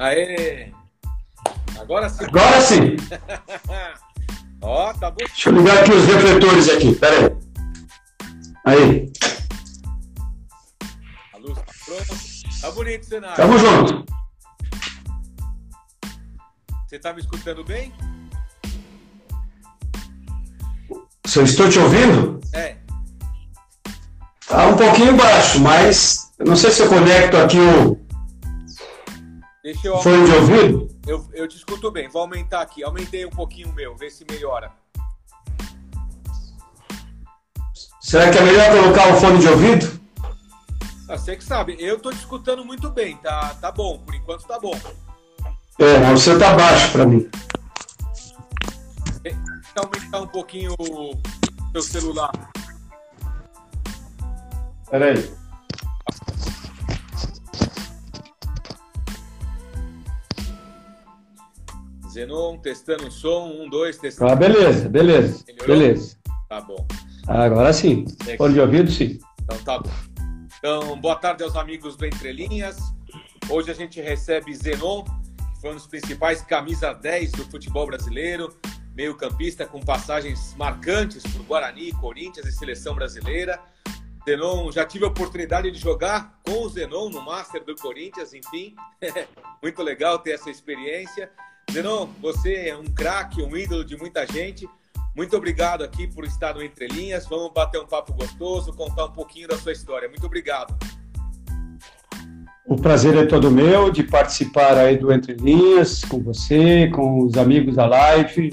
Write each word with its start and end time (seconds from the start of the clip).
Aê! 0.00 0.72
Agora 1.78 2.08
sim. 2.08 2.24
Agora 2.24 2.60
sim. 2.62 2.96
Ó, 4.62 4.92
tá 4.94 5.10
bom. 5.10 5.16
Deixa 5.18 5.50
eu 5.50 5.56
ligar 5.56 5.78
aqui 5.80 5.92
os 5.92 6.06
refletores 6.06 6.68
aqui, 6.70 6.94
pera 6.94 7.16
aí. 7.16 7.36
Aí, 8.64 9.12
A 11.34 11.38
luz 11.38 11.58
tá 11.58 11.64
pronta. 11.84 12.14
Tá 12.62 12.70
bonito 12.70 13.02
o 13.02 13.06
cenário. 13.06 13.36
tamo 13.36 13.58
junto. 13.58 14.04
Você 16.88 16.98
tá 16.98 17.12
me 17.12 17.20
escutando 17.20 17.62
bem? 17.62 17.92
Se 21.26 21.38
eu 21.38 21.44
estou 21.44 21.68
te 21.68 21.78
ouvindo, 21.78 22.40
É. 22.54 22.78
tá 24.48 24.66
um 24.66 24.76
pouquinho 24.78 25.14
baixo, 25.14 25.60
mas 25.60 26.32
eu 26.38 26.46
não 26.46 26.56
sei 26.56 26.70
se 26.70 26.80
eu 26.80 26.88
conecto 26.88 27.36
aqui 27.36 27.58
o 27.58 27.99
Deixa 29.70 29.86
eu 29.86 29.98
fone 29.98 30.24
de 30.24 30.32
ouvido. 30.32 30.88
Eu, 31.06 31.28
eu 31.32 31.46
te 31.46 31.56
escuto 31.56 31.92
bem. 31.92 32.08
Vou 32.08 32.22
aumentar 32.22 32.60
aqui. 32.60 32.82
Aumentei 32.82 33.24
um 33.24 33.30
pouquinho 33.30 33.68
o 33.68 33.72
meu, 33.72 33.94
ver 33.94 34.10
se 34.10 34.26
melhora. 34.28 34.72
Será 38.00 38.32
que 38.32 38.38
é 38.38 38.42
melhor 38.42 38.68
colocar 38.72 39.14
o 39.14 39.20
fone 39.20 39.38
de 39.38 39.46
ouvido? 39.46 40.00
Ah, 41.08 41.16
você 41.16 41.36
que 41.36 41.44
sabe. 41.44 41.76
Eu 41.78 42.00
tô 42.00 42.10
te 42.10 42.16
escutando 42.16 42.64
muito 42.64 42.90
bem. 42.90 43.16
Tá, 43.18 43.54
tá 43.60 43.70
bom. 43.70 43.98
Por 43.98 44.12
enquanto 44.12 44.44
tá 44.44 44.58
bom. 44.58 44.76
É, 45.78 45.98
mas 45.98 46.20
você 46.20 46.36
tá 46.36 46.52
baixo 46.54 46.90
para 46.90 47.06
mim. 47.06 47.30
Deixa 49.22 49.38
eu 49.76 49.82
aumentar 49.84 50.20
um 50.20 50.26
pouquinho 50.26 50.74
o 50.80 51.14
seu 51.72 51.82
celular. 51.82 52.32
Pera 54.90 55.14
Zenon, 62.10 62.58
testando 62.58 63.06
o 63.06 63.10
som. 63.10 63.48
Um, 63.48 63.68
dois, 63.68 63.96
testando. 63.96 64.32
Ah, 64.32 64.34
beleza, 64.34 64.88
beleza, 64.88 65.44
Melhorou? 65.46 65.66
beleza. 65.66 66.16
Tá 66.48 66.60
bom. 66.60 66.86
Agora 67.28 67.72
sim. 67.72 68.04
Fone 68.36 68.54
de 68.54 68.60
ouvido, 68.60 68.90
sim. 68.90 69.18
Então 69.42 69.58
tá 69.58 69.78
bom. 69.78 69.90
Então, 70.58 71.00
boa 71.00 71.14
tarde 71.16 71.44
aos 71.44 71.54
amigos 71.56 71.96
do 71.96 72.04
Entre 72.04 72.32
Linhas. 72.32 72.76
Hoje 73.48 73.70
a 73.70 73.74
gente 73.74 74.00
recebe 74.00 74.52
Zenon, 74.54 75.04
que 75.04 75.60
foi 75.60 75.70
um 75.70 75.74
dos 75.74 75.86
principais 75.86 76.42
camisa 76.42 76.92
10 76.92 77.32
do 77.32 77.44
futebol 77.44 77.86
brasileiro, 77.86 78.54
meio 78.94 79.16
campista 79.16 79.64
com 79.64 79.80
passagens 79.80 80.54
marcantes 80.56 81.22
por 81.22 81.42
Guarani, 81.44 81.92
Corinthians 81.92 82.46
e 82.46 82.52
Seleção 82.52 82.94
Brasileira. 82.94 83.60
Zenon, 84.28 84.70
já 84.70 84.84
tive 84.84 85.04
a 85.04 85.08
oportunidade 85.08 85.70
de 85.70 85.78
jogar 85.78 86.38
com 86.44 86.64
o 86.64 86.68
Zenon 86.68 87.08
no 87.08 87.22
Master 87.22 87.64
do 87.64 87.74
Corinthians, 87.76 88.34
enfim. 88.34 88.74
Muito 89.62 89.82
legal 89.82 90.18
ter 90.18 90.32
essa 90.32 90.50
experiência. 90.50 91.30
Zenon, 91.70 92.08
você 92.20 92.68
é 92.68 92.76
um 92.76 92.84
craque, 92.84 93.40
um 93.40 93.56
ídolo 93.56 93.84
de 93.84 93.96
muita 93.96 94.26
gente. 94.26 94.68
Muito 95.16 95.36
obrigado 95.36 95.84
aqui 95.84 96.08
por 96.08 96.24
estar 96.24 96.54
no 96.54 96.62
Entre 96.62 96.88
Linhas. 96.88 97.26
Vamos 97.28 97.52
bater 97.52 97.80
um 97.80 97.86
papo 97.86 98.12
gostoso, 98.12 98.72
contar 98.72 99.04
um 99.04 99.12
pouquinho 99.12 99.46
da 99.46 99.56
sua 99.56 99.70
história. 99.70 100.08
Muito 100.08 100.26
obrigado. 100.26 100.74
O 102.66 102.76
prazer 102.76 103.16
é 103.16 103.24
todo 103.24 103.50
meu 103.52 103.90
de 103.90 104.02
participar 104.02 104.76
aí 104.78 104.96
do 104.96 105.12
Entre 105.12 105.34
Linhas 105.34 106.04
com 106.04 106.20
você, 106.20 106.88
com 106.88 107.24
os 107.24 107.36
amigos 107.36 107.76
da 107.76 107.86
Life. 107.86 108.50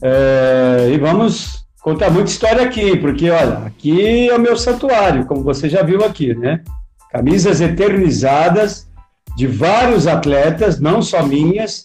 É, 0.00 0.90
e 0.92 0.98
vamos 0.98 1.66
contar 1.82 2.10
muita 2.10 2.30
história 2.30 2.62
aqui, 2.62 2.96
porque 2.96 3.30
olha, 3.30 3.58
aqui 3.66 4.28
é 4.28 4.36
o 4.36 4.40
meu 4.40 4.56
santuário, 4.56 5.26
como 5.26 5.42
você 5.42 5.68
já 5.68 5.82
viu 5.82 6.04
aqui, 6.04 6.34
né? 6.34 6.62
Camisas 7.10 7.60
eternizadas 7.60 8.88
de 9.36 9.46
vários 9.48 10.06
atletas, 10.06 10.78
não 10.78 11.02
só 11.02 11.24
minhas, 11.24 11.84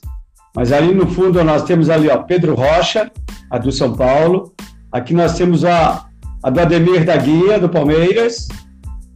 mas 0.59 0.74
ali 0.74 0.94
no 0.94 1.08
fundo 1.08 1.42
nós 1.42 1.64
temos 1.64 1.90
ali, 1.90 2.09
ó, 2.09 2.18
Pedro 2.18 2.53
Rocha, 2.53 3.09
a 3.50 3.58
do 3.58 3.72
São 3.72 3.96
Paulo. 3.96 4.53
Aqui 4.92 5.14
nós 5.14 5.38
temos 5.38 5.64
a, 5.64 6.06
a 6.44 6.50
do 6.50 6.59
Ademir 6.59 7.06
da 7.06 7.16
Guia, 7.16 7.58
do 7.58 7.70
Palmeiras. 7.70 8.50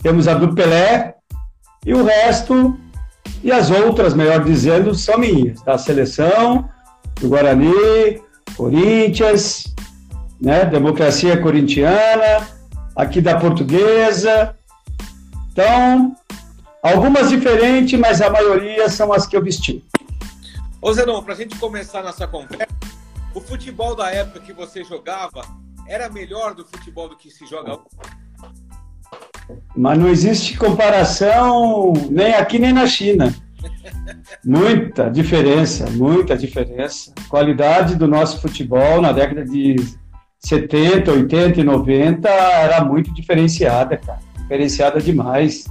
Temos 0.02 0.26
a 0.30 0.36
do 0.36 0.56
Pelé. 0.56 1.16
E 1.86 1.94
o 1.94 2.02
resto, 2.02 2.80
e 3.44 3.52
as 3.52 3.70
outras, 3.70 4.14
melhor 4.14 4.42
dizendo, 4.42 4.96
são 4.96 5.18
minhas. 5.18 5.62
Da 5.64 5.78
seleção, 5.78 6.70
do 7.20 7.28
Guarani, 7.28 8.22
Corinthians, 8.56 9.66
né? 10.40 10.64
Democracia 10.64 11.36
Corintiana, 11.36 12.48
aqui 12.96 13.20
da 13.20 13.38
Portuguesa. 13.38 14.56
Então, 15.52 16.16
algumas 16.82 17.28
diferentes, 17.28 18.00
mas 18.00 18.22
a 18.22 18.30
maioria 18.30 18.88
são 18.88 19.12
as 19.12 19.28
que 19.28 19.36
eu 19.36 19.44
vesti. 19.44 19.84
Ô 20.84 20.92
Zenon, 20.92 21.24
pra 21.24 21.34
gente 21.34 21.58
começar 21.60 22.04
nossa 22.04 22.28
conversa, 22.28 22.68
o 23.34 23.40
futebol 23.40 23.96
da 23.96 24.12
época 24.12 24.42
que 24.42 24.52
você 24.52 24.84
jogava 24.84 25.42
era 25.88 26.10
melhor 26.10 26.54
do 26.54 26.66
futebol 26.66 27.08
do 27.08 27.16
que 27.16 27.32
se 27.32 27.46
joga 27.46 27.76
hoje? 27.76 27.86
Mas 29.74 29.98
não 29.98 30.10
existe 30.10 30.58
comparação 30.58 31.94
nem 32.12 32.34
aqui 32.34 32.60
nem 32.60 32.74
na 32.74 32.86
China. 32.86 33.34
Muita 34.44 35.10
diferença, 35.10 35.90
muita 35.92 36.36
diferença. 36.36 37.14
A 37.18 37.30
qualidade 37.30 37.96
do 37.96 38.06
nosso 38.06 38.42
futebol 38.42 39.02
na 39.02 39.14
década 39.14 39.46
de 39.46 39.78
70, 40.40 41.10
80 41.10 41.62
e 41.62 41.64
90 41.64 42.28
era 42.28 42.84
muito 42.84 43.14
diferenciada, 43.14 43.96
cara. 43.96 44.20
Diferenciada 44.38 45.00
demais. 45.00 45.64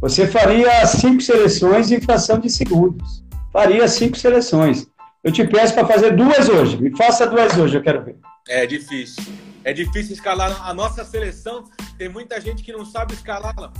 Você 0.00 0.26
faria 0.26 0.84
cinco 0.84 1.22
seleções 1.22 1.92
em 1.92 2.00
fração 2.00 2.40
de 2.40 2.50
segundos. 2.50 3.27
Faria 3.58 3.88
cinco 3.88 4.16
seleções. 4.16 4.86
Eu 5.24 5.32
te 5.32 5.44
peço 5.44 5.74
para 5.74 5.84
fazer 5.84 6.14
duas 6.14 6.48
hoje. 6.48 6.80
Me 6.80 6.96
faça 6.96 7.26
duas 7.26 7.58
hoje, 7.58 7.76
eu 7.76 7.82
quero 7.82 8.04
ver. 8.04 8.16
É 8.48 8.64
difícil. 8.64 9.20
É 9.64 9.72
difícil 9.72 10.14
escalar 10.14 10.64
a 10.64 10.72
nossa 10.72 11.04
seleção. 11.04 11.64
Tem 11.98 12.08
muita 12.08 12.40
gente 12.40 12.62
que 12.62 12.70
não 12.70 12.84
sabe 12.84 13.14
escalá-la. 13.14 13.72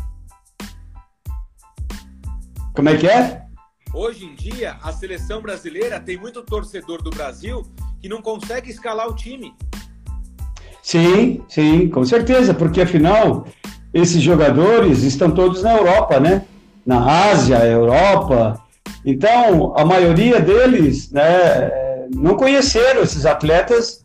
Como 2.75 2.89
é 2.89 2.97
que 2.97 3.07
é? 3.07 3.43
Hoje 3.95 4.25
em 4.25 4.35
dia, 4.35 4.79
a 4.83 4.91
seleção 4.93 5.41
brasileira 5.41 6.01
tem 6.01 6.19
muito 6.19 6.43
torcedor 6.43 7.01
do 7.01 7.11
Brasil 7.11 7.63
que 8.01 8.09
não 8.09 8.21
consegue 8.21 8.69
escalar 8.73 9.07
o 9.07 9.15
time. 9.15 9.55
Sim, 10.83 11.45
sim, 11.49 11.89
com 11.89 12.05
certeza, 12.05 12.53
porque 12.53 12.81
afinal 12.81 13.47
esses 13.95 14.21
jogadores 14.21 15.05
estão 15.05 15.31
todos 15.31 15.63
na 15.63 15.73
Europa, 15.77 16.19
né? 16.19 16.45
Na 16.85 17.31
Ásia, 17.31 17.65
Europa. 17.65 18.61
Então, 19.05 19.75
a 19.77 19.85
maioria 19.85 20.41
deles 20.41 21.11
né, 21.11 21.71
não 22.15 22.37
conheceram 22.37 23.03
esses 23.03 23.25
atletas, 23.25 24.05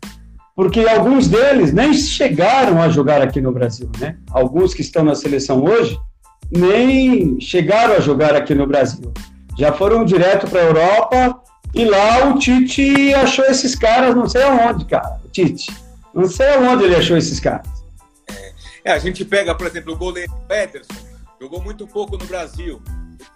porque 0.56 0.82
alguns 0.82 1.28
deles 1.28 1.74
nem 1.74 1.94
chegaram 1.94 2.82
a 2.82 2.90
jogar 2.90 3.22
aqui 3.22 3.42
no 3.42 3.52
Brasil, 3.52 3.90
né? 4.00 4.18
Alguns 4.32 4.74
que 4.74 4.82
estão 4.82 5.04
na 5.04 5.16
seleção 5.16 5.64
hoje 5.64 6.00
nem 6.52 7.40
chegaram 7.40 7.96
a 7.96 8.00
jogar 8.00 8.36
aqui 8.36 8.54
no 8.54 8.68
Brasil. 8.68 9.12
Já 9.58 9.74
foram 9.74 10.06
direto 10.06 10.48
para 10.48 10.62
a 10.62 10.66
Europa 10.66 11.42
e 11.74 11.86
lá 11.86 12.30
o 12.30 12.38
Tite 12.38 13.14
achou 13.16 13.46
esses 13.46 13.76
caras, 13.76 14.16
não 14.16 14.28
sei 14.28 14.44
aonde, 14.44 14.86
cara. 14.86 15.20
Tite. 15.32 15.76
Não 16.14 16.28
sei 16.28 16.48
aonde 16.50 16.84
ele 16.84 16.96
achou 16.96 17.18
esses 17.18 17.40
caras. 17.40 17.68
É, 18.86 18.92
a 18.92 19.00
gente 19.00 19.26
pega, 19.26 19.56
por 19.56 19.66
exemplo, 19.66 19.94
o 19.94 19.98
goleiro 19.98 20.32
Peterson, 20.48 20.94
jogou 21.42 21.62
muito 21.64 21.88
pouco 21.88 22.18
no 22.18 22.26
Brasil. 22.26 22.82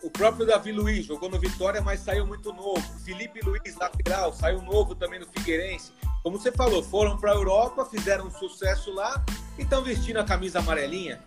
O 0.04 0.10
próprio 0.10 0.46
Davi 0.46 0.72
Luiz 0.72 1.06
jogou 1.06 1.30
no 1.30 1.40
Vitória, 1.40 1.82
mas 1.82 2.00
saiu 2.02 2.26
muito 2.26 2.54
novo. 2.54 2.82
Felipe 3.04 3.40
Luiz, 3.44 3.76
lateral, 3.76 4.34
saiu 4.34 4.62
novo 4.62 4.96
também 4.96 5.20
no 5.20 5.26
Figueirense. 5.26 5.92
Como 6.24 6.38
você 6.38 6.52
falou, 6.52 6.84
foram 6.84 7.18
para 7.18 7.32
a 7.32 7.36
Europa, 7.36 7.86
fizeram 7.86 8.28
um 8.28 8.32
sucesso 8.32 8.94
lá 8.94 9.24
e 9.58 9.64
estão 9.64 9.84
vestindo 9.84 10.18
a 10.18 10.24
camisa 10.24 10.60
amarelinha. 10.60 11.20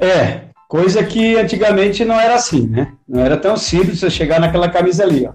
É, 0.00 0.48
coisa 0.68 1.02
que 1.04 1.36
antigamente 1.36 2.04
não 2.04 2.18
era 2.18 2.34
assim, 2.34 2.66
né? 2.66 2.92
Não 3.08 3.20
era 3.20 3.36
tão 3.36 3.56
simples 3.56 4.00
você 4.00 4.10
chegar 4.10 4.40
naquela 4.40 4.68
camisa 4.68 5.04
ali, 5.04 5.26
ó. 5.26 5.32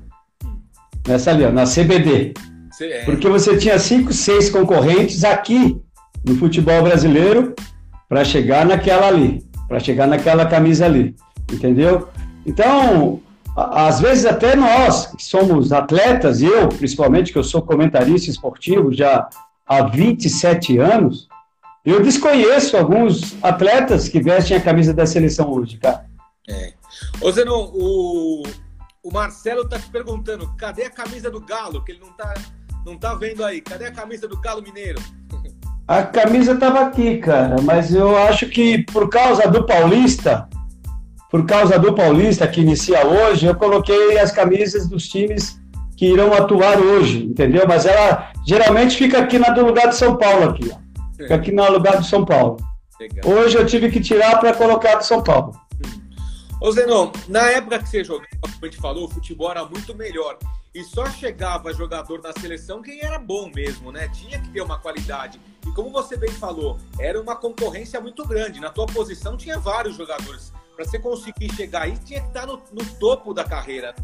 Nessa 1.07 1.31
ali, 1.31 1.45
ó, 1.45 1.51
na 1.51 1.63
CBD. 1.65 2.33
É, 2.79 3.03
Porque 3.05 3.27
você 3.27 3.57
tinha 3.57 3.77
cinco, 3.77 4.13
seis 4.13 4.49
concorrentes 4.49 5.23
aqui 5.23 5.79
no 6.25 6.35
futebol 6.35 6.81
brasileiro 6.83 7.53
para 8.07 8.23
chegar 8.23 8.65
naquela 8.65 9.07
ali, 9.07 9.43
para 9.71 9.79
chegar 9.79 10.05
naquela 10.05 10.45
camisa 10.45 10.85
ali, 10.85 11.15
entendeu? 11.49 12.09
Então, 12.45 13.21
às 13.55 14.01
vezes 14.01 14.25
até 14.25 14.53
nós, 14.53 15.05
que 15.15 15.23
somos 15.23 15.71
atletas, 15.71 16.41
eu 16.41 16.67
principalmente, 16.67 17.31
que 17.31 17.37
eu 17.37 17.43
sou 17.43 17.61
comentarista 17.61 18.29
esportivo 18.29 18.91
já 18.91 19.29
há 19.65 19.83
27 19.83 20.77
anos, 20.77 21.29
eu 21.85 22.03
desconheço 22.03 22.75
alguns 22.75 23.41
atletas 23.41 24.09
que 24.09 24.19
vestem 24.19 24.57
a 24.57 24.61
camisa 24.61 24.93
da 24.93 25.05
seleção 25.05 25.49
hoje, 25.49 25.77
cara. 25.77 26.05
Ô 27.21 27.31
Zenon, 27.31 27.71
o, 27.73 28.43
o 29.01 29.09
Marcelo 29.09 29.69
tá 29.69 29.79
te 29.79 29.89
perguntando, 29.89 30.53
cadê 30.57 30.83
a 30.83 30.89
camisa 30.89 31.31
do 31.31 31.39
Galo? 31.39 31.81
Que 31.85 31.93
ele 31.93 32.01
não 32.01 32.11
tá, 32.11 32.33
não 32.85 32.97
tá 32.97 33.15
vendo 33.15 33.41
aí. 33.41 33.61
Cadê 33.61 33.85
a 33.85 33.91
camisa 33.91 34.27
do 34.27 34.37
Galo 34.37 34.61
Mineiro? 34.61 35.01
A 35.87 36.03
camisa 36.03 36.53
estava 36.53 36.81
aqui, 36.81 37.17
cara, 37.17 37.61
mas 37.61 37.93
eu 37.93 38.17
acho 38.17 38.47
que 38.47 38.83
por 38.85 39.09
causa 39.09 39.47
do 39.47 39.65
Paulista 39.65 40.47
por 41.31 41.45
causa 41.45 41.79
do 41.79 41.93
Paulista, 41.93 42.45
que 42.45 42.59
inicia 42.59 43.07
hoje, 43.07 43.45
eu 43.45 43.55
coloquei 43.55 44.19
as 44.19 44.33
camisas 44.33 44.89
dos 44.89 45.07
times 45.07 45.57
que 45.95 46.05
irão 46.05 46.33
atuar 46.33 46.77
hoje, 46.77 47.23
entendeu? 47.23 47.65
Mas 47.65 47.85
ela 47.85 48.33
geralmente 48.45 48.97
fica 48.97 49.19
aqui 49.19 49.39
na 49.39 49.49
do 49.51 49.65
lugar 49.65 49.87
de 49.87 49.95
São 49.95 50.17
Paulo, 50.17 50.49
aqui, 50.49 50.69
ó. 50.69 50.77
Fica 51.15 51.35
aqui 51.35 51.51
no 51.53 51.71
lugar 51.71 52.01
de 52.01 52.07
São 52.07 52.25
Paulo. 52.25 52.57
Legal. 52.99 53.31
Hoje 53.31 53.57
eu 53.57 53.65
tive 53.65 53.89
que 53.89 54.01
tirar 54.01 54.41
para 54.41 54.53
colocar 54.53 54.95
do 54.95 55.05
São 55.05 55.23
Paulo. 55.23 55.53
Ô 56.59 56.69
Zenon, 56.71 57.11
na 57.29 57.49
época 57.49 57.79
que 57.79 57.87
você 57.87 58.03
jogava, 58.03 58.27
como 58.41 58.53
a 58.61 58.65
gente 58.65 58.77
falou, 58.77 59.05
o 59.05 59.09
futebol 59.09 59.49
era 59.49 59.63
muito 59.63 59.95
melhor. 59.95 60.37
E 60.75 60.83
só 60.83 61.05
chegava 61.09 61.73
jogador 61.73 62.21
na 62.21 62.33
seleção 62.33 62.81
quem 62.81 63.01
era 63.01 63.17
bom 63.17 63.49
mesmo, 63.55 63.91
né? 63.91 64.09
Tinha 64.09 64.37
que 64.37 64.49
ter 64.49 64.61
uma 64.61 64.77
qualidade. 64.77 65.39
E 65.71 65.73
como 65.73 65.89
você 65.89 66.17
bem 66.17 66.31
falou, 66.31 66.77
era 66.99 67.21
uma 67.21 67.35
concorrência 67.35 68.01
muito 68.01 68.27
grande. 68.27 68.59
Na 68.59 68.69
tua 68.69 68.85
posição 68.85 69.37
tinha 69.37 69.57
vários 69.57 69.95
jogadores. 69.95 70.51
Para 70.75 70.83
você 70.83 70.99
conseguir 70.99 71.53
chegar 71.55 71.83
aí, 71.83 71.97
tinha 72.05 72.19
que 72.19 72.27
estar 72.27 72.45
no, 72.45 72.61
no 72.73 72.85
topo 72.99 73.33
da 73.33 73.45
carreira. 73.45 73.95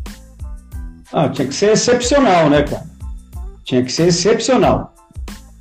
Ah, 1.12 1.28
tinha 1.28 1.48
que 1.48 1.54
ser 1.54 1.72
excepcional, 1.72 2.50
né, 2.50 2.64
cara? 2.64 2.86
Tinha 3.64 3.84
que 3.84 3.92
ser 3.92 4.08
excepcional. 4.08 4.94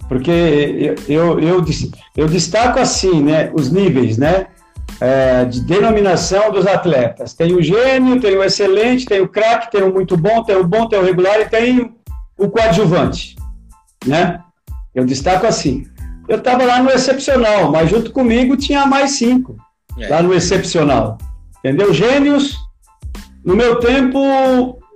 Porque 0.08 0.30
eu, 0.30 0.94
eu, 1.08 1.40
eu, 1.40 1.64
eu 2.16 2.28
destaco 2.28 2.78
assim, 2.78 3.22
né, 3.22 3.50
os 3.52 3.70
níveis, 3.70 4.16
né? 4.16 4.46
é, 5.00 5.44
de 5.44 5.60
denominação 5.62 6.50
dos 6.50 6.66
atletas. 6.66 7.34
Tem 7.34 7.54
o 7.54 7.62
gênio, 7.62 8.20
tem 8.20 8.36
o 8.36 8.42
excelente, 8.42 9.06
tem 9.06 9.20
o 9.20 9.28
craque, 9.28 9.70
tem 9.70 9.82
o 9.82 9.92
muito 9.92 10.16
bom, 10.16 10.42
tem 10.42 10.56
o 10.56 10.64
bom, 10.64 10.88
tem 10.88 10.98
o 10.98 11.04
regular 11.04 11.40
e 11.40 11.48
tem 11.48 11.94
o 12.38 12.48
coadjuvante, 12.48 13.36
né? 14.06 14.40
Eu 14.94 15.04
destaco 15.04 15.46
assim. 15.46 15.86
Eu 16.28 16.38
estava 16.38 16.64
lá 16.64 16.82
no 16.82 16.90
excepcional, 16.90 17.70
mas 17.70 17.90
junto 17.90 18.12
comigo 18.12 18.56
tinha 18.56 18.86
mais 18.86 19.12
cinco 19.12 19.56
é. 19.98 20.08
lá 20.08 20.22
no 20.22 20.34
excepcional, 20.34 21.18
entendeu? 21.58 21.92
Gênios. 21.92 22.56
No 23.44 23.54
meu 23.54 23.78
tempo, 23.78 24.18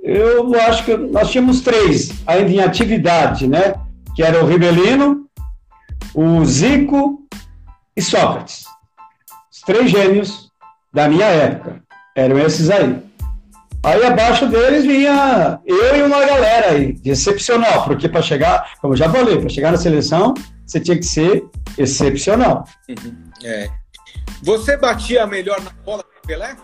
eu 0.02 0.60
acho 0.62 0.84
que 0.84 0.96
nós 0.96 1.30
tínhamos 1.30 1.60
três 1.60 2.12
ainda 2.26 2.50
em 2.50 2.60
atividade, 2.60 3.46
né? 3.46 3.74
Que 4.16 4.22
era 4.22 4.42
o 4.42 4.46
Ribelino, 4.46 5.26
o 6.14 6.44
Zico 6.44 7.20
e 7.96 8.02
Sócrates 8.02 8.70
três 9.70 9.90
gênios 9.90 10.50
da 10.92 11.08
minha 11.08 11.26
época. 11.26 11.82
Eram 12.16 12.38
esses 12.38 12.70
aí. 12.70 12.98
Aí 13.82 14.04
abaixo 14.04 14.46
deles 14.46 14.84
vinha 14.84 15.60
eu 15.64 15.96
e 15.96 16.02
uma 16.02 16.18
galera 16.26 16.72
aí, 16.72 16.92
de 16.92 17.10
excepcional, 17.10 17.84
porque 17.84 18.08
para 18.08 18.20
chegar, 18.20 18.72
como 18.80 18.92
eu 18.92 18.98
já 18.98 19.08
falei, 19.08 19.38
para 19.38 19.48
chegar 19.48 19.70
na 19.70 19.78
seleção, 19.78 20.34
você 20.70 20.78
tinha 20.78 20.96
que 20.96 21.04
ser 21.04 21.44
excepcional. 21.76 22.64
Uhum. 22.88 23.16
É. 23.42 23.68
Você 24.40 24.76
batia 24.76 25.26
melhor 25.26 25.60
na 25.62 25.70
bola 25.84 26.04
que 26.04 26.28
Pelé? 26.28 26.56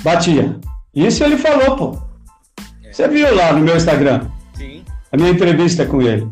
Batia. 0.00 0.58
Isso 0.94 1.22
ele 1.24 1.36
falou, 1.36 1.76
pô. 1.76 2.02
É. 2.82 2.90
Você 2.90 3.06
viu 3.06 3.34
lá 3.34 3.52
no 3.52 3.60
meu 3.60 3.76
Instagram? 3.76 4.30
Sim. 4.54 4.82
A 5.12 5.16
minha 5.18 5.30
entrevista 5.30 5.84
com 5.84 6.00
ele. 6.00 6.26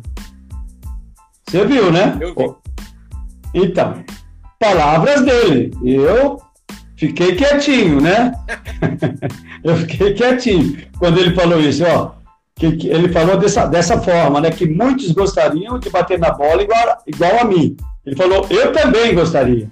Você 1.46 1.66
viu, 1.66 1.92
né? 1.92 2.16
Eu 2.18 2.34
vi. 2.34 2.54
Então, 3.52 4.02
palavras 4.58 5.22
dele. 5.22 5.70
Eu 5.84 6.40
fiquei 6.96 7.36
quietinho, 7.36 8.00
né? 8.00 8.32
eu 9.62 9.76
fiquei 9.76 10.14
quietinho 10.14 10.78
quando 10.98 11.18
ele 11.18 11.34
falou 11.34 11.60
isso, 11.60 11.84
ó. 11.84 12.12
Que, 12.58 12.74
que, 12.74 12.88
ele 12.88 13.10
falou 13.10 13.36
dessa, 13.36 13.66
dessa 13.66 14.00
forma, 14.00 14.40
né? 14.40 14.50
Que 14.50 14.66
muitos 14.66 15.12
gostariam 15.12 15.78
de 15.78 15.90
bater 15.90 16.18
na 16.18 16.30
bola 16.30 16.62
igual, 16.62 16.98
igual 17.06 17.40
a 17.40 17.44
mim. 17.44 17.76
Ele 18.04 18.16
falou, 18.16 18.46
eu 18.48 18.72
também 18.72 19.14
gostaria, 19.14 19.68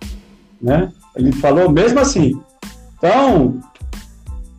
né? 0.61 0.93
Ele 1.17 1.33
falou 1.33 1.71
mesmo 1.71 1.99
assim. 2.01 2.39
Então, 2.99 3.61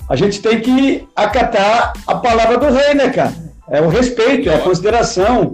a 0.10 0.16
gente 0.16 0.42
tem 0.42 0.60
que 0.60 1.08
acatar 1.16 1.94
a 2.08 2.16
palavra 2.16 2.58
do 2.58 2.74
rei, 2.74 2.94
né, 2.94 3.10
cara? 3.10 3.34
É 3.70 3.82
o 3.82 3.90
respeito, 3.90 4.50
é 4.50 4.56
a 4.56 4.62
consideração, 4.62 5.54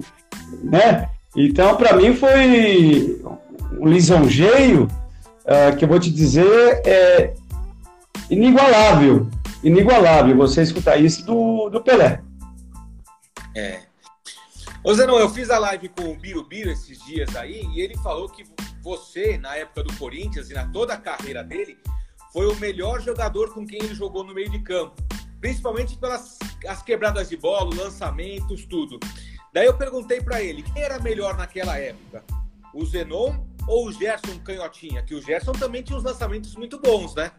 né? 0.64 1.10
Então, 1.36 1.76
para 1.78 1.96
mim 1.96 2.14
foi 2.14 3.20
um 3.80 3.88
lisonjeio 3.88 4.88
uh, 5.46 5.76
que 5.78 5.86
eu 5.86 5.90
vou 5.90 6.00
te 6.00 6.12
dizer 6.12 6.82
é 6.86 7.34
inigualável. 8.30 9.28
Inigualável 9.64 10.36
você 10.36 10.62
escutar 10.62 10.98
isso 10.98 11.26
do, 11.26 11.70
do 11.70 11.82
Pelé. 11.82 12.22
É. 13.56 13.82
Ô 14.84 14.94
Zenon, 14.94 15.20
eu 15.20 15.30
fiz 15.30 15.50
a 15.50 15.60
live 15.60 15.90
com 15.90 16.12
o 16.12 16.18
Birubiru 16.18 16.72
esses 16.72 17.04
dias 17.06 17.36
aí 17.36 17.64
e 17.74 17.82
ele 17.82 17.98
falou 17.98 18.28
que 18.30 18.44
você, 18.82 19.38
na 19.38 19.56
época 19.56 19.84
do 19.84 19.96
Corinthians 19.98 20.50
e 20.50 20.54
na 20.54 20.68
toda 20.68 20.94
a 20.94 20.98
carreira 20.98 21.44
dele, 21.44 21.78
foi 22.34 22.48
o 22.48 22.56
melhor 22.56 23.02
jogador 23.02 23.54
com 23.54 23.66
quem 23.66 23.80
ele 23.80 23.94
jogou 23.94 24.24
no 24.24 24.34
meio 24.34 24.50
de 24.50 24.60
campo. 24.60 24.96
Principalmente 25.40 25.98
pelas 25.98 26.40
as 26.68 26.82
quebradas 26.82 27.30
de 27.30 27.38
bola, 27.38 27.76
lançamentos, 27.76 28.66
tudo. 28.66 29.00
Daí 29.54 29.66
eu 29.66 29.74
perguntei 29.76 30.22
para 30.22 30.42
ele, 30.42 30.64
quem 30.64 30.82
era 30.82 31.00
melhor 31.00 31.36
naquela 31.36 31.78
época? 31.78 32.24
O 32.74 32.86
Zenon 32.86 33.46
ou 33.68 33.88
o 33.88 33.92
Gerson 33.92 34.40
Canhotinha? 34.44 35.04
Que 35.04 35.14
o 35.14 35.22
Gerson 35.22 35.52
também 35.52 35.84
tinha 35.84 35.98
uns 35.98 36.04
lançamentos 36.04 36.56
muito 36.56 36.80
bons, 36.80 37.14
né? 37.16 37.32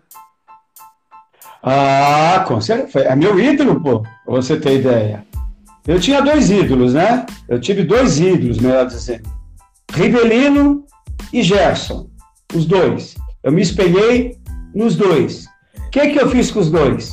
Ah, 1.63 2.45
com 2.47 2.61
certeza. 2.61 3.07
É 3.07 3.17
meu 3.17 3.39
ídolo, 3.39 3.81
pô, 3.81 4.01
pra 4.01 4.13
você 4.27 4.59
ter 4.61 4.81
ideia. 4.81 5.27
Eu 5.87 5.99
tinha 5.99 6.21
dois 6.21 6.51
ídolos, 6.51 6.95
né? 6.95 7.27
Eu 7.49 7.61
tive 7.61 7.83
dois 7.83 8.21
ídolos, 8.21 8.59
melhor 8.59 8.87
dizendo. 8.87 9.29
Rivelino 9.93 10.85
e 11.33 11.43
Gerson. 11.43 12.09
Os 12.55 12.67
dois. 12.67 13.15
Eu 13.43 13.51
me 13.51 13.63
espelhei 13.63 14.39
nos 14.75 14.95
dois. 14.95 15.47
O 15.87 15.91
que, 15.91 16.09
que 16.09 16.21
eu 16.21 16.31
fiz 16.31 16.51
com 16.51 16.61
os 16.61 16.71
dois? 16.71 17.11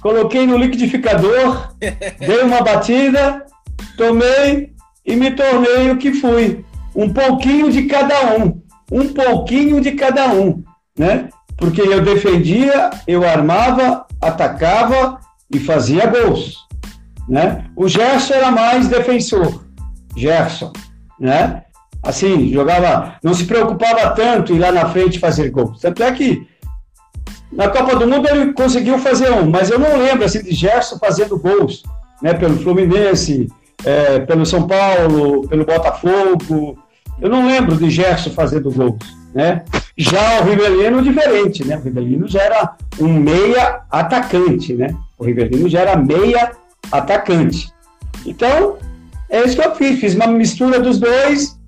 Coloquei 0.00 0.46
no 0.46 0.56
liquidificador, 0.56 1.74
dei 1.80 2.42
uma 2.42 2.62
batida, 2.62 3.44
tomei 3.96 4.72
e 5.04 5.16
me 5.16 5.32
tornei 5.32 5.90
o 5.90 5.96
que 5.96 6.12
fui 6.12 6.64
um 6.94 7.12
pouquinho 7.12 7.70
de 7.70 7.84
cada 7.84 8.36
um, 8.36 8.60
um 8.90 9.12
pouquinho 9.12 9.80
de 9.80 9.92
cada 9.92 10.28
um, 10.28 10.62
né? 10.96 11.28
Porque 11.56 11.80
eu 11.80 12.02
defendia, 12.02 12.90
eu 13.06 13.26
armava, 13.26 14.06
atacava 14.20 15.18
e 15.52 15.58
fazia 15.58 16.06
gols, 16.06 16.67
né? 17.28 17.64
O 17.76 17.88
Gerson 17.88 18.34
era 18.34 18.50
mais 18.50 18.88
defensor, 18.88 19.64
Gerson, 20.16 20.72
né? 21.18 21.62
Assim, 22.02 22.52
jogava, 22.52 23.16
não 23.22 23.34
se 23.34 23.44
preocupava 23.44 24.10
tanto 24.10 24.52
em 24.52 24.58
lá 24.58 24.70
na 24.70 24.88
frente 24.88 25.18
fazer 25.18 25.50
gols. 25.50 25.80
Tanto 25.80 26.02
é 26.02 26.12
que 26.12 26.46
na 27.52 27.68
Copa 27.68 27.96
do 27.96 28.06
Mundo 28.06 28.28
ele 28.28 28.52
conseguiu 28.52 28.98
fazer 28.98 29.30
um, 29.32 29.50
mas 29.50 29.70
eu 29.70 29.78
não 29.78 29.98
lembro 29.98 30.24
assim 30.24 30.42
de 30.42 30.52
Gerson 30.52 30.98
fazendo 30.98 31.38
gols, 31.38 31.82
né? 32.22 32.34
Pelo 32.34 32.58
Fluminense, 32.58 33.48
é, 33.84 34.20
pelo 34.20 34.46
São 34.46 34.66
Paulo, 34.66 35.46
pelo 35.48 35.64
Botafogo, 35.64 36.78
eu 37.20 37.28
não 37.28 37.46
lembro 37.46 37.76
de 37.76 37.90
Gerson 37.90 38.30
fazendo 38.30 38.70
gols, 38.70 38.98
né? 39.34 39.64
Já 39.96 40.40
o 40.40 40.44
Rivelino, 40.44 41.02
diferente, 41.02 41.66
né? 41.66 41.76
O 41.76 41.80
Rivelino 41.80 42.28
já 42.28 42.42
era 42.42 42.76
um 43.00 43.12
meia 43.14 43.80
atacante, 43.90 44.74
né? 44.74 44.94
O 45.18 45.24
Rivelino 45.24 45.68
já 45.68 45.80
era 45.80 45.96
meia. 45.96 46.52
Então, 48.26 48.78
é 49.28 49.44
isso 49.44 49.56
que 49.56 49.66
eu 49.66 49.74
fiz. 49.74 50.00
Fiz 50.00 50.14
uma 50.14 50.26
mistura 50.26 50.80
dos 50.80 50.98
dois 50.98 51.58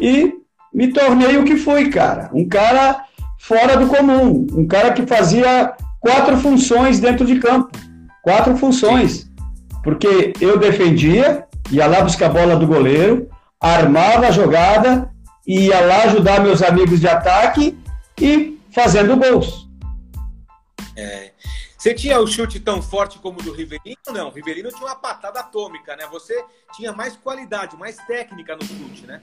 e 0.00 0.34
me 0.72 0.92
tornei 0.92 1.36
o 1.36 1.44
que 1.44 1.56
fui, 1.56 1.88
cara. 1.88 2.30
Um 2.32 2.48
cara 2.48 3.04
fora 3.38 3.76
do 3.76 3.86
comum. 3.86 4.46
Um 4.52 4.66
cara 4.66 4.92
que 4.92 5.06
fazia 5.06 5.74
quatro 6.00 6.36
funções 6.38 7.00
dentro 7.00 7.24
de 7.24 7.38
campo. 7.38 7.70
Quatro 8.22 8.56
funções. 8.56 9.30
Porque 9.82 10.32
eu 10.40 10.58
defendia, 10.58 11.46
ia 11.70 11.86
lá 11.86 12.00
buscar 12.02 12.26
a 12.26 12.32
bola 12.32 12.56
do 12.56 12.66
goleiro, 12.66 13.28
armava 13.60 14.28
a 14.28 14.30
jogada, 14.30 15.10
ia 15.46 15.80
lá 15.80 16.04
ajudar 16.04 16.42
meus 16.42 16.62
amigos 16.62 17.00
de 17.00 17.08
ataque 17.08 17.78
e 18.20 18.58
fazendo 18.72 19.16
gols. 19.16 19.68
É. 20.96 21.33
Você 21.84 21.92
tinha 21.92 22.18
o 22.18 22.26
chute 22.26 22.58
tão 22.60 22.80
forte 22.80 23.18
como 23.18 23.38
o 23.38 23.42
do 23.42 23.52
Rivelino? 23.52 23.98
Não, 24.10 24.28
o 24.28 24.30
Rivelino 24.30 24.70
tinha 24.70 24.86
uma 24.86 24.94
patada 24.94 25.40
atômica, 25.40 25.94
né? 25.94 26.04
Você 26.10 26.42
tinha 26.74 26.94
mais 26.94 27.14
qualidade, 27.14 27.76
mais 27.76 27.98
técnica 28.06 28.56
no 28.56 28.64
chute, 28.64 29.06
né? 29.06 29.20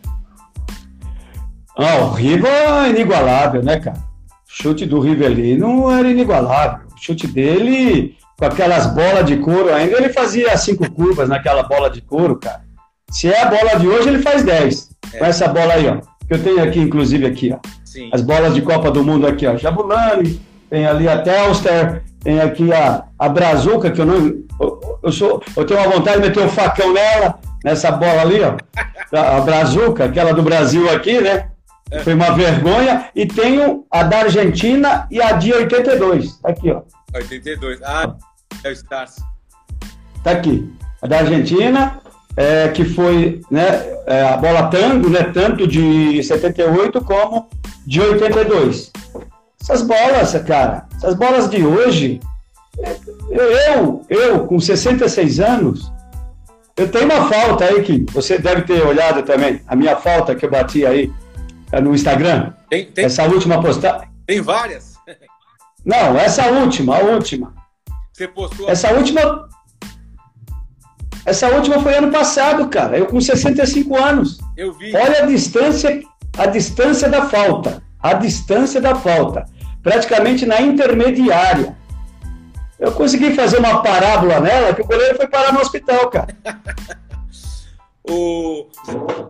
Ah, 1.75 1.95
o 2.03 2.11
Riva 2.11 2.47
é 2.47 2.89
inigualável, 2.91 3.63
né, 3.63 3.79
cara? 3.79 3.97
O 3.97 4.03
chute 4.45 4.85
do 4.85 4.99
Rivelino 4.99 5.89
era 5.89 6.07
inigualável. 6.07 6.85
O 6.95 7.01
chute 7.01 7.25
dele, 7.25 8.15
com 8.37 8.45
aquelas 8.45 8.93
bolas 8.93 9.25
de 9.25 9.37
couro 9.37 9.73
ainda, 9.73 9.97
ele 9.97 10.13
fazia 10.13 10.55
cinco 10.55 10.87
curvas 10.91 11.27
naquela 11.27 11.63
bola 11.63 11.89
de 11.89 11.99
couro, 11.99 12.35
cara. 12.35 12.63
Se 13.09 13.27
é 13.27 13.41
a 13.41 13.47
bola 13.47 13.79
de 13.79 13.87
hoje, 13.87 14.07
ele 14.07 14.21
faz 14.21 14.43
10. 14.43 14.91
É. 15.13 15.17
Com 15.17 15.25
essa 15.25 15.47
bola 15.47 15.73
aí, 15.73 15.87
ó. 15.87 15.95
Que 16.27 16.35
eu 16.35 16.43
tenho 16.43 16.63
aqui, 16.63 16.79
inclusive, 16.79 17.25
aqui, 17.25 17.51
ó. 17.51 17.57
Sim. 17.83 18.11
As 18.13 18.21
bolas 18.21 18.53
de 18.53 18.61
Copa 18.61 18.91
do 18.91 19.03
Mundo 19.03 19.25
aqui, 19.25 19.47
ó. 19.47 19.57
Jabulani, 19.57 20.39
tem 20.69 20.85
ali 20.85 21.07
a 21.07 21.23
Telster, 21.23 22.03
tem 22.23 22.39
aqui 22.39 22.71
a, 22.71 23.03
a 23.17 23.29
Brazuca, 23.29 23.91
que 23.91 23.99
eu 23.99 24.05
não. 24.05 24.27
Eu, 24.59 24.99
eu, 25.03 25.11
sou, 25.11 25.41
eu 25.55 25.65
tenho 25.65 25.79
uma 25.79 25.89
vontade 25.89 26.21
de 26.21 26.27
meter 26.27 26.43
um 26.43 26.49
facão 26.49 26.93
nela, 26.93 27.39
nessa 27.63 27.91
bola 27.91 28.21
ali, 28.21 28.41
ó. 28.41 28.57
A, 29.17 29.37
a 29.37 29.41
Brazuca, 29.41 30.05
aquela 30.05 30.33
do 30.33 30.43
Brasil 30.43 30.89
aqui, 30.89 31.19
né? 31.19 31.49
Foi 32.03 32.13
uma 32.13 32.31
vergonha. 32.31 33.09
E 33.15 33.25
tenho 33.25 33.85
a 33.91 34.03
da 34.03 34.19
Argentina 34.19 35.07
e 35.09 35.21
a 35.21 35.33
de 35.33 35.51
82. 35.51 36.37
Tá 36.37 36.49
aqui, 36.49 36.71
ó. 36.71 36.81
82. 37.13 37.81
Ah, 37.83 38.15
é 38.63 38.69
o 38.69 38.71
Stars. 38.71 39.15
Tá 40.23 40.31
aqui. 40.31 40.71
A 41.01 41.07
da 41.07 41.19
Argentina, 41.19 41.99
é, 42.37 42.67
que 42.69 42.85
foi 42.85 43.41
né, 43.49 43.65
é, 44.05 44.23
a 44.23 44.37
bola 44.37 44.67
tango, 44.67 45.09
né, 45.09 45.23
tanto 45.33 45.67
de 45.67 46.21
78 46.23 47.01
como 47.01 47.49
de 47.85 47.99
82. 47.99 48.91
Essas 49.61 49.81
bolas, 49.81 50.33
cara, 50.45 50.87
essas 50.95 51.13
bolas 51.13 51.49
de 51.49 51.63
hoje, 51.63 52.19
eu, 53.29 54.05
eu 54.09 54.47
com 54.47 54.59
66 54.59 55.39
anos, 55.39 55.91
eu 56.75 56.89
tenho 56.89 57.05
uma 57.05 57.29
falta 57.29 57.65
aí 57.65 57.83
que 57.83 58.05
você 58.11 58.37
deve 58.37 58.63
ter 58.63 58.81
olhado 58.83 59.23
também, 59.23 59.61
a 59.67 59.75
minha 59.75 59.95
falta 59.95 60.35
que 60.35 60.45
eu 60.45 60.49
bati 60.49 60.85
aí 60.85 61.11
é, 61.71 61.79
no 61.79 61.93
Instagram. 61.93 62.53
Tem, 62.69 62.85
tem, 62.85 63.05
essa 63.05 63.23
última 63.23 63.61
postagem. 63.61 64.07
Tem 64.25 64.41
várias. 64.41 64.95
Não, 65.85 66.17
essa 66.17 66.47
última, 66.47 66.97
a 66.97 66.99
última. 66.99 67.53
Você 68.13 68.27
postou. 68.27 68.69
Essa 68.69 68.93
última. 68.93 69.49
Essa 71.25 71.49
última 71.49 71.79
foi 71.79 71.95
ano 71.95 72.11
passado, 72.11 72.67
cara. 72.67 72.97
Eu 72.97 73.05
com 73.05 73.21
65 73.21 73.95
anos. 73.97 74.39
Eu 74.57 74.73
vi. 74.73 74.95
Olha 74.95 75.23
a 75.23 75.25
distância, 75.25 76.01
a 76.37 76.45
distância 76.45 77.09
da 77.09 77.25
falta. 77.25 77.83
A 78.01 78.13
distância 78.13 78.81
da 78.81 78.95
falta. 78.95 79.45
Praticamente 79.83 80.45
na 80.45 80.61
intermediária. 80.61 81.77
Eu 82.79 82.91
consegui 82.91 83.35
fazer 83.35 83.59
uma 83.59 83.83
parábola 83.83 84.39
nela 84.39 84.73
que 84.73 84.81
o 84.81 84.85
goleiro 84.87 85.15
foi 85.15 85.27
parar 85.27 85.53
no 85.53 85.59
hospital, 85.59 86.09
cara. 86.09 86.35
o, 88.03 88.67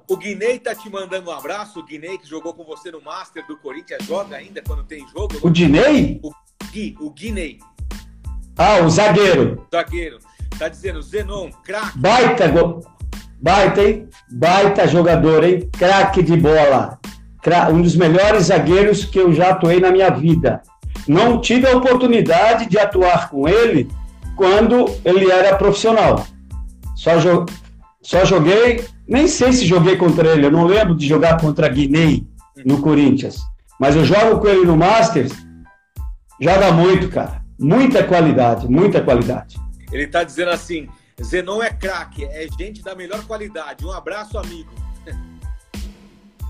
o 0.07 0.17
Guinei 0.17 0.57
tá 0.57 0.73
te 0.73 0.89
mandando 0.89 1.29
um 1.29 1.33
abraço. 1.33 1.79
O 1.79 1.83
Guinei 1.83 2.17
que 2.17 2.27
jogou 2.27 2.53
com 2.53 2.63
você 2.63 2.89
no 2.91 3.01
Master 3.01 3.45
do 3.45 3.57
Corinthians 3.57 4.05
joga 4.05 4.37
ainda 4.37 4.61
quando 4.65 4.83
tem 4.83 5.05
jogo? 5.09 5.37
O 5.41 5.49
Guinei? 5.49 6.21
O 6.23 6.31
Gui, 6.71 6.95
o 6.99 7.09
Guinei. 7.09 7.59
Ah, 8.57 8.79
o 8.85 8.89
zagueiro. 8.89 9.67
Zagueiro. 9.73 10.19
Tá 10.57 10.69
dizendo, 10.69 11.01
Zenon, 11.01 11.49
craque. 11.63 11.97
Baita, 11.97 12.47
go... 12.47 12.81
baita, 13.41 13.81
hein? 13.81 14.07
Baita 14.31 14.87
jogador, 14.87 15.43
hein? 15.43 15.69
Craque 15.77 16.21
de 16.21 16.37
bola. 16.37 16.99
Um 17.71 17.81
dos 17.81 17.95
melhores 17.95 18.45
zagueiros 18.45 19.05
que 19.05 19.19
eu 19.19 19.33
já 19.33 19.49
atuei 19.49 19.79
na 19.79 19.91
minha 19.91 20.09
vida. 20.09 20.61
Não 21.07 21.41
tive 21.41 21.67
a 21.67 21.75
oportunidade 21.75 22.67
de 22.67 22.77
atuar 22.77 23.29
com 23.29 23.47
ele 23.47 23.89
quando 24.35 24.85
ele 25.03 25.31
era 25.31 25.55
profissional. 25.55 26.25
Só, 26.95 27.17
jo... 27.19 27.45
Só 28.01 28.25
joguei, 28.25 28.85
nem 29.07 29.27
sei 29.27 29.53
se 29.53 29.65
joguei 29.65 29.95
contra 29.95 30.29
ele, 30.29 30.47
eu 30.47 30.51
não 30.51 30.65
lembro 30.65 30.95
de 30.95 31.07
jogar 31.07 31.39
contra 31.39 31.67
Guinei 31.67 32.25
no 32.65 32.81
Corinthians. 32.81 33.39
Mas 33.79 33.95
eu 33.95 34.05
jogo 34.05 34.39
com 34.39 34.47
ele 34.47 34.65
no 34.65 34.77
Masters, 34.77 35.33
joga 36.39 36.71
muito, 36.71 37.09
cara. 37.09 37.41
Muita 37.59 38.03
qualidade, 38.03 38.67
muita 38.67 39.01
qualidade. 39.01 39.55
Ele 39.91 40.03
está 40.03 40.23
dizendo 40.23 40.49
assim: 40.49 40.87
Zenon 41.23 41.61
é 41.61 41.69
craque, 41.69 42.25
é 42.25 42.47
gente 42.57 42.81
da 42.81 42.95
melhor 42.95 43.23
qualidade. 43.25 43.85
Um 43.85 43.91
abraço, 43.91 44.37
amigo. 44.37 44.71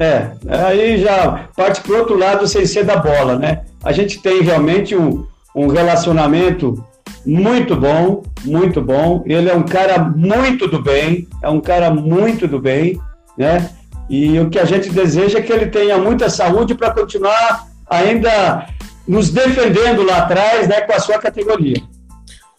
É, 0.02 0.32
aí 0.68 1.00
já 1.00 1.50
parte 1.56 1.80
para 1.82 2.00
outro 2.00 2.18
lado 2.18 2.48
sem 2.48 2.66
ser 2.66 2.84
da 2.84 2.96
bola, 2.96 3.38
né? 3.38 3.62
A 3.84 3.92
gente 3.92 4.20
tem 4.20 4.42
realmente 4.42 4.96
um, 4.96 5.28
um 5.56 5.68
relacionamento 5.68 6.84
muito 7.24 7.76
bom, 7.76 8.24
muito 8.44 8.82
bom. 8.82 9.24
Ele 9.28 9.48
é 9.48 9.56
um 9.56 9.62
cara 9.62 10.00
muito 10.00 10.68
do 10.68 10.82
bem, 10.82 11.28
é 11.44 11.50
um 11.50 11.62
cara 11.62 11.92
muito 11.92 12.48
do 12.48 12.60
bem, 12.60 13.00
né? 13.38 13.70
E 14.10 14.40
o 14.40 14.50
que 14.50 14.58
a 14.58 14.66
gente 14.66 14.90
deseja 14.90 15.38
é 15.38 15.42
que 15.44 15.54
ele 15.54 15.68
tenha 15.68 16.00
muita 16.00 16.32
saúde 16.32 16.74
para 16.74 16.92
continuar 16.92 17.68
ainda 17.88 18.68
nos 19.08 19.30
defendendo 19.30 20.04
lá 20.04 20.18
atrás, 20.18 20.68
né, 20.68 20.82
com 20.82 20.94
a 20.94 21.00
sua 21.00 21.20
categoria. 21.20 21.78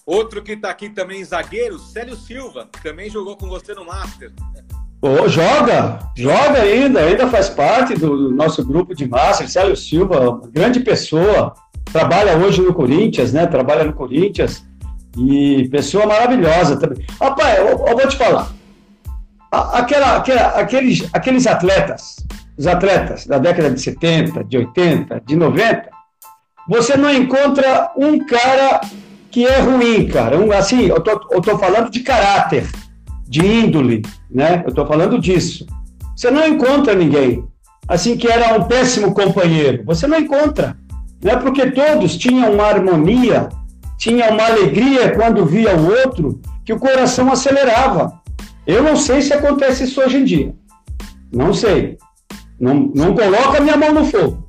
Outro 0.07 0.43
que 0.43 0.53
está 0.53 0.71
aqui 0.71 0.91
também, 0.91 1.25
zagueiro, 1.25 1.79
Célio 1.79 2.17
Silva, 2.17 2.69
que 2.73 2.83
também 2.83 3.11
jogou 3.11 3.37
com 3.37 3.49
você 3.49 3.75
no 3.75 3.85
Master. 3.85 4.33
Oh, 5.05 5.27
joga, 5.29 5.99
joga 6.17 6.63
ainda, 6.63 7.01
ainda 7.01 7.27
faz 7.27 7.49
parte 7.49 7.95
do, 7.95 8.31
nosso 8.31 8.65
grupo 8.65 8.95
de 8.95 9.05
Master. 9.05 9.51
Célio 9.51 9.77
Silva, 9.77 10.41
grande 10.53 10.79
pessoa, 10.79 11.55
trabalha 11.93 12.37
hoje 12.37 12.63
no 12.63 12.73
Corinthians, 12.73 13.33
né? 13.33 13.45
Trabalha 13.49 13.83
no 13.83 13.93
Corinthians 13.95 14.65
e 15.19 15.69
pessoa 15.73 16.07
maravilhosa 16.07 16.77
também. 16.77 17.05
Rapaz, 17.21 17.59
eu, 17.59 17.67
eu 17.67 17.79
vou 17.79 18.07
te 18.07 18.17
falar, 18.17 18.53
aquela, 19.51 20.19
aquela, 20.19 20.49
aqueles, 20.51 21.09
aqueles 21.13 21.49
atletas, 21.49 22.25
os 22.57 22.69
atletas 22.69 23.27
da 23.27 23.39
década 23.39 23.73
de 23.73 23.81
70, 23.81 24.45
de 24.45 24.59
80, 24.59 25.21
de 25.27 25.35
90, 25.35 25.91
você 26.69 26.97
não 26.97 27.13
encontra 27.13 27.91
um 27.97 28.25
cara 28.25 28.81
que 29.33 29.45
é 29.45 29.59
ruim, 29.59 30.07
cara. 30.07 30.39
Um, 30.39 30.53
assim, 30.53 30.87
eu 30.87 31.01
tô, 31.01 31.11
eu 31.33 31.41
tô 31.41 31.59
falando 31.59 31.91
de 31.91 32.01
caráter, 32.01 32.69
de 33.33 33.41
índole, 33.41 34.03
né? 34.31 34.63
Eu 34.67 34.75
tô 34.75 34.85
falando 34.85 35.19
disso. 35.19 35.67
Você 36.15 36.31
não 36.31 36.47
encontra 36.47 36.95
ninguém 36.95 37.43
assim 37.89 38.15
que 38.15 38.29
era 38.29 38.59
um 38.59 38.65
péssimo 38.65 39.15
companheiro. 39.15 39.83
Você 39.87 40.07
não 40.07 40.19
encontra. 40.19 40.77
Não 41.23 41.33
é 41.33 41.37
porque 41.37 41.71
todos 41.71 42.19
tinham 42.19 42.53
uma 42.53 42.65
harmonia, 42.65 43.49
tinham 43.97 44.29
uma 44.33 44.45
alegria 44.45 45.15
quando 45.15 45.47
via 45.47 45.75
o 45.75 45.87
outro, 46.01 46.41
que 46.63 46.75
o 46.75 46.79
coração 46.79 47.33
acelerava. 47.33 48.21
Eu 48.67 48.83
não 48.83 48.97
sei 48.97 49.23
se 49.23 49.33
acontece 49.33 49.85
isso 49.85 50.03
hoje 50.03 50.19
em 50.19 50.25
dia. 50.25 50.55
Não 51.33 51.55
sei. 51.55 51.97
Não, 52.61 52.93
não 52.95 53.15
coloco 53.15 53.57
a 53.57 53.61
minha 53.61 53.79
mão 53.79 53.95
no 53.95 54.05
fogo. 54.05 54.47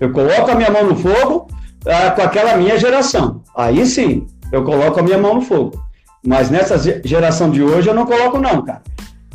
Eu 0.00 0.10
coloco 0.10 0.50
a 0.50 0.54
minha 0.56 0.70
mão 0.70 0.84
no 0.84 0.96
fogo 0.96 1.46
ah, 1.86 2.10
com 2.10 2.22
aquela 2.22 2.56
minha 2.56 2.76
geração. 2.76 3.42
Aí 3.56 3.86
sim, 3.86 4.26
eu 4.50 4.64
coloco 4.64 4.98
a 4.98 5.02
minha 5.02 5.16
mão 5.16 5.36
no 5.36 5.42
fogo. 5.42 5.85
Mas 6.26 6.50
nessa 6.50 6.76
geração 7.04 7.50
de 7.50 7.62
hoje 7.62 7.88
eu 7.88 7.94
não 7.94 8.04
coloco, 8.04 8.38
não, 8.38 8.62
cara. 8.62 8.82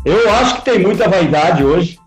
Eu 0.03 0.29
acho 0.33 0.57
que 0.57 0.65
tem 0.65 0.79
muita 0.79 1.07
vaidade 1.07 1.63
hoje. 1.63 1.97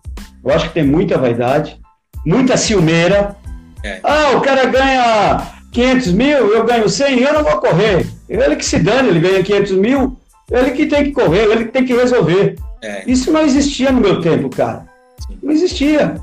Eu 0.45 0.53
acho 0.53 0.69
que 0.69 0.75
tem 0.75 0.85
muita 0.85 1.17
vaidade, 1.17 1.81
muita 2.25 2.57
ciumeira. 2.57 3.35
É. 3.83 4.01
Ah, 4.03 4.33
o 4.37 4.43
cara 4.43 4.67
ganha 4.67 5.53
500 5.73 6.13
mil, 6.13 6.37
eu 6.55 6.65
ganho 6.65 6.89
100, 6.89 7.19
eu 7.19 7.33
não 7.33 7.43
vou 7.43 7.59
correr. 7.59 8.07
Ele 8.29 8.57
que 8.57 8.65
se 8.65 8.79
dane, 8.79 9.09
ele 9.09 9.21
ganha 9.21 9.43
500 9.43 9.73
mil, 9.73 10.19
ele 10.51 10.73
que 10.73 10.87
tem 10.87 11.05
que 11.05 11.13
correr, 11.13 11.45
ele 11.45 11.65
que 11.65 11.73
tem 11.73 11.85
que 11.85 11.95
resolver. 11.95 12.57
É. 12.83 13.05
Isso 13.07 13.33
não 13.33 13.43
existia 13.43 13.91
no 13.91 14.01
meu 14.01 14.21
tempo, 14.21 14.51
cara. 14.51 14.85
Não 15.43 15.51
existia. 15.51 16.17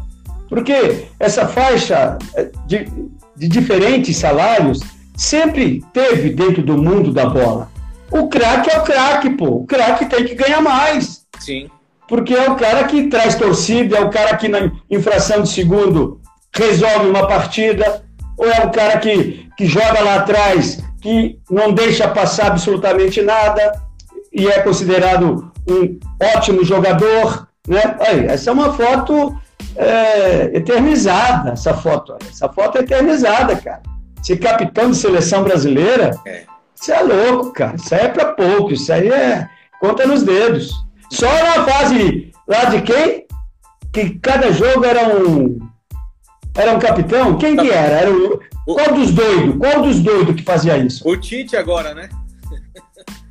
Porque 0.48 1.06
essa 1.20 1.48
faixa 1.48 2.20
de, 2.68 2.88
de 3.36 3.48
diferentes 3.48 4.18
salários 4.18 4.82
sempre 5.18 5.84
teve 5.92 6.30
dentro 6.30 6.62
do 6.62 6.78
mundo 6.78 7.12
da 7.12 7.26
bola. 7.26 7.71
O 8.12 8.28
craque 8.28 8.70
é 8.70 8.78
o 8.78 8.84
craque, 8.84 9.30
pô. 9.32 9.46
O 9.46 9.66
craque 9.66 10.06
tem 10.06 10.26
que 10.26 10.36
ganhar 10.36 10.62
mais. 10.62 11.26
Sim. 11.40 11.70
Porque 12.08 12.34
é 12.34 12.50
o 12.50 12.56
cara 12.56 12.84
que 12.84 13.08
traz 13.08 13.36
torcida, 13.36 13.98
é 13.98 14.02
o 14.02 14.10
cara 14.10 14.36
que 14.36 14.50
na 14.50 14.72
infração 14.90 15.42
de 15.42 15.50
segundo 15.50 16.20
resolve 16.54 17.08
uma 17.08 17.26
partida, 17.26 18.04
ou 18.38 18.46
é 18.46 18.66
o 18.66 18.72
cara 18.72 18.98
que, 18.98 19.50
que 19.56 19.66
joga 19.66 20.02
lá 20.02 20.16
atrás, 20.16 20.84
que 21.02 21.40
não 21.50 21.72
deixa 21.72 22.08
passar 22.08 22.48
absolutamente 22.48 23.22
nada 23.22 23.82
e 24.34 24.48
é 24.48 24.60
considerado 24.60 25.52
um 25.68 26.00
ótimo 26.36 26.64
jogador, 26.66 27.48
né? 27.68 27.96
Aí, 28.00 28.26
essa 28.26 28.50
é 28.50 28.54
uma 28.54 28.74
foto 28.74 29.38
é, 29.76 30.58
eternizada, 30.58 31.52
essa 31.52 31.74
foto. 31.74 32.16
Essa 32.30 32.50
foto 32.50 32.78
é 32.78 32.82
eternizada, 32.82 33.56
cara. 33.56 33.82
Ser 34.22 34.38
capitão 34.38 34.92
de 34.92 34.98
seleção 34.98 35.44
brasileira, 35.44 36.12
é. 36.26 36.44
Isso 36.82 36.92
é 36.92 37.02
louco, 37.02 37.52
cara. 37.52 37.76
Isso 37.76 37.94
aí 37.94 38.02
é 38.02 38.08
para 38.08 38.34
pouco, 38.34 38.74
isso 38.74 38.92
aí 38.92 39.08
é 39.08 39.48
conta 39.80 40.08
nos 40.08 40.24
dedos. 40.24 40.72
Só 41.12 41.28
na 41.28 41.64
fase 41.64 42.32
lá 42.48 42.66
de 42.66 42.82
quem? 42.82 43.26
Que 43.94 44.18
cada 44.20 44.52
jogo 44.52 44.84
era 44.84 45.16
um. 45.16 45.60
Era 46.56 46.74
um 46.74 46.80
capitão? 46.80 47.38
Quem 47.38 47.56
que 47.56 47.70
era? 47.70 48.02
Era 48.02 48.12
o, 48.12 48.40
qual 48.66 48.94
dos 48.94 49.12
doidos? 49.12 49.58
Qual 49.58 49.82
dos 49.84 50.00
doidos 50.00 50.36
que 50.36 50.44
fazia 50.44 50.78
isso? 50.78 51.08
O 51.08 51.16
Tite 51.16 51.56
agora, 51.56 51.94
né? 51.94 52.10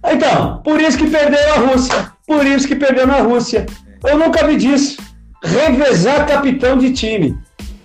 Então, 0.04 0.62
por 0.62 0.80
isso 0.80 0.96
que 0.96 1.10
perdeu 1.10 1.52
a 1.54 1.56
Rússia. 1.58 2.12
Por 2.26 2.46
isso 2.46 2.68
que 2.68 2.76
perdeu 2.76 3.06
na 3.06 3.18
Rússia. 3.18 3.66
Eu 4.04 4.16
nunca 4.16 4.46
vi 4.46 4.56
disso 4.56 5.02
revezar 5.42 6.26
capitão 6.26 6.78
de 6.78 6.92
time. 6.92 7.38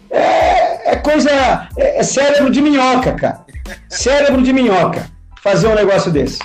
É, 0.10 0.92
é 0.92 0.96
coisa. 0.98 1.68
É, 1.76 2.00
é 2.00 2.04
cérebro 2.04 2.52
de 2.52 2.62
minhoca, 2.62 3.14
cara. 3.14 3.46
Cérebro 3.90 4.42
de 4.42 4.54
minhoca. 4.54 5.15
Fazer 5.46 5.68
um 5.68 5.76
negócio 5.76 6.12
desse. 6.12 6.40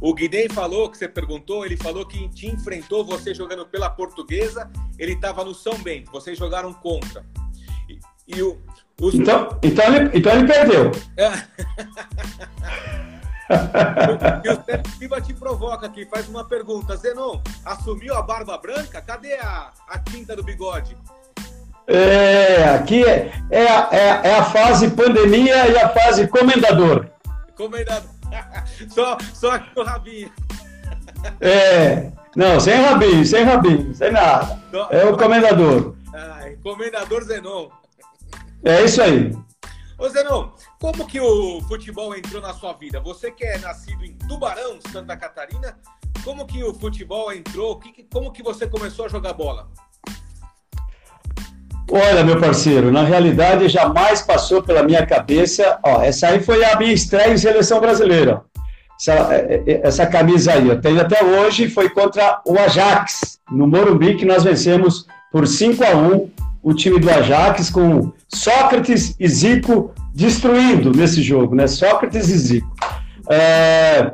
O 0.00 0.14
Guinei 0.14 0.48
falou, 0.48 0.88
que 0.88 0.96
você 0.96 1.08
perguntou, 1.08 1.66
ele 1.66 1.76
falou 1.76 2.06
que 2.06 2.28
te 2.28 2.46
enfrentou 2.46 3.04
você 3.04 3.34
jogando 3.34 3.66
pela 3.66 3.90
portuguesa, 3.90 4.70
ele 4.96 5.14
estava 5.14 5.44
no 5.44 5.52
São 5.52 5.76
Bento, 5.78 6.12
vocês 6.12 6.38
jogaram 6.38 6.72
contra. 6.72 7.26
E, 7.88 7.98
e 8.28 8.40
o, 8.40 8.56
os... 9.00 9.16
então, 9.16 9.58
então, 9.60 9.92
ele, 9.92 10.16
então 10.16 10.32
ele 10.36 10.46
perdeu. 10.46 10.92
e 14.44 14.48
o 14.48 14.64
Sérgio 14.64 14.92
Silva 14.96 15.20
te 15.20 15.34
provoca 15.34 15.86
aqui, 15.86 16.06
faz 16.06 16.28
uma 16.28 16.46
pergunta. 16.46 16.96
Zenon, 16.96 17.40
assumiu 17.64 18.14
a 18.14 18.22
barba 18.22 18.56
branca? 18.56 19.02
Cadê 19.02 19.34
a, 19.34 19.72
a 19.88 19.98
tinta 19.98 20.36
do 20.36 20.44
bigode? 20.44 20.96
É, 21.88 22.68
aqui 22.68 23.04
é, 23.04 23.32
é, 23.50 23.64
é, 23.64 24.20
é, 24.22 24.36
a 24.36 24.44
fase 24.44 24.92
pandemia 24.92 25.66
e 25.66 25.76
a 25.76 25.88
fase 25.88 26.28
comendador. 26.28 27.08
Comendador. 27.56 28.17
só, 28.90 29.18
só 29.34 29.52
aqui 29.52 29.78
o 29.78 29.82
rabinho. 29.82 30.32
É, 31.40 32.12
não, 32.36 32.60
sem 32.60 32.76
rabinho, 32.76 33.24
sem 33.24 33.44
rabinho, 33.44 33.94
sem 33.94 34.12
nada. 34.12 34.60
É 34.90 35.04
o 35.04 35.16
comendador. 35.16 35.98
Comendador 36.62 37.22
Zenon. 37.24 37.68
É 38.64 38.84
isso 38.84 39.00
aí. 39.00 39.32
Ô 39.98 40.08
Zenon, 40.08 40.50
como 40.80 41.06
que 41.06 41.20
o 41.20 41.60
futebol 41.62 42.14
entrou 42.16 42.42
na 42.42 42.52
sua 42.52 42.72
vida? 42.72 43.00
Você 43.00 43.30
que 43.30 43.44
é 43.44 43.58
nascido 43.58 44.04
em 44.04 44.14
Tubarão, 44.28 44.78
Santa 44.92 45.16
Catarina, 45.16 45.78
como 46.24 46.46
que 46.46 46.62
o 46.62 46.74
futebol 46.74 47.32
entrou? 47.32 47.80
Como 48.12 48.32
que 48.32 48.42
você 48.42 48.66
começou 48.66 49.06
a 49.06 49.08
jogar 49.08 49.32
bola? 49.32 49.68
Olha, 51.90 52.22
meu 52.22 52.38
parceiro, 52.38 52.92
na 52.92 53.02
realidade 53.02 53.68
jamais 53.68 54.20
passou 54.20 54.62
pela 54.62 54.82
minha 54.82 55.06
cabeça. 55.06 55.78
Ó, 55.82 56.02
essa 56.02 56.28
aí 56.28 56.40
foi 56.40 56.62
a 56.62 56.76
minha 56.76 56.92
estreia 56.92 57.32
em 57.32 57.38
seleção 57.38 57.80
brasileira. 57.80 58.42
Essa, 59.00 59.12
é, 59.34 59.62
é, 59.66 59.80
essa 59.86 60.06
camisa 60.06 60.52
aí, 60.52 60.68
eu 60.68 60.80
tenho 60.80 61.00
até 61.00 61.24
hoje, 61.24 61.68
foi 61.68 61.88
contra 61.88 62.42
o 62.44 62.58
Ajax, 62.58 63.38
no 63.50 63.66
Morumbi, 63.66 64.16
que 64.16 64.26
nós 64.26 64.44
vencemos 64.44 65.06
por 65.32 65.46
5 65.46 65.82
a 65.84 65.96
1 65.96 66.30
o 66.62 66.74
time 66.74 66.98
do 66.98 67.08
Ajax, 67.08 67.70
com 67.70 68.12
Sócrates 68.28 69.14
e 69.18 69.26
Zico 69.26 69.94
destruindo 70.12 70.92
nesse 70.92 71.22
jogo, 71.22 71.54
né? 71.54 71.66
Sócrates 71.66 72.28
e 72.28 72.36
Zico. 72.36 72.74
É... 73.30 74.12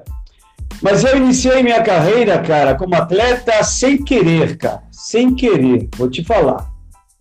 Mas 0.80 1.02
eu 1.02 1.16
iniciei 1.16 1.62
minha 1.62 1.82
carreira, 1.82 2.38
cara, 2.38 2.74
como 2.74 2.94
atleta 2.94 3.64
sem 3.64 4.04
querer, 4.04 4.58
cara, 4.58 4.82
sem 4.92 5.34
querer, 5.34 5.88
vou 5.96 6.10
te 6.10 6.22
falar. 6.22 6.73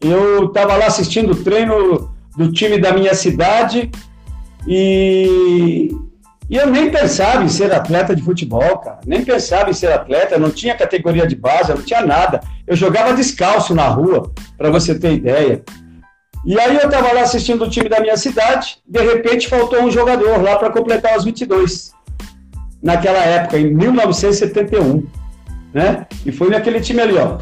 Eu 0.03 0.45
estava 0.45 0.75
lá 0.75 0.87
assistindo 0.87 1.31
o 1.31 1.43
treino 1.43 2.13
do 2.35 2.51
time 2.51 2.77
da 2.77 2.91
minha 2.91 3.13
cidade 3.13 3.89
e, 4.67 5.89
e 6.49 6.55
eu 6.55 6.67
nem 6.67 6.91
pensava 6.91 7.43
em 7.43 7.47
ser 7.47 7.73
atleta 7.73 8.15
de 8.15 8.21
futebol, 8.21 8.79
cara. 8.79 8.99
Nem 9.05 9.23
pensava 9.23 9.69
em 9.69 9.73
ser 9.73 9.91
atleta, 9.91 10.37
não 10.37 10.51
tinha 10.51 10.75
categoria 10.75 11.25
de 11.25 11.35
base, 11.35 11.73
não 11.73 11.81
tinha 11.81 12.05
nada. 12.05 12.41
Eu 12.67 12.75
jogava 12.75 13.13
descalço 13.13 13.73
na 13.73 13.87
rua, 13.87 14.31
para 14.57 14.69
você 14.69 14.97
ter 14.97 15.13
ideia. 15.13 15.63
E 16.45 16.59
aí 16.59 16.75
eu 16.75 16.89
estava 16.89 17.13
lá 17.13 17.21
assistindo 17.21 17.63
o 17.63 17.69
time 17.69 17.87
da 17.87 18.01
minha 18.01 18.17
cidade, 18.17 18.77
de 18.85 19.01
repente 19.01 19.47
faltou 19.47 19.81
um 19.81 19.89
jogador 19.89 20.41
lá 20.41 20.57
para 20.57 20.69
completar 20.69 21.17
os 21.17 21.23
22. 21.23 21.93
Naquela 22.81 23.19
época, 23.19 23.57
em 23.57 23.73
1971, 23.73 25.07
né? 25.73 26.05
E 26.25 26.31
foi 26.33 26.49
naquele 26.49 26.81
time 26.81 26.99
ali, 26.99 27.17
ó. 27.17 27.37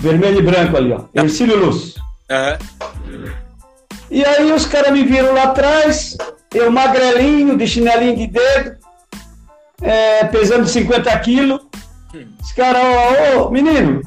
Vermelho 0.00 0.38
e 0.38 0.42
branco 0.42 0.76
ali, 0.76 0.92
ó. 0.92 1.04
Ercílio 1.14 1.56
Luz. 1.56 1.96
Uhum. 2.30 3.32
E 4.10 4.24
aí 4.24 4.50
os 4.50 4.66
caras 4.66 4.92
me 4.92 5.04
viram 5.04 5.32
lá 5.34 5.44
atrás, 5.44 6.16
eu 6.52 6.70
magrelinho, 6.70 7.56
de 7.56 7.66
chinelinho 7.66 8.16
de 8.16 8.26
dedo, 8.26 8.76
é, 9.82 10.24
pesando 10.24 10.66
50 10.66 11.16
quilos. 11.20 11.60
Os 12.42 12.52
caras, 12.52 12.82
ô, 13.36 13.46
ô, 13.46 13.50
menino, 13.50 14.02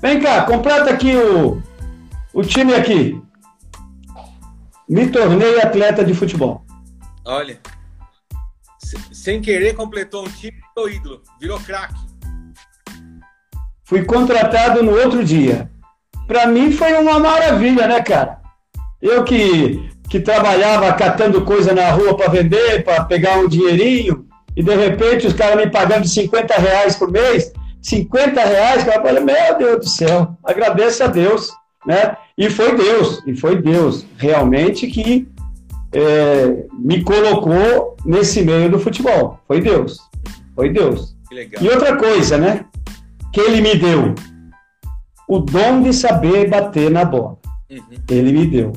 vem 0.00 0.20
cá, 0.20 0.42
completa 0.44 0.90
aqui 0.90 1.16
o, 1.16 1.60
o 2.32 2.42
time 2.42 2.74
aqui. 2.74 3.20
Me 4.88 5.08
tornei 5.08 5.60
atleta 5.60 6.04
de 6.04 6.14
futebol. 6.14 6.64
Olha, 7.24 7.58
sem 9.12 9.40
querer 9.42 9.74
completou 9.74 10.24
um 10.24 10.30
time, 10.30 10.56
virou 10.74 10.88
ídolo, 10.88 11.22
virou 11.40 11.60
craque. 11.60 12.07
Fui 13.88 14.04
contratado 14.04 14.82
no 14.82 14.92
outro 14.92 15.24
dia. 15.24 15.70
Para 16.26 16.46
mim 16.46 16.70
foi 16.70 16.92
uma 16.92 17.18
maravilha, 17.18 17.86
né, 17.86 18.02
cara? 18.02 18.38
Eu 19.00 19.24
que, 19.24 19.88
que 20.10 20.20
trabalhava 20.20 20.92
catando 20.92 21.40
coisa 21.40 21.72
na 21.72 21.90
rua 21.90 22.14
para 22.14 22.30
vender, 22.30 22.84
para 22.84 23.04
pegar 23.04 23.38
um 23.38 23.48
dinheirinho, 23.48 24.26
e 24.54 24.62
de 24.62 24.74
repente 24.74 25.26
os 25.26 25.32
caras 25.32 25.56
me 25.56 25.70
pagando 25.70 26.06
50 26.06 26.54
reais 26.54 26.96
por 26.96 27.10
mês, 27.10 27.50
50 27.80 28.38
reais, 28.44 28.84
cara, 28.84 28.98
eu 28.98 29.02
falei, 29.02 29.24
meu 29.24 29.56
Deus 29.56 29.78
do 29.78 29.88
céu, 29.88 30.36
agradeço 30.44 31.04
a 31.04 31.06
Deus, 31.06 31.50
né? 31.86 32.14
E 32.36 32.50
foi 32.50 32.76
Deus, 32.76 33.22
e 33.26 33.34
foi 33.34 33.56
Deus 33.56 34.04
realmente 34.18 34.86
que 34.88 35.26
é, 35.94 36.66
me 36.78 37.02
colocou 37.02 37.96
nesse 38.04 38.42
meio 38.42 38.68
do 38.68 38.78
futebol. 38.78 39.40
Foi 39.48 39.62
Deus, 39.62 39.98
foi 40.54 40.68
Deus. 40.68 41.16
E 41.58 41.68
outra 41.68 41.96
coisa, 41.96 42.36
né? 42.36 42.66
Que 43.32 43.40
ele 43.40 43.60
me 43.60 43.74
deu? 43.74 44.14
O 45.28 45.38
dom 45.38 45.82
de 45.82 45.92
saber 45.92 46.48
bater 46.48 46.90
na 46.90 47.04
bola. 47.04 47.38
Uhum. 47.70 47.80
Ele 48.10 48.32
me 48.32 48.46
deu. 48.46 48.72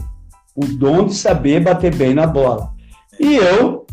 O 0.56 0.66
dom 0.66 1.06
de 1.06 1.16
saber 1.16 1.62
bater 1.62 1.96
bem 1.96 2.14
na 2.14 2.28
bola. 2.28 2.74
E 3.20 3.36
eu 3.36 3.86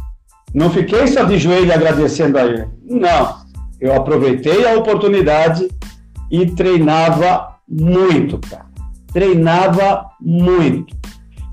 não 0.53 0.71
fiquei 0.71 1.07
só 1.07 1.25
de 1.25 1.39
joelho 1.39 1.73
agradecendo 1.73 2.39
a 2.39 2.45
ele. 2.45 2.67
Não. 2.85 3.37
Eu 3.81 3.95
aproveitei 3.95 4.67
a 4.67 4.77
oportunidade 4.77 5.69
e 6.31 6.47
treinava 6.47 7.57
muito, 7.69 8.39
cara. 8.39 8.67
Treinava 9.13 10.07
muito. 10.21 10.97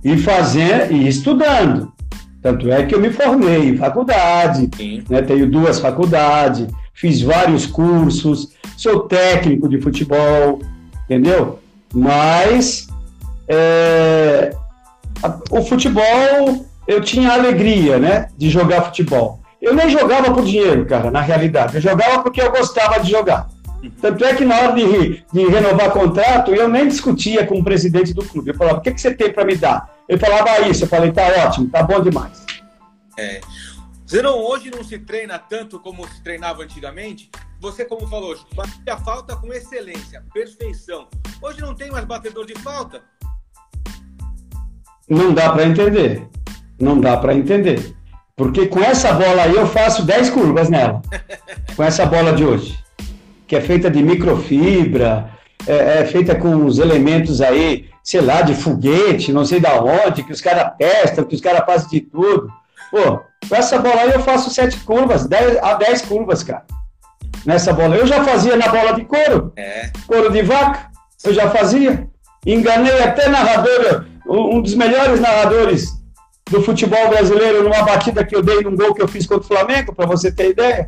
E 0.03 0.17
fazendo 0.17 0.93
e 0.93 1.07
estudando. 1.07 1.93
Tanto 2.41 2.71
é 2.71 2.85
que 2.85 2.93
eu 2.93 3.01
me 3.01 3.09
formei 3.09 3.69
em 3.69 3.77
faculdade, 3.77 4.69
né? 5.09 5.21
tenho 5.23 5.49
duas 5.49 5.79
faculdades, 5.79 6.67
fiz 6.95 7.21
vários 7.21 7.67
cursos, 7.67 8.49
sou 8.77 9.01
técnico 9.01 9.69
de 9.69 9.79
futebol, 9.79 10.61
entendeu? 11.03 11.59
Mas 11.93 12.87
é, 13.47 14.55
a, 15.21 15.39
o 15.51 15.61
futebol, 15.63 16.65
eu 16.87 17.01
tinha 17.01 17.33
alegria, 17.33 17.99
né, 17.99 18.29
de 18.37 18.49
jogar 18.49 18.83
futebol. 18.83 19.39
Eu 19.61 19.75
nem 19.75 19.89
jogava 19.89 20.31
por 20.33 20.43
dinheiro, 20.43 20.85
cara, 20.85 21.11
na 21.11 21.21
realidade. 21.21 21.75
Eu 21.75 21.81
jogava 21.81 22.23
porque 22.23 22.41
eu 22.41 22.51
gostava 22.51 22.99
de 22.99 23.11
jogar. 23.11 23.49
Tanto 24.01 24.23
é 24.23 24.33
que 24.33 24.45
na 24.45 24.55
hora 24.55 24.73
de, 24.73 25.23
de 25.31 25.47
renovar 25.47 25.91
contrato, 25.91 26.53
eu 26.53 26.67
nem 26.67 26.87
discutia 26.87 27.45
com 27.45 27.59
o 27.59 27.63
presidente 27.63 28.13
do 28.13 28.23
clube. 28.23 28.51
Eu 28.51 28.55
falava, 28.55 28.77
o 28.77 28.81
que, 28.81 28.91
que 28.91 29.01
você 29.01 29.13
tem 29.13 29.31
para 29.31 29.45
me 29.45 29.55
dar? 29.55 29.89
Ele 30.07 30.17
falava 30.17 30.49
ah, 30.49 30.61
isso. 30.61 30.83
Eu 30.83 30.87
falei, 30.87 31.11
tá 31.11 31.23
ótimo, 31.45 31.69
tá 31.69 31.83
bom 31.83 31.99
demais. 31.99 32.45
É. 33.17 33.41
Zenon, 34.07 34.37
hoje 34.37 34.69
não 34.69 34.83
se 34.83 34.99
treina 34.99 35.39
tanto 35.39 35.79
como 35.79 36.07
se 36.07 36.21
treinava 36.21 36.61
antigamente. 36.61 37.29
Você, 37.59 37.83
como 37.83 38.07
falou, 38.07 38.37
batia 38.53 38.97
falta 38.97 39.35
com 39.35 39.51
excelência, 39.51 40.23
perfeição. 40.31 41.07
Hoje 41.41 41.59
não 41.61 41.73
tem 41.73 41.89
mais 41.89 42.05
batedor 42.05 42.45
de 42.45 42.53
falta? 42.59 43.01
Não 45.09 45.33
dá 45.33 45.51
para 45.51 45.65
entender. 45.65 46.27
Não 46.79 47.01
dá 47.01 47.17
para 47.17 47.33
entender. 47.33 47.95
Porque 48.35 48.67
com 48.67 48.79
essa 48.79 49.11
bola 49.11 49.43
aí 49.43 49.55
eu 49.55 49.65
faço 49.65 50.03
10 50.03 50.29
curvas 50.29 50.69
nela. 50.69 51.01
com 51.75 51.83
essa 51.83 52.05
bola 52.05 52.33
de 52.33 52.45
hoje. 52.45 52.77
Que 53.47 53.55
é 53.55 53.61
feita 53.61 53.89
de 53.89 54.03
microfibra, 54.03 55.31
é, 55.65 56.01
é 56.01 56.05
feita 56.05 56.35
com 56.35 56.65
os 56.65 56.77
elementos 56.77 57.41
aí, 57.41 57.89
sei 58.03 58.21
lá, 58.21 58.43
de 58.43 58.53
foguete, 58.53 59.33
não 59.33 59.45
sei 59.45 59.59
da 59.59 59.81
onde, 59.81 60.23
que 60.23 60.31
os 60.31 60.41
caras 60.41 60.73
testam, 60.77 61.25
que 61.25 61.33
os 61.33 61.41
caras 61.41 61.65
fazem 61.65 61.89
de 61.89 62.01
tudo. 62.01 62.51
Pô, 62.91 63.21
com 63.47 63.55
essa 63.55 63.77
bola 63.79 64.01
aí 64.01 64.11
eu 64.11 64.21
faço 64.21 64.49
sete 64.49 64.79
curvas, 64.79 65.25
dez, 65.25 65.57
a 65.61 65.73
10 65.75 66.03
curvas, 66.03 66.43
cara. 66.43 66.65
Nessa 67.45 67.73
bola. 67.73 67.95
Eu 67.95 68.07
já 68.07 68.23
fazia 68.23 68.55
na 68.55 68.67
bola 68.67 68.93
de 68.93 69.05
couro. 69.05 69.53
É. 69.55 69.91
Couro 70.07 70.31
de 70.31 70.41
vaca. 70.41 70.89
Eu 71.23 71.33
já 71.33 71.49
fazia. 71.49 72.09
Enganei 72.45 73.01
até 73.01 73.27
narrador, 73.27 74.05
um 74.27 74.61
dos 74.61 74.75
melhores 74.75 75.19
narradores 75.19 75.89
do 76.49 76.61
futebol 76.61 77.09
brasileiro 77.09 77.63
numa 77.63 77.83
batida 77.83 78.23
que 78.23 78.35
eu 78.35 78.43
dei 78.43 78.61
num 78.61 78.75
gol 78.75 78.93
que 78.93 79.01
eu 79.01 79.07
fiz 79.07 79.25
contra 79.25 79.43
o 79.43 79.47
Flamengo, 79.47 79.93
para 79.95 80.05
você 80.05 80.31
ter 80.31 80.51
ideia. 80.51 80.87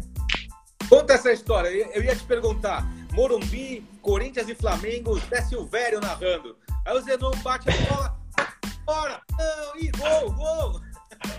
Conta 0.88 1.14
essa 1.14 1.32
história. 1.32 1.70
Eu 1.70 2.04
ia 2.04 2.16
te 2.16 2.24
perguntar. 2.24 2.88
Morumbi, 3.14 3.84
Corinthians 4.02 4.48
e 4.48 4.54
Flamengo, 4.54 5.20
Zé 5.30 5.42
Silvério 5.42 6.00
narrando. 6.00 6.56
Aí 6.86 6.96
o 6.96 7.02
Zenon 7.02 7.32
bate 7.44 7.68
a 7.70 7.94
bola, 7.94 8.16
bora, 8.86 9.20
não, 9.38 9.82
e 9.82 9.90
gol, 9.98 10.32
gol. 10.34 10.82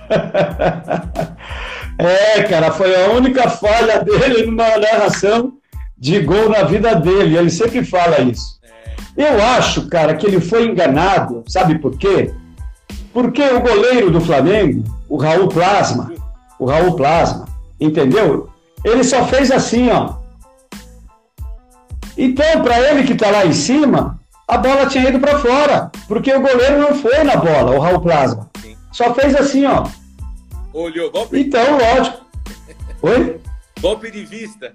é, 1.99 2.43
cara, 2.45 2.73
foi 2.73 2.95
a 2.95 3.11
única 3.11 3.49
falha 3.49 4.03
dele 4.03 4.47
numa 4.47 4.77
narração 4.79 5.55
de 5.97 6.21
gol 6.21 6.49
na 6.49 6.63
vida 6.63 6.95
dele. 6.95 7.37
Ele 7.37 7.51
sempre 7.51 7.85
fala 7.85 8.21
isso. 8.21 8.59
Eu 9.17 9.43
acho, 9.43 9.89
cara, 9.89 10.15
que 10.15 10.27
ele 10.27 10.41
foi 10.41 10.67
enganado. 10.67 11.43
Sabe 11.47 11.79
por 11.79 11.97
quê? 11.99 12.33
Porque 13.13 13.43
o 13.43 13.61
goleiro 13.61 14.11
do 14.11 14.21
Flamengo, 14.21 14.85
o 15.09 15.17
Raul 15.17 15.49
Plasma, 15.49 16.13
o 16.59 16.67
Raul 16.67 16.95
Plasma, 16.95 17.47
entendeu? 17.81 18.49
Ele 18.85 19.03
só 19.03 19.27
fez 19.27 19.51
assim, 19.51 19.91
ó. 19.91 20.15
Então, 22.17 22.63
para 22.63 22.79
ele 22.81 23.05
que 23.05 23.15
tá 23.15 23.31
lá 23.31 23.45
em 23.45 23.53
cima, 23.53 24.19
a 24.47 24.57
bola 24.57 24.87
tinha 24.87 25.09
ido 25.09 25.19
para 25.21 25.39
fora, 25.39 25.91
porque 26.07 26.33
o 26.33 26.41
goleiro 26.41 26.79
não 26.79 26.95
foi 26.95 27.23
na 27.25 27.37
bola, 27.37 27.73
o 27.73 27.81
Raul 27.81 28.01
Plasma. 28.01 28.49
Só 28.93 29.15
fez 29.15 29.35
assim, 29.35 29.65
ó. 29.67 29.87
Olhou, 30.73 31.11
golpe. 31.11 31.41
Então, 31.41 31.79
lógico. 31.79 32.27
Oi? 33.03 33.41
Golpe 33.81 34.11
de 34.11 34.25
vista. 34.25 34.73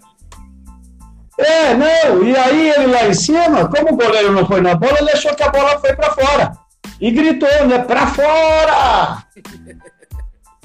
É, 1.37 1.73
não, 1.73 2.23
e 2.23 2.35
aí 2.35 2.69
ele 2.69 2.87
lá 2.87 3.07
em 3.07 3.13
cima, 3.13 3.67
como 3.67 3.93
o 3.93 3.97
goleiro 3.97 4.31
não 4.31 4.45
foi 4.45 4.61
na 4.61 4.75
bola, 4.75 4.99
ele 4.99 5.11
achou 5.11 5.33
que 5.35 5.41
a 5.41 5.49
bola 5.49 5.79
foi 5.79 5.95
para 5.95 6.11
fora. 6.11 6.51
E 7.01 7.09
gritou, 7.09 7.67
né? 7.67 7.79
Para 7.79 8.07
fora! 8.07 9.25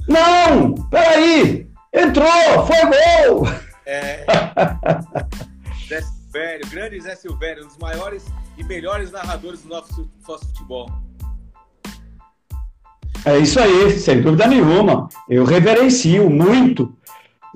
Não, 0.06 0.74
peraí, 0.90 1.70
entrou, 1.92 2.66
foi 2.66 2.76
gol! 2.82 3.48
É. 3.86 4.26
Zé 5.88 6.02
Silvério, 6.02 6.68
grande 6.68 7.00
Zé 7.00 7.16
Silvério, 7.16 7.64
um 7.64 7.68
dos 7.68 7.78
maiores 7.78 8.26
e 8.58 8.64
melhores 8.64 9.10
narradores 9.10 9.62
do 9.62 9.70
nosso, 9.70 10.10
nosso 10.26 10.46
futebol. 10.48 10.90
É 13.24 13.38
isso 13.38 13.58
aí, 13.60 13.98
sem 13.98 14.20
dúvida 14.20 14.46
nenhuma. 14.46 15.08
Eu 15.28 15.44
reverencio 15.44 16.30
muito 16.30 16.92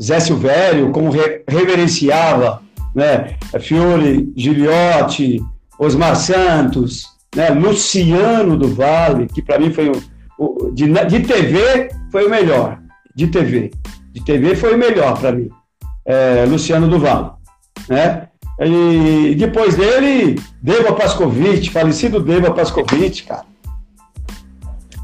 Zé 0.01 0.21
Silvério, 0.21 0.91
como 0.91 1.11
re 1.11 1.43
reverenciava 1.49 2.63
né, 2.95 3.37
Fiore 3.61 4.33
Giliotti, 4.37 5.43
Osmar 5.79 6.17
Santos, 6.17 7.07
né, 7.35 7.51
Luciano 7.51 8.57
do 8.57 8.69
Vale, 8.69 9.27
que 9.27 9.43
para 9.43 9.59
mim 9.59 9.73
foi 9.73 9.89
o, 9.89 10.03
o 10.39 10.71
de, 10.71 10.87
de, 10.89 11.21
TV 11.21 11.91
foi 12.11 12.27
o 12.27 12.31
melhor, 12.31 12.79
de 13.15 13.27
TV, 13.29 13.71
de 14.13 14.25
TV 14.25 14.55
foi 14.55 14.75
o 14.75 14.79
melhor 14.79 15.19
para 15.19 15.33
mim, 15.33 15.49
é, 16.05 16.45
Luciano 16.47 16.89
do 16.89 16.99
Vale, 16.99 17.31
né? 17.89 18.29
E 18.61 19.35
depois 19.35 19.75
dele, 19.75 20.39
Deva 20.61 20.93
Pascovitch, 20.93 21.71
falecido 21.71 22.21
Deva 22.21 22.53
Pascovitch, 22.53 23.27
cara. 23.27 23.52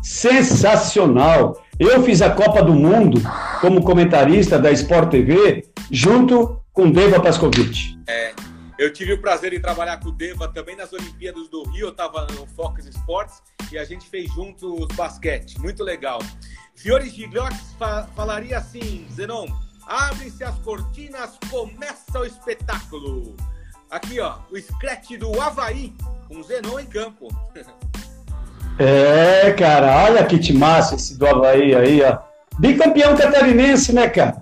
Sensacional. 0.08 1.62
Eu 1.78 2.02
fiz 2.02 2.22
a 2.22 2.30
Copa 2.30 2.62
do 2.62 2.72
Mundo 2.72 3.20
como 3.60 3.84
comentarista 3.84 4.58
da 4.58 4.72
Sport 4.72 5.10
TV 5.10 5.68
junto 5.90 6.58
com 6.72 6.90
Deva 6.90 7.20
Pascovitch. 7.20 7.94
É, 8.08 8.32
eu 8.78 8.90
tive 8.90 9.12
o 9.12 9.20
prazer 9.20 9.50
de 9.50 9.60
trabalhar 9.60 10.00
com 10.00 10.08
o 10.08 10.12
Deva 10.12 10.48
também 10.48 10.74
nas 10.74 10.94
Olimpíadas 10.94 11.50
do 11.50 11.62
Rio, 11.64 11.88
eu 11.88 11.90
estava 11.90 12.26
no 12.32 12.46
Focus 12.46 12.86
Sports 12.86 13.42
e 13.70 13.76
a 13.76 13.84
gente 13.84 14.08
fez 14.08 14.32
juntos 14.32 14.88
basquete, 14.96 15.60
muito 15.60 15.84
legal. 15.84 16.20
Fiore 16.74 17.10
Gigliotti 17.10 17.58
fa 17.78 18.08
falaria 18.16 18.56
assim, 18.56 19.06
Zenon, 19.12 19.46
abre-se 19.86 20.42
as 20.42 20.58
cortinas, 20.60 21.38
começa 21.50 22.18
o 22.18 22.24
espetáculo. 22.24 23.36
Aqui, 23.90 24.18
ó, 24.20 24.38
o 24.50 24.58
scratch 24.58 25.18
do 25.18 25.38
Havaí, 25.38 25.92
com 26.28 26.42
Zenon 26.42 26.80
em 26.80 26.86
campo. 26.86 27.28
É, 28.78 29.50
cara, 29.52 30.04
olha 30.04 30.24
que 30.24 30.52
massa 30.52 30.94
esse 30.94 31.18
do 31.18 31.26
Havaí 31.26 31.74
aí, 31.74 32.00
ó. 32.02 32.18
Bicampeão 32.58 33.16
catarinense, 33.16 33.92
né, 33.92 34.08
cara? 34.08 34.40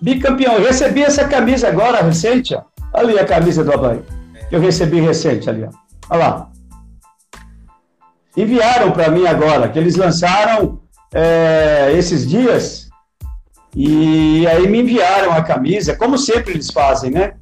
Bicampeão. 0.00 0.54
Eu 0.54 0.64
recebi 0.64 1.02
essa 1.02 1.26
camisa 1.26 1.68
agora, 1.68 2.02
recente, 2.02 2.54
ó. 2.54 2.62
Ali 2.92 3.18
a 3.18 3.24
camisa 3.24 3.64
do 3.64 3.72
Havaí. 3.72 4.00
Que 4.48 4.54
eu 4.54 4.60
recebi 4.60 5.00
recente 5.00 5.50
ali, 5.50 5.64
ó. 5.64 5.70
Olha 6.10 6.18
lá. 6.18 6.48
Enviaram 8.36 8.92
para 8.92 9.10
mim 9.10 9.26
agora, 9.26 9.68
que 9.68 9.78
eles 9.78 9.96
lançaram 9.96 10.80
é, 11.12 11.92
esses 11.94 12.28
dias. 12.28 12.88
E 13.74 14.46
aí 14.46 14.68
me 14.68 14.80
enviaram 14.80 15.32
a 15.32 15.42
camisa, 15.42 15.96
como 15.96 16.16
sempre 16.16 16.52
eles 16.52 16.70
fazem, 16.70 17.10
né? 17.10 17.34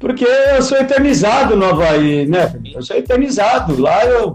Porque 0.00 0.24
eu 0.24 0.62
sou 0.62 0.78
eternizado 0.78 1.56
no 1.56 1.66
Havaí, 1.66 2.26
né? 2.26 2.52
Eu 2.74 2.82
sou 2.82 2.96
eternizado. 2.96 3.80
Lá 3.80 4.04
eu 4.04 4.34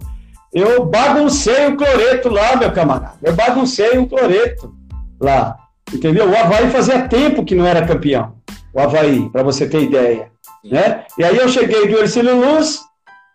eu 0.54 0.86
baguncei 0.86 1.68
o 1.68 1.78
cloreto 1.78 2.30
lá, 2.30 2.56
meu 2.56 2.72
camarada. 2.72 3.14
Eu 3.22 3.34
baguncei 3.34 3.98
o 3.98 4.08
cloreto 4.08 4.74
lá. 5.20 5.58
Entendeu? 5.94 6.30
O 6.30 6.38
Havaí 6.38 6.70
fazia 6.70 7.08
tempo 7.08 7.46
que 7.46 7.56
não 7.56 7.66
era 7.66 7.86
campeão. 7.86 8.36
O 8.74 8.80
Havaí, 8.80 9.30
para 9.30 9.44
você 9.44 9.68
ter 9.68 9.84
ideia. 9.84 10.30
Né? 10.64 11.04
E 11.18 11.24
aí 11.24 11.38
eu 11.38 11.48
cheguei 11.48 11.88
do 11.88 11.98
Ercílio 11.98 12.36
Luz, 12.36 12.80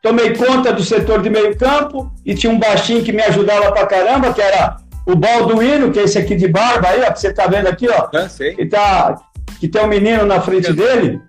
tomei 0.03 0.37
conta 0.37 0.73
do 0.73 0.83
setor 0.83 1.23
de 1.23 1.31
meio 1.31 1.57
campo 1.57 2.13
e 2.25 2.35
tinha 2.35 2.53
um 2.53 2.59
baixinho 2.59 3.03
que 3.03 3.13
me 3.13 3.23
ajudava 3.23 3.73
pra 3.73 3.87
caramba, 3.87 4.33
que 4.33 4.43
era 4.43 4.77
o 5.07 5.17
Balduino, 5.17 5.91
que 5.91 5.99
é 5.99 6.05
esse 6.05 6.19
aqui 6.19 6.35
de 6.35 6.49
barba 6.49 6.89
aí, 6.89 7.03
ó, 7.03 7.13
que 7.13 7.21
você 7.21 7.33
tá 7.33 7.47
vendo 7.47 7.67
aqui, 7.69 7.89
ó. 7.89 8.09
Ah, 8.15 8.29
que, 8.57 8.67
tá, 8.67 9.17
que 9.59 9.69
tem 9.69 9.83
um 9.83 9.89
menino 9.89 10.25
na 10.27 10.41
frente 10.41 10.73
dele. 10.73 11.21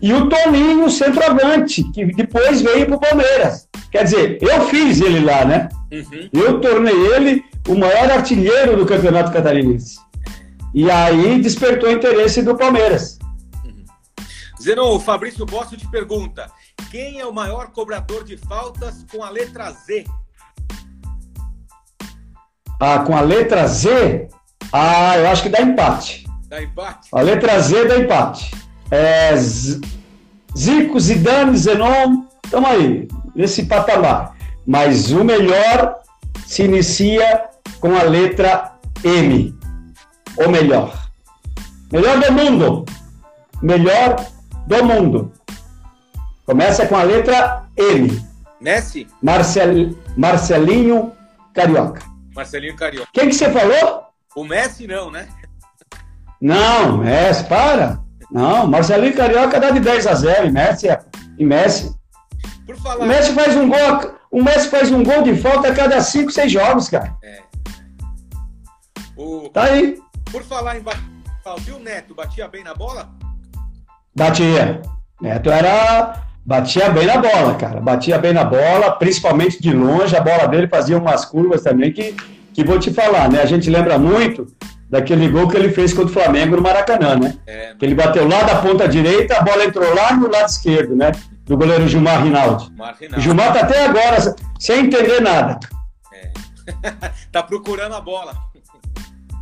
E 0.00 0.12
o 0.12 0.28
Toninho, 0.28 0.88
centroavante, 0.90 1.82
que 1.92 2.04
depois 2.06 2.62
veio 2.62 2.86
pro 2.86 3.00
Palmeiras. 3.00 3.67
Quer 3.90 4.04
dizer, 4.04 4.38
eu 4.42 4.66
fiz 4.68 5.00
ele 5.00 5.20
lá, 5.20 5.44
né? 5.44 5.68
Uhum. 5.90 6.28
Eu 6.32 6.60
tornei 6.60 6.94
ele 6.94 7.44
o 7.66 7.74
maior 7.74 8.10
artilheiro 8.10 8.76
do 8.76 8.84
Campeonato 8.84 9.32
Catarinense. 9.32 9.98
E 10.74 10.90
aí 10.90 11.40
despertou 11.40 11.90
interesse 11.90 12.42
do 12.42 12.54
Palmeiras. 12.54 13.18
Uhum. 13.64 13.84
Zenon, 14.60 14.94
o 14.94 15.00
Fabrício 15.00 15.46
Bosso 15.46 15.76
te 15.76 15.88
pergunta: 15.88 16.50
quem 16.90 17.18
é 17.18 17.26
o 17.26 17.32
maior 17.32 17.68
cobrador 17.68 18.24
de 18.24 18.36
faltas 18.36 19.06
com 19.10 19.24
a 19.24 19.30
letra 19.30 19.70
Z? 19.70 20.04
Ah, 22.80 22.98
com 23.00 23.16
a 23.16 23.22
letra 23.22 23.66
Z? 23.66 24.28
Ah, 24.70 25.16
eu 25.16 25.28
acho 25.28 25.42
que 25.42 25.48
dá 25.48 25.62
empate. 25.62 26.26
Dá 26.46 26.62
empate? 26.62 27.08
A 27.12 27.22
letra 27.22 27.58
Z 27.58 27.86
dá 27.86 27.98
empate. 27.98 28.50
É, 28.90 29.34
Zico, 29.36 31.00
Zidane, 31.00 31.56
Zenon, 31.56 32.24
estamos 32.44 32.70
aí 32.70 33.08
nesse 33.38 33.66
patamar. 33.66 34.36
Mas 34.66 35.12
o 35.12 35.22
melhor 35.24 36.00
se 36.44 36.64
inicia 36.64 37.44
com 37.80 37.96
a 37.96 38.02
letra 38.02 38.72
M. 39.04 39.54
O 40.36 40.48
melhor. 40.50 41.08
Melhor 41.92 42.18
do 42.18 42.32
mundo. 42.32 42.84
Melhor 43.62 44.16
do 44.66 44.84
mundo. 44.84 45.32
Começa 46.44 46.84
com 46.86 46.96
a 46.96 47.04
letra 47.04 47.64
M. 47.76 48.26
Messi? 48.60 49.06
Marcel, 49.22 49.94
Marcelinho 50.16 51.12
Carioca. 51.54 52.02
Marcelinho 52.34 52.74
Carioca. 52.74 53.08
Quem 53.12 53.28
que 53.28 53.34
você 53.34 53.50
falou? 53.50 54.08
O 54.34 54.44
Messi 54.44 54.86
não, 54.86 55.10
né? 55.10 55.28
Não, 56.40 56.98
Messi, 56.98 57.44
para. 57.44 58.00
Não, 58.30 58.66
Marcelinho 58.66 59.14
Carioca 59.14 59.60
dá 59.60 59.70
de 59.70 59.80
10 59.80 60.06
a 60.06 60.14
0 60.14 60.46
e 60.48 60.50
Messi, 60.50 60.88
é, 60.88 61.00
e 61.38 61.44
Messi. 61.44 61.97
Por 62.68 62.76
falar... 62.76 63.02
O 63.02 63.08
Messi 63.08 63.32
faz 63.32 63.56
um 63.56 63.66
gol, 63.66 64.12
o 64.30 64.42
Messi 64.42 64.68
faz 64.68 64.92
um 64.92 65.02
gol 65.02 65.22
de 65.22 65.34
falta 65.36 65.68
a 65.68 65.74
cada 65.74 66.02
5, 66.02 66.30
6 66.30 66.52
jogos, 66.52 66.90
cara. 66.90 67.16
É. 67.24 67.38
O... 69.16 69.48
Tá 69.48 69.62
aí. 69.64 69.98
Por 70.30 70.42
falar 70.42 70.76
em 70.76 70.82
bater, 70.82 71.00
viu 71.60 71.76
o 71.76 71.80
Neto? 71.80 72.14
Batia 72.14 72.46
bem 72.46 72.62
na 72.62 72.74
bola? 72.74 73.08
Batia. 74.14 74.82
Neto 75.18 75.50
era. 75.50 76.24
Batia 76.44 76.90
bem 76.90 77.06
na 77.06 77.16
bola, 77.16 77.54
cara. 77.54 77.80
Batia 77.80 78.18
bem 78.18 78.34
na 78.34 78.44
bola, 78.44 78.92
principalmente 78.92 79.62
de 79.62 79.72
longe. 79.72 80.14
A 80.14 80.20
bola 80.20 80.46
dele 80.46 80.68
fazia 80.68 80.98
umas 80.98 81.24
curvas 81.24 81.62
também 81.62 81.90
que, 81.90 82.14
que 82.52 82.62
vou 82.62 82.78
te 82.78 82.92
falar, 82.92 83.30
né? 83.30 83.40
A 83.40 83.46
gente 83.46 83.70
lembra 83.70 83.98
muito 83.98 84.46
daquele 84.90 85.26
gol 85.28 85.48
que 85.48 85.56
ele 85.56 85.70
fez 85.70 85.94
contra 85.94 86.10
o 86.10 86.12
Flamengo 86.12 86.56
no 86.56 86.62
Maracanã, 86.62 87.16
né? 87.16 87.34
É. 87.46 87.74
Que 87.78 87.86
ele 87.86 87.94
bateu 87.94 88.28
lá 88.28 88.42
da 88.42 88.56
ponta 88.56 88.86
direita, 88.86 89.38
a 89.38 89.42
bola 89.42 89.64
entrou 89.64 89.94
lá 89.94 90.14
no 90.14 90.30
lado 90.30 90.48
esquerdo, 90.48 90.94
né? 90.94 91.12
Do 91.48 91.56
goleiro 91.56 91.88
Gilmar 91.88 92.22
Rinaldi. 92.22 92.70
Rinaldi. 93.00 93.20
Gilmar 93.20 93.52
tá 93.52 93.60
até 93.60 93.86
agora 93.86 94.36
sem 94.60 94.84
entender 94.84 95.20
nada. 95.20 95.58
É. 96.12 96.30
tá 97.32 97.42
procurando 97.42 97.94
a 97.94 98.00
bola. 98.00 98.36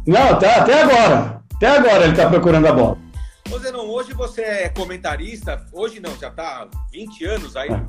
Não, 0.06 0.38
tá 0.38 0.56
até 0.56 0.82
agora. 0.82 1.42
Até 1.56 1.66
agora 1.66 2.04
ele 2.04 2.14
tá 2.14 2.28
procurando 2.28 2.66
a 2.66 2.72
bola. 2.72 2.98
Ô 3.50 3.58
Zenon, 3.58 3.86
hoje 3.86 4.12
você 4.12 4.42
é 4.42 4.68
comentarista, 4.68 5.66
hoje 5.72 6.00
não, 6.00 6.16
já 6.16 6.30
tá 6.30 6.62
há 6.62 6.68
20 6.92 7.24
anos 7.24 7.56
aí. 7.56 7.68
É. 7.70 7.82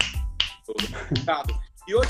E 1.87 1.95
hoje 1.95 2.09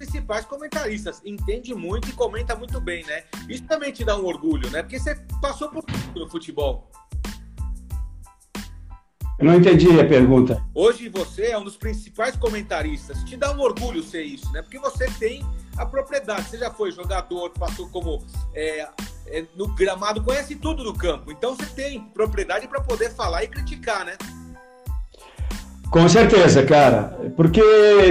principais 0.00 0.46
comentaristas, 0.46 1.20
entende 1.26 1.74
muito 1.74 2.08
e 2.08 2.12
comenta 2.12 2.56
muito 2.56 2.80
bem, 2.80 3.04
né? 3.04 3.24
Isso 3.46 3.64
também 3.64 3.92
te 3.92 4.02
dá 4.02 4.16
um 4.16 4.24
orgulho, 4.24 4.70
né? 4.70 4.82
Porque 4.82 4.98
você 4.98 5.14
passou 5.42 5.68
por 5.68 5.84
tudo 5.84 6.20
no 6.20 6.30
futebol. 6.30 6.90
Eu 9.40 9.46
não 9.46 9.54
entendi 9.54 9.98
a 9.98 10.06
pergunta. 10.06 10.62
Hoje 10.74 11.08
você 11.08 11.46
é 11.46 11.58
um 11.58 11.64
dos 11.64 11.74
principais 11.74 12.36
comentaristas. 12.36 13.24
Te 13.24 13.38
dá 13.38 13.50
um 13.52 13.60
orgulho 13.60 14.02
ser 14.02 14.22
isso, 14.22 14.52
né? 14.52 14.60
Porque 14.60 14.78
você 14.78 15.06
tem 15.18 15.42
a 15.78 15.86
propriedade. 15.86 16.42
Você 16.42 16.58
já 16.58 16.70
foi 16.70 16.92
jogador, 16.92 17.48
passou 17.58 17.88
como 17.88 18.22
é, 18.54 18.86
é, 19.28 19.44
no 19.56 19.68
gramado, 19.68 20.22
conhece 20.22 20.56
tudo 20.56 20.84
do 20.84 20.92
campo. 20.92 21.32
Então 21.32 21.56
você 21.56 21.64
tem 21.74 22.00
propriedade 22.12 22.68
para 22.68 22.82
poder 22.82 23.14
falar 23.14 23.42
e 23.42 23.48
criticar, 23.48 24.04
né? 24.04 24.12
Com 25.90 26.06
certeza, 26.06 26.62
cara. 26.66 27.18
Porque 27.34 27.62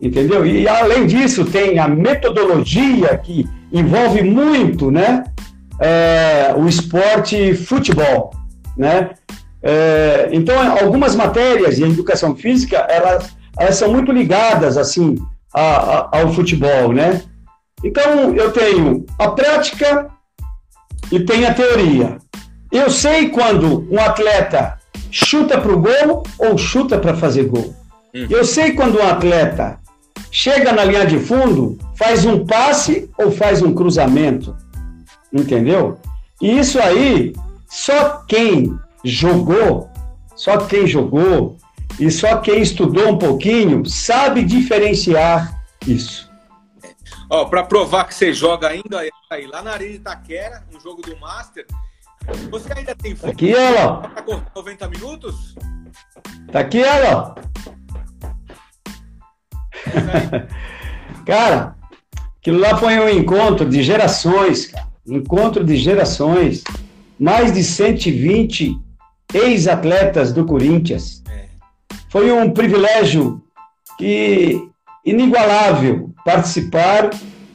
Entendeu? 0.00 0.46
E 0.46 0.68
além 0.68 1.06
disso, 1.06 1.44
tem 1.44 1.78
a 1.78 1.88
metodologia 1.88 3.16
que 3.16 3.48
envolve 3.72 4.22
muito, 4.22 4.90
né? 4.90 5.24
É, 5.80 6.54
o 6.56 6.68
esporte 6.68 7.54
futebol, 7.54 8.30
né? 8.76 9.10
É, 9.62 10.28
então, 10.32 10.56
algumas 10.78 11.16
matérias 11.16 11.78
em 11.78 11.90
educação 11.90 12.36
física, 12.36 12.76
elas, 12.88 13.34
elas 13.58 13.76
são 13.76 13.90
muito 13.90 14.12
ligadas, 14.12 14.76
assim, 14.76 15.16
a, 15.56 15.62
a, 15.62 16.20
ao 16.20 16.32
futebol, 16.34 16.92
né? 16.92 17.22
Então, 17.82 18.34
eu 18.34 18.52
tenho 18.52 19.06
a 19.18 19.28
prática 19.28 20.10
e 21.10 21.20
tenho 21.20 21.48
a 21.48 21.54
teoria. 21.54 22.18
Eu 22.70 22.90
sei 22.90 23.30
quando 23.30 23.90
um 23.90 23.98
atleta 23.98 24.78
chuta 25.10 25.58
para 25.58 25.72
o 25.72 25.80
gol 25.80 26.22
ou 26.38 26.58
chuta 26.58 26.98
para 26.98 27.16
fazer 27.16 27.44
gol. 27.44 27.74
Hum. 28.14 28.26
Eu 28.28 28.44
sei 28.44 28.72
quando 28.72 28.98
um 28.98 29.06
atleta 29.06 29.78
chega 30.30 30.72
na 30.72 30.84
linha 30.84 31.06
de 31.06 31.18
fundo, 31.18 31.78
faz 31.96 32.26
um 32.26 32.44
passe 32.44 33.08
ou 33.18 33.30
faz 33.30 33.62
um 33.62 33.72
cruzamento. 33.72 34.54
Entendeu? 35.32 35.98
E 36.40 36.58
isso 36.58 36.78
aí, 36.78 37.34
só 37.66 38.24
quem 38.28 38.78
jogou, 39.02 39.88
só 40.34 40.58
quem 40.58 40.86
jogou 40.86 41.56
e 41.98 42.10
só 42.10 42.36
quem 42.38 42.60
estudou 42.60 43.08
um 43.08 43.18
pouquinho 43.18 43.84
sabe 43.86 44.44
diferenciar 44.44 45.62
isso. 45.86 46.30
Ó, 47.28 47.46
para 47.46 47.64
provar 47.64 48.04
que 48.04 48.14
você 48.14 48.32
joga 48.32 48.68
ainda 48.68 49.00
aí 49.30 49.46
lá 49.46 49.62
na 49.62 49.72
Arena 49.72 49.94
Itaquera, 49.94 50.62
um 50.74 50.80
jogo 50.80 51.02
do 51.02 51.16
Master, 51.18 51.66
você 52.50 52.72
ainda 52.72 52.94
tem 52.94 53.14
tá 53.16 53.28
aqui 53.28 53.54
ela. 53.54 53.98
Para 54.08 54.22
correr 54.22 54.42
90 54.54 54.88
minutos? 54.88 55.54
Tá 56.52 56.60
aqui 56.60 56.82
ela. 56.82 57.34
cara, 61.26 61.76
aquilo 62.38 62.58
lá 62.58 62.76
foi 62.76 62.98
um 62.98 63.08
encontro 63.08 63.68
de 63.68 63.82
gerações, 63.82 64.66
cara. 64.66 64.86
Encontro 65.06 65.64
de 65.64 65.76
gerações. 65.76 66.62
Mais 67.18 67.52
de 67.52 67.64
120 67.64 68.78
ex-atletas 69.32 70.32
do 70.32 70.44
Corinthians. 70.44 71.22
Foi 72.16 72.32
um 72.32 72.50
privilégio 72.50 73.42
que 73.98 74.70
inigualável 75.04 76.14
participar 76.24 77.10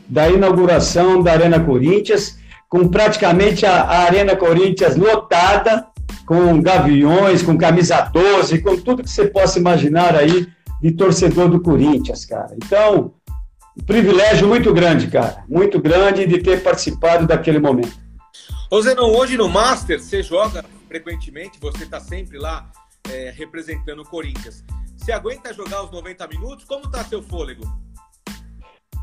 da 0.07 0.29
inauguração 0.29 1.23
da 1.23 1.31
Arena 1.31 1.59
Corinthians, 1.59 2.37
com 2.69 2.87
praticamente 2.87 3.65
a, 3.65 3.81
a 3.81 4.03
Arena 4.03 4.35
Corinthians 4.35 4.95
lotada, 4.95 5.87
com 6.27 6.61
gaviões, 6.61 7.41
com 7.41 7.57
camisa 7.57 8.01
12, 8.01 8.61
com 8.61 8.77
tudo 8.77 9.01
que 9.01 9.09
você 9.09 9.25
possa 9.25 9.57
imaginar 9.57 10.15
aí 10.15 10.47
de 10.79 10.91
torcedor 10.91 11.49
do 11.49 11.59
Corinthians, 11.59 12.23
cara. 12.23 12.55
Então, 12.63 13.15
um 13.75 13.83
privilégio 13.83 14.47
muito 14.47 14.71
grande, 14.71 15.07
cara. 15.07 15.43
Muito 15.49 15.81
grande 15.81 16.27
de 16.27 16.37
ter 16.37 16.61
participado 16.61 17.25
daquele 17.25 17.57
momento. 17.57 17.97
Ô 18.69 18.79
Zenon, 18.79 19.11
hoje 19.11 19.35
no 19.37 19.49
Master 19.49 19.99
você 19.99 20.21
joga 20.21 20.63
frequentemente, 20.87 21.57
você 21.59 21.83
está 21.83 21.99
sempre 21.99 22.37
lá 22.37 22.69
é, 23.09 23.33
representando 23.35 24.01
o 24.01 24.05
Corinthians. 24.05 24.63
Você 24.97 25.11
aguenta 25.11 25.53
jogar 25.53 25.83
os 25.83 25.91
90 25.91 26.27
minutos? 26.27 26.65
Como 26.65 26.85
está 26.85 27.03
seu 27.03 27.23
fôlego? 27.23 27.63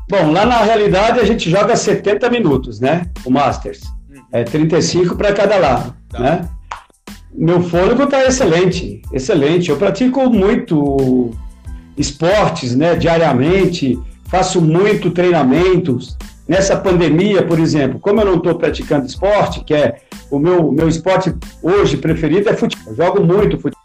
Bom, 0.09 0.31
lá 0.31 0.45
na 0.45 0.63
realidade 0.63 1.19
a 1.19 1.25
gente 1.25 1.49
joga 1.49 1.75
70 1.75 2.29
minutos, 2.29 2.79
né? 2.79 3.11
O 3.25 3.29
Masters. 3.29 3.81
Uhum. 4.09 4.23
É 4.31 4.43
35 4.43 5.15
para 5.15 5.33
cada 5.33 5.57
lado, 5.57 5.95
tá. 6.09 6.19
né? 6.19 6.49
Meu 7.31 7.61
fôlego 7.61 8.03
está 8.03 8.25
excelente, 8.25 9.01
excelente. 9.13 9.69
Eu 9.69 9.77
pratico 9.77 10.29
muito 10.29 11.31
esportes, 11.95 12.75
né, 12.75 12.95
diariamente, 12.95 13.99
faço 14.29 14.61
muito 14.61 15.11
treinamentos. 15.11 16.17
Nessa 16.47 16.75
pandemia, 16.75 17.45
por 17.45 17.59
exemplo, 17.59 17.99
como 17.99 18.21
eu 18.21 18.25
não 18.25 18.37
estou 18.37 18.55
praticando 18.55 19.05
esporte, 19.05 19.63
que 19.63 19.73
é 19.73 20.01
o 20.31 20.39
meu, 20.39 20.71
meu 20.71 20.87
esporte 20.87 21.35
hoje 21.61 21.97
preferido 21.97 22.49
é 22.49 22.55
futebol. 22.55 22.91
Eu 22.91 22.95
jogo 22.95 23.23
muito 23.23 23.59
futebol, 23.59 23.78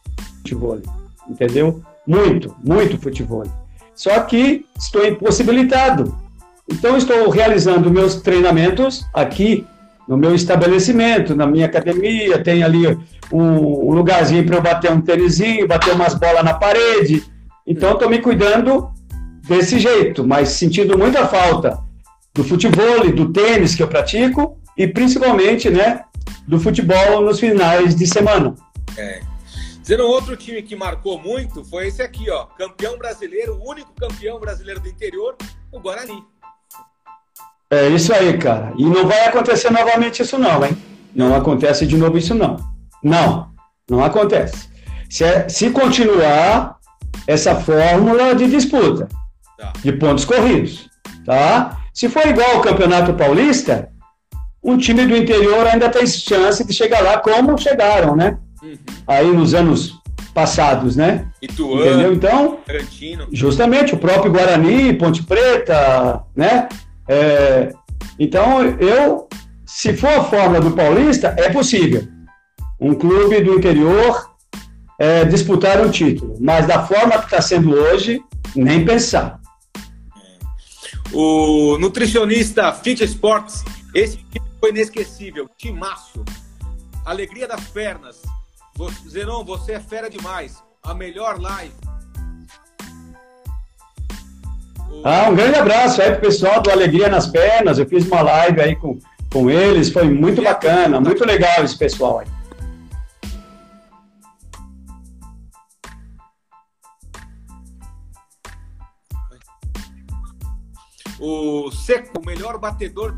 entendeu? 1.29 1.83
Muito, 2.07 2.55
muito 2.63 2.99
futebol. 2.99 3.45
Só 3.95 4.21
que 4.21 4.67
estou 4.79 5.07
impossibilitado. 5.07 6.15
Então, 6.71 6.97
estou 6.97 7.29
realizando 7.31 7.91
meus 7.91 8.17
treinamentos 8.17 9.07
aqui 9.13 9.67
no 10.09 10.17
meu 10.17 10.35
estabelecimento, 10.35 11.35
na 11.35 11.47
minha 11.47 11.67
academia. 11.67 12.43
Tem 12.43 12.63
ali 12.63 12.87
um, 13.33 13.89
um 13.91 13.95
lugarzinho 13.95 14.45
para 14.45 14.57
eu 14.57 14.63
bater 14.63 14.91
um 14.91 15.01
tênisinho, 15.01 15.69
bater 15.69 15.95
umas 15.95 16.15
bolas 16.15 16.45
na 16.45 16.55
parede. 16.55 17.23
Então, 17.67 17.93
estou 17.93 18.09
me 18.09 18.19
cuidando 18.19 18.91
desse 19.47 19.79
jeito, 19.79 20.27
mas 20.27 20.49
sentindo 20.51 20.99
muita 20.99 21.27
falta 21.27 21.79
do 22.35 22.43
futebol 22.43 23.11
do 23.15 23.33
tênis 23.33 23.75
que 23.75 23.83
eu 23.83 23.89
pratico 23.89 24.59
e 24.77 24.89
principalmente, 24.89 25.71
né, 25.71 26.01
do 26.49 26.59
futebol 26.59 27.23
nos 27.23 27.39
finais 27.39 27.95
de 27.95 28.07
semana. 28.07 28.55
É. 28.97 29.21
Dizendo 29.85 30.07
outro 30.07 30.35
time 30.35 30.63
que 30.63 30.75
marcou 30.75 31.21
muito 31.21 31.63
foi 31.63 31.89
esse 31.89 32.01
aqui, 32.01 32.31
ó, 32.31 32.47
campeão 32.47 32.97
brasileiro, 32.97 33.57
o 33.57 33.69
único 33.69 33.93
campeão 33.93 34.41
brasileiro 34.41 34.81
do 34.81 34.89
interior, 34.89 35.37
o 35.71 35.79
Guarani. 35.79 36.25
É 37.71 37.89
isso 37.89 38.11
aí, 38.15 38.39
cara. 38.39 38.73
E 38.79 38.83
não 38.83 39.07
vai 39.07 39.27
acontecer 39.27 39.71
novamente 39.71 40.23
isso 40.23 40.39
não, 40.39 40.65
hein? 40.65 40.75
Não 41.15 41.35
acontece 41.37 41.87
de 41.87 41.99
novo 41.99 42.17
isso 42.17 42.35
não. 42.35 42.57
Não, 43.03 43.51
não 43.87 44.03
acontece. 44.03 44.71
Se, 45.11 45.23
é, 45.23 45.51
se 45.51 45.69
continuar 45.69 46.79
essa 47.27 47.55
fórmula 47.55 48.35
de 48.35 48.49
disputa, 48.49 49.07
tá. 49.59 49.75
de 49.83 49.93
pontos 49.93 50.25
corridos, 50.25 50.89
tá? 51.27 51.79
Se 51.93 52.09
for 52.09 52.27
igual 52.27 52.53
ao 52.53 52.63
Campeonato 52.63 53.13
Paulista, 53.13 53.91
um 54.63 54.79
time 54.79 55.05
do 55.05 55.15
interior 55.15 55.67
ainda 55.67 55.91
tem 55.91 56.07
chance 56.07 56.65
de 56.65 56.73
chegar 56.73 57.03
lá 57.03 57.19
como 57.19 57.59
chegaram, 57.59 58.17
né? 58.17 58.39
Uhum. 58.65 58.77
Aí 59.07 59.31
nos 59.31 59.53
anos 59.53 60.01
passados, 60.33 60.97
né? 60.97 61.29
Ituano, 61.41 61.85
Entendeu? 61.85 62.13
Então, 62.13 62.59
Tarantino. 62.67 63.29
justamente 63.31 63.95
o 63.95 63.99
próprio 63.99 64.33
Guarani, 64.33 64.93
Ponte 64.95 65.23
Preta, 65.23 66.25
né? 66.35 66.69
É, 67.07 67.73
então, 68.19 68.63
eu, 68.81 69.29
se 69.65 69.93
for 69.95 70.11
a 70.11 70.25
fórmula 70.25 70.61
do 70.61 70.73
Paulista, 70.73 71.35
é 71.39 71.51
possível. 71.51 72.07
Um 72.81 72.95
clube 72.95 73.41
do 73.43 73.55
interior 73.55 74.35
é, 74.99 75.25
disputar 75.25 75.81
um 75.81 75.91
título, 75.91 76.37
mas 76.41 76.67
da 76.67 76.85
forma 76.87 77.19
que 77.19 77.25
está 77.25 77.41
sendo 77.41 77.73
hoje, 77.73 78.21
nem 78.57 78.85
pensar. 78.85 79.41
O 81.13 81.79
nutricionista 81.79 82.73
Fit 82.73 83.05
Sports, 83.05 83.65
esse 83.95 84.19
foi 84.59 84.71
inesquecível, 84.71 85.49
timaço, 85.57 86.25
alegria 87.05 87.47
das 87.47 87.61
pernas, 87.69 88.23
Zenon, 89.09 89.45
você 89.45 89.73
é 89.73 89.81
fera 89.81 90.11
demais. 90.11 90.63
A 90.83 90.93
melhor 90.93 91.41
live. 91.41 91.75
Ah, 95.05 95.29
um 95.31 95.35
grande 95.35 95.59
abraço 95.59 96.03
aí 96.03 96.13
pro 96.13 96.23
pessoal 96.23 96.61
do 96.61 96.71
Alegria 96.71 97.09
nas 97.09 97.27
Pernas. 97.27 97.79
Eu 97.79 97.87
fiz 97.87 98.07
uma 98.07 98.23
live 98.23 98.61
aí 98.61 98.77
com, 98.77 98.99
com 99.33 99.51
eles, 99.51 99.91
foi 99.91 100.05
muito 100.05 100.43
bacana, 100.43 101.01
muito 101.01 101.25
legal 101.25 101.65
esse 101.65 101.77
pessoal 101.77 102.21
aí. 102.21 102.27
O 111.21 111.71
Seco, 111.71 112.21
o 112.21 112.27
melhor 112.27 112.59
batedor 112.59 113.15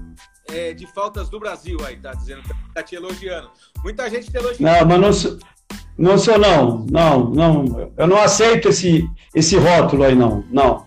é, 0.52 0.72
de 0.72 0.87
faltas 0.87 1.28
do 1.28 1.38
Brasil 1.38 1.78
aí, 1.85 1.96
tá 1.96 2.12
dizendo, 2.12 2.42
tá 2.74 2.82
te 2.82 2.94
elogiando. 2.94 3.50
Muita 3.82 4.09
gente 4.09 4.30
te 4.30 4.37
elogiando. 4.37 4.62
Não, 4.62 4.87
mas 4.87 5.00
não 5.00 5.12
sou, 5.12 5.38
não 5.98 6.18
sou 6.18 6.38
não, 6.38 6.87
não, 6.90 7.30
não. 7.30 7.92
Eu 7.96 8.06
não 8.06 8.18
aceito 8.18 8.68
esse, 8.68 9.09
esse 9.35 9.56
rótulo 9.56 10.04
aí, 10.04 10.14
não, 10.14 10.44
não. 10.50 10.87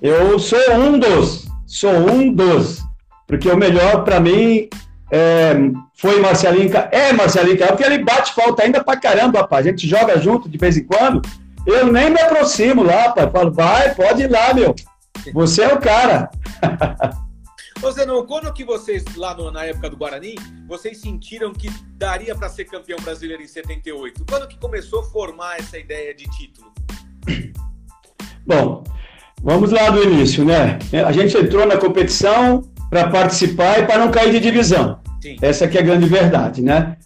Eu 0.00 0.38
sou 0.38 0.58
um 0.74 0.98
dos, 0.98 1.46
sou 1.66 1.92
um 1.92 2.32
dos, 2.32 2.82
porque 3.26 3.48
o 3.50 3.56
melhor 3.56 4.04
para 4.04 4.20
mim 4.20 4.68
é, 5.10 5.54
foi 5.94 6.20
Marcelinho, 6.20 6.70
é 6.90 7.12
Marcelinho 7.12 7.56
porque 7.68 7.84
ele 7.84 8.04
bate 8.04 8.34
falta 8.34 8.62
ainda 8.62 8.82
pra 8.82 8.96
caramba, 8.96 9.40
rapaz. 9.40 9.66
A 9.66 9.70
gente 9.70 9.88
joga 9.88 10.18
junto 10.18 10.48
de 10.48 10.58
vez 10.58 10.76
em 10.76 10.84
quando. 10.84 11.22
Eu 11.66 11.90
nem 11.90 12.10
me 12.10 12.20
aproximo 12.20 12.82
lá, 12.82 13.04
rapaz. 13.04 13.30
Falo, 13.32 13.52
vai, 13.52 13.94
pode 13.94 14.22
ir 14.22 14.30
lá, 14.30 14.52
meu. 14.52 14.74
Você 15.32 15.62
é 15.62 15.72
o 15.72 15.78
cara. 15.80 16.30
Ô 17.84 17.92
Zenon, 17.92 18.22
quando 18.24 18.50
que 18.50 18.64
vocês, 18.64 19.04
lá 19.14 19.34
no, 19.34 19.50
na 19.50 19.66
época 19.66 19.90
do 19.90 19.96
Guarani, 19.98 20.36
vocês 20.66 21.02
sentiram 21.02 21.52
que 21.52 21.68
daria 21.98 22.34
para 22.34 22.48
ser 22.48 22.64
campeão 22.64 22.98
brasileiro 22.98 23.42
em 23.42 23.46
78? 23.46 24.24
Quando 24.26 24.48
que 24.48 24.58
começou 24.58 25.00
a 25.00 25.02
formar 25.02 25.58
essa 25.58 25.78
ideia 25.78 26.14
de 26.14 26.24
título? 26.30 26.72
Bom, 28.46 28.82
vamos 29.42 29.70
lá 29.70 29.90
do 29.90 30.02
início, 30.02 30.46
né? 30.46 30.78
A 31.06 31.12
gente 31.12 31.36
entrou 31.36 31.66
na 31.66 31.76
competição 31.76 32.62
para 32.88 33.10
participar 33.10 33.80
e 33.80 33.86
para 33.86 33.98
não 33.98 34.10
cair 34.10 34.32
de 34.32 34.40
divisão. 34.40 34.98
Sim. 35.20 35.36
Essa 35.42 35.68
que 35.68 35.76
é 35.76 35.82
a 35.82 35.84
grande 35.84 36.06
verdade, 36.08 36.62
né? 36.62 36.96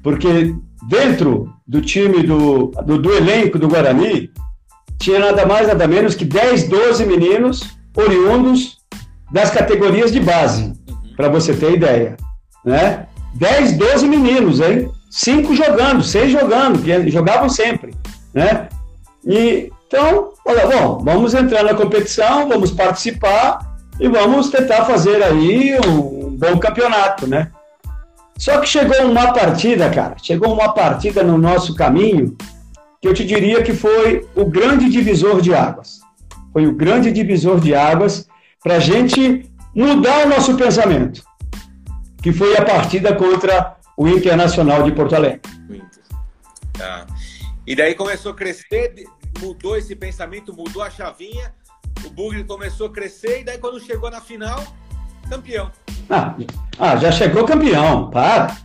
Porque 0.00 0.54
dentro 0.88 1.52
do 1.66 1.80
time 1.80 2.22
do, 2.22 2.68
do, 2.86 3.02
do 3.02 3.12
elenco 3.12 3.58
do 3.58 3.66
Guarani, 3.66 4.30
tinha 4.96 5.18
nada 5.18 5.44
mais, 5.44 5.66
nada 5.66 5.88
menos 5.88 6.14
que 6.14 6.24
10, 6.24 6.68
12 6.68 7.04
meninos 7.04 7.68
oriundos 7.96 8.79
das 9.30 9.50
categorias 9.50 10.12
de 10.12 10.20
base, 10.20 10.72
para 11.16 11.28
você 11.28 11.54
ter 11.54 11.74
ideia. 11.74 12.16
Né? 12.64 13.06
10, 13.34 13.76
12 13.76 14.08
meninos, 14.08 14.60
hein? 14.60 14.90
Cinco 15.10 15.54
jogando, 15.54 16.02
seis 16.02 16.30
jogando, 16.30 16.82
que 16.82 17.10
jogavam 17.10 17.48
sempre. 17.48 17.94
Né? 18.32 18.68
E, 19.24 19.70
então, 19.86 20.30
olha, 20.46 20.66
bom, 20.66 21.02
vamos 21.04 21.34
entrar 21.34 21.64
na 21.64 21.74
competição, 21.74 22.48
vamos 22.48 22.70
participar 22.70 23.58
e 23.98 24.08
vamos 24.08 24.50
tentar 24.50 24.84
fazer 24.84 25.22
aí 25.22 25.78
um 25.86 26.36
bom 26.36 26.58
campeonato, 26.58 27.26
né? 27.26 27.50
Só 28.38 28.58
que 28.58 28.66
chegou 28.66 29.02
uma 29.02 29.32
partida, 29.32 29.90
cara, 29.90 30.16
chegou 30.22 30.52
uma 30.54 30.72
partida 30.72 31.22
no 31.22 31.36
nosso 31.36 31.74
caminho 31.74 32.36
que 33.00 33.08
eu 33.08 33.12
te 33.12 33.24
diria 33.24 33.62
que 33.62 33.74
foi 33.74 34.26
o 34.34 34.46
grande 34.46 34.88
divisor 34.88 35.40
de 35.40 35.54
águas. 35.54 36.00
Foi 36.52 36.66
o 36.66 36.72
grande 36.72 37.12
divisor 37.12 37.60
de 37.60 37.74
águas 37.74 38.26
para 38.62 38.76
a 38.76 38.80
gente 38.80 39.50
mudar 39.74 40.26
o 40.26 40.28
nosso 40.28 40.56
pensamento, 40.56 41.22
que 42.22 42.32
foi 42.32 42.56
a 42.56 42.64
partida 42.64 43.14
contra 43.14 43.76
o 43.96 44.08
Internacional 44.08 44.82
de 44.82 44.92
Porto 44.92 45.14
Alegre. 45.14 45.40
Tá. 46.72 47.06
E 47.66 47.74
daí 47.76 47.94
começou 47.94 48.32
a 48.32 48.34
crescer, 48.34 49.04
mudou 49.40 49.76
esse 49.76 49.94
pensamento, 49.94 50.54
mudou 50.54 50.82
a 50.82 50.90
chavinha, 50.90 51.54
o 52.04 52.10
Bugre 52.10 52.44
começou 52.44 52.86
a 52.86 52.90
crescer, 52.90 53.40
e 53.40 53.44
daí 53.44 53.58
quando 53.58 53.80
chegou 53.80 54.10
na 54.10 54.20
final, 54.20 54.62
campeão. 55.28 55.70
Ah, 56.08 56.34
ah 56.78 56.96
já 56.96 57.12
chegou 57.12 57.44
campeão, 57.44 58.10
para. 58.10 58.56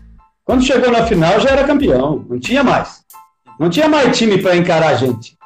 Quando 0.43 0.63
chegou 0.63 0.91
na 0.91 1.05
final 1.05 1.39
já 1.39 1.49
era 1.49 1.65
campeão, 1.65 2.25
não 2.29 2.39
tinha 2.39 2.63
mais. 2.63 3.03
Não 3.59 3.69
tinha 3.69 3.87
mais 3.87 4.17
time 4.17 4.41
para 4.41 4.55
encarar 4.55 4.89
a 4.89 4.95
gente. 4.95 5.37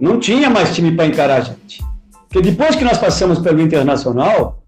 Não 0.00 0.18
tinha 0.18 0.48
mais 0.48 0.74
time 0.74 0.94
para 0.94 1.06
encarar 1.06 1.36
a 1.36 1.40
gente. 1.40 1.91
Porque 2.32 2.50
depois 2.50 2.74
que 2.74 2.84
nós 2.84 2.96
passamos 2.96 3.40
pelo 3.40 3.60
Internacional, 3.60 4.62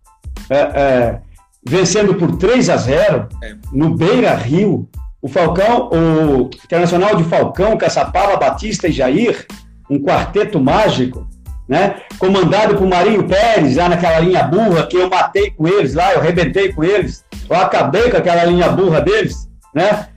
é, 0.50 0.58
é, 0.58 1.18
vencendo 1.66 2.14
por 2.14 2.36
3 2.36 2.68
a 2.68 2.76
0 2.76 3.28
é. 3.42 3.54
no 3.72 3.96
Beira 3.96 4.34
Rio, 4.34 4.86
o 5.22 5.28
Falcão, 5.28 5.88
o 5.90 6.50
Internacional 6.62 7.16
de 7.16 7.24
Falcão, 7.24 7.78
Caçapava, 7.78 8.36
Batista 8.36 8.86
e 8.86 8.92
Jair, 8.92 9.46
um 9.88 9.98
quarteto 9.98 10.60
mágico, 10.60 11.26
né? 11.66 12.02
Comandado 12.18 12.76
por 12.76 12.86
Marinho 12.86 13.26
Pérez, 13.26 13.76
lá 13.76 13.88
naquela 13.88 14.20
linha 14.20 14.42
burra, 14.42 14.86
que 14.86 14.98
eu 14.98 15.08
matei 15.08 15.50
com 15.50 15.66
eles 15.66 15.94
lá, 15.94 16.12
eu 16.12 16.20
arrebentei 16.20 16.70
com 16.70 16.84
eles, 16.84 17.24
eu 17.48 17.56
acabei 17.56 18.10
com 18.10 18.18
aquela 18.18 18.44
linha 18.44 18.68
burra 18.68 19.00
deles, 19.00 19.48
né? 19.74 20.08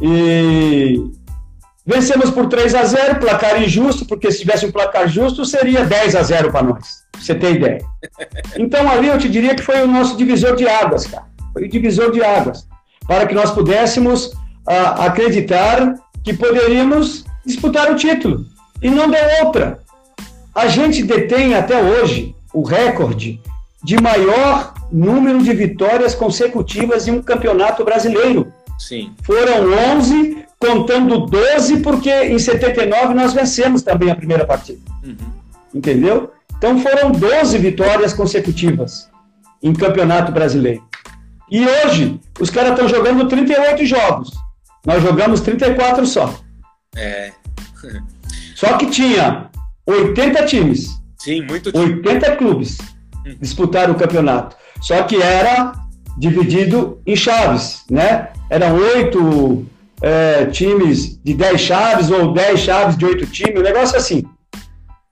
E 0.00 1.02
Vencemos 1.84 2.30
por 2.30 2.48
3 2.48 2.74
a 2.76 2.84
0 2.84 3.18
placar 3.18 3.60
injusto, 3.60 4.04
porque 4.06 4.30
se 4.30 4.40
tivesse 4.40 4.64
um 4.64 4.70
placar 4.70 5.08
justo, 5.08 5.44
seria 5.44 5.84
10 5.84 6.14
a 6.14 6.22
0 6.22 6.52
para 6.52 6.62
nós. 6.62 7.02
Pra 7.10 7.20
você 7.20 7.34
ter 7.34 7.56
ideia. 7.56 7.84
Então 8.56 8.88
ali 8.88 9.08
eu 9.08 9.18
te 9.18 9.28
diria 9.28 9.54
que 9.54 9.62
foi 9.62 9.82
o 9.82 9.88
nosso 9.88 10.16
divisor 10.16 10.54
de 10.54 10.68
águas, 10.68 11.06
cara. 11.06 11.26
Foi 11.52 11.64
o 11.64 11.68
divisor 11.68 12.12
de 12.12 12.22
águas. 12.22 12.66
Para 13.06 13.26
que 13.26 13.34
nós 13.34 13.50
pudéssemos 13.50 14.26
uh, 14.26 15.00
acreditar 15.00 15.94
que 16.22 16.32
poderíamos 16.32 17.24
disputar 17.44 17.90
o 17.90 17.96
título. 17.96 18.46
E 18.80 18.88
não 18.88 19.10
deu 19.10 19.44
outra. 19.44 19.80
A 20.54 20.68
gente 20.68 21.02
detém 21.02 21.54
até 21.54 21.82
hoje 21.82 22.34
o 22.54 22.62
recorde 22.62 23.40
de 23.82 24.00
maior 24.00 24.72
número 24.92 25.42
de 25.42 25.52
vitórias 25.52 26.14
consecutivas 26.14 27.08
em 27.08 27.12
um 27.12 27.22
campeonato 27.22 27.84
brasileiro. 27.84 28.52
Sim. 28.78 29.12
Foram 29.22 29.72
11 29.96 30.44
contando 30.62 31.26
12, 31.26 31.78
porque 31.78 32.08
em 32.08 32.38
79 32.38 33.14
nós 33.14 33.32
vencemos 33.32 33.82
também 33.82 34.12
a 34.12 34.14
primeira 34.14 34.46
partida. 34.46 34.78
Uhum. 35.02 35.16
Entendeu? 35.74 36.32
Então 36.56 36.78
foram 36.78 37.10
12 37.10 37.58
vitórias 37.58 38.14
consecutivas 38.14 39.10
em 39.60 39.72
campeonato 39.72 40.30
brasileiro. 40.30 40.84
E 41.50 41.66
hoje, 41.66 42.20
os 42.40 42.48
caras 42.48 42.70
estão 42.70 42.88
jogando 42.88 43.26
38 43.26 43.84
jogos. 43.84 44.30
Nós 44.86 45.02
jogamos 45.02 45.40
34 45.40 46.06
só. 46.06 46.32
É. 46.94 47.32
só 48.54 48.78
que 48.78 48.86
tinha 48.86 49.50
80 49.84 50.46
times. 50.46 51.02
Sim, 51.18 51.42
muito 51.42 51.72
time. 51.72 51.96
80 51.96 52.36
clubes 52.36 52.78
uhum. 53.26 53.36
disputaram 53.40 53.94
o 53.94 53.98
campeonato. 53.98 54.56
Só 54.80 55.02
que 55.02 55.20
era 55.20 55.72
dividido 56.16 57.00
em 57.04 57.16
chaves, 57.16 57.82
né? 57.90 58.28
Eram 58.48 58.76
oito 58.76 59.66
é, 60.02 60.46
times 60.46 61.16
de 61.22 61.32
10 61.32 61.60
chaves 61.60 62.10
ou 62.10 62.32
10 62.32 62.60
chaves 62.60 62.96
de 62.98 63.06
8 63.06 63.26
times, 63.26 63.60
um 63.60 63.62
negócio 63.62 63.96
assim. 63.96 64.24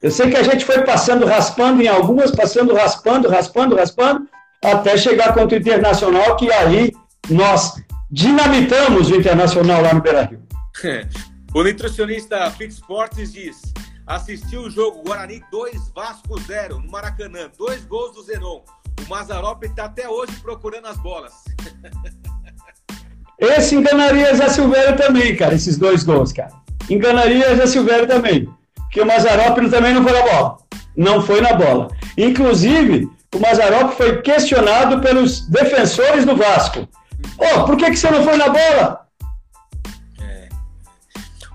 Eu 0.02 0.10
sei 0.10 0.30
que 0.30 0.36
a 0.36 0.42
gente 0.42 0.64
foi 0.64 0.82
passando, 0.82 1.26
raspando 1.26 1.80
em 1.82 1.86
algumas, 1.86 2.30
passando, 2.30 2.74
raspando, 2.74 3.28
raspando, 3.28 3.76
raspando, 3.76 4.28
até 4.64 4.96
chegar 4.96 5.32
contra 5.34 5.56
o 5.56 5.60
Internacional, 5.60 6.36
que 6.36 6.50
aí 6.50 6.92
nós 7.28 7.74
dinamitamos 8.10 9.10
o 9.10 9.16
Internacional 9.16 9.82
lá 9.82 9.94
no 9.94 10.00
Beira-Rio. 10.00 10.42
o 11.54 11.62
nutricionista 11.62 12.50
Fitzportes 12.52 13.32
diz, 13.32 13.60
assistiu 14.06 14.62
o 14.62 14.70
jogo 14.70 15.02
Guarani 15.02 15.42
2, 15.52 15.92
Vasco 15.94 16.40
0, 16.40 16.80
no 16.80 16.90
Maracanã, 16.90 17.50
dois 17.56 17.84
gols 17.84 18.14
do 18.14 18.22
Zenon. 18.22 18.62
O 19.04 19.08
Mazarop 19.08 19.62
está 19.62 19.84
até 19.84 20.08
hoje 20.08 20.32
procurando 20.42 20.86
as 20.86 20.96
bolas. 20.98 21.32
Esse 23.40 23.74
enganaria 23.74 24.34
Zé 24.34 24.48
Silvério 24.50 24.96
também, 24.96 25.34
cara, 25.34 25.54
esses 25.54 25.78
dois 25.78 26.04
gols, 26.04 26.32
cara. 26.32 26.50
Enganaria 26.90 27.56
Zé 27.56 27.66
Silvério 27.66 28.06
também. 28.06 28.46
Porque 28.74 29.00
o 29.00 29.06
Mazarópolis 29.06 29.70
também 29.70 29.94
não 29.94 30.02
foi 30.02 30.12
na 30.12 30.22
bola. 30.22 30.56
Não 30.96 31.22
foi 31.22 31.40
na 31.40 31.54
bola. 31.54 31.88
Inclusive, 32.18 33.08
o 33.34 33.38
Mazarópolis 33.38 33.96
foi 33.96 34.20
questionado 34.20 35.00
pelos 35.00 35.48
defensores 35.48 36.26
do 36.26 36.36
Vasco. 36.36 36.86
Ó, 37.38 37.60
oh, 37.60 37.64
por 37.64 37.76
que, 37.76 37.90
que 37.90 37.96
você 37.96 38.10
não 38.10 38.22
foi 38.24 38.36
na 38.36 38.48
bola? 38.48 39.00
É. 40.20 40.48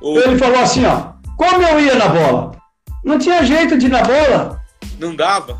O... 0.01 0.17
Ele 0.17 0.37
falou 0.37 0.59
assim, 0.59 0.85
ó, 0.85 1.13
como 1.37 1.61
eu 1.61 1.79
ia 1.79 1.95
na 1.95 2.07
bola? 2.07 2.51
Não 3.03 3.19
tinha 3.19 3.45
jeito 3.45 3.77
de 3.77 3.85
ir 3.85 3.89
na 3.89 4.01
bola. 4.01 4.59
Não 4.99 5.15
dava? 5.15 5.59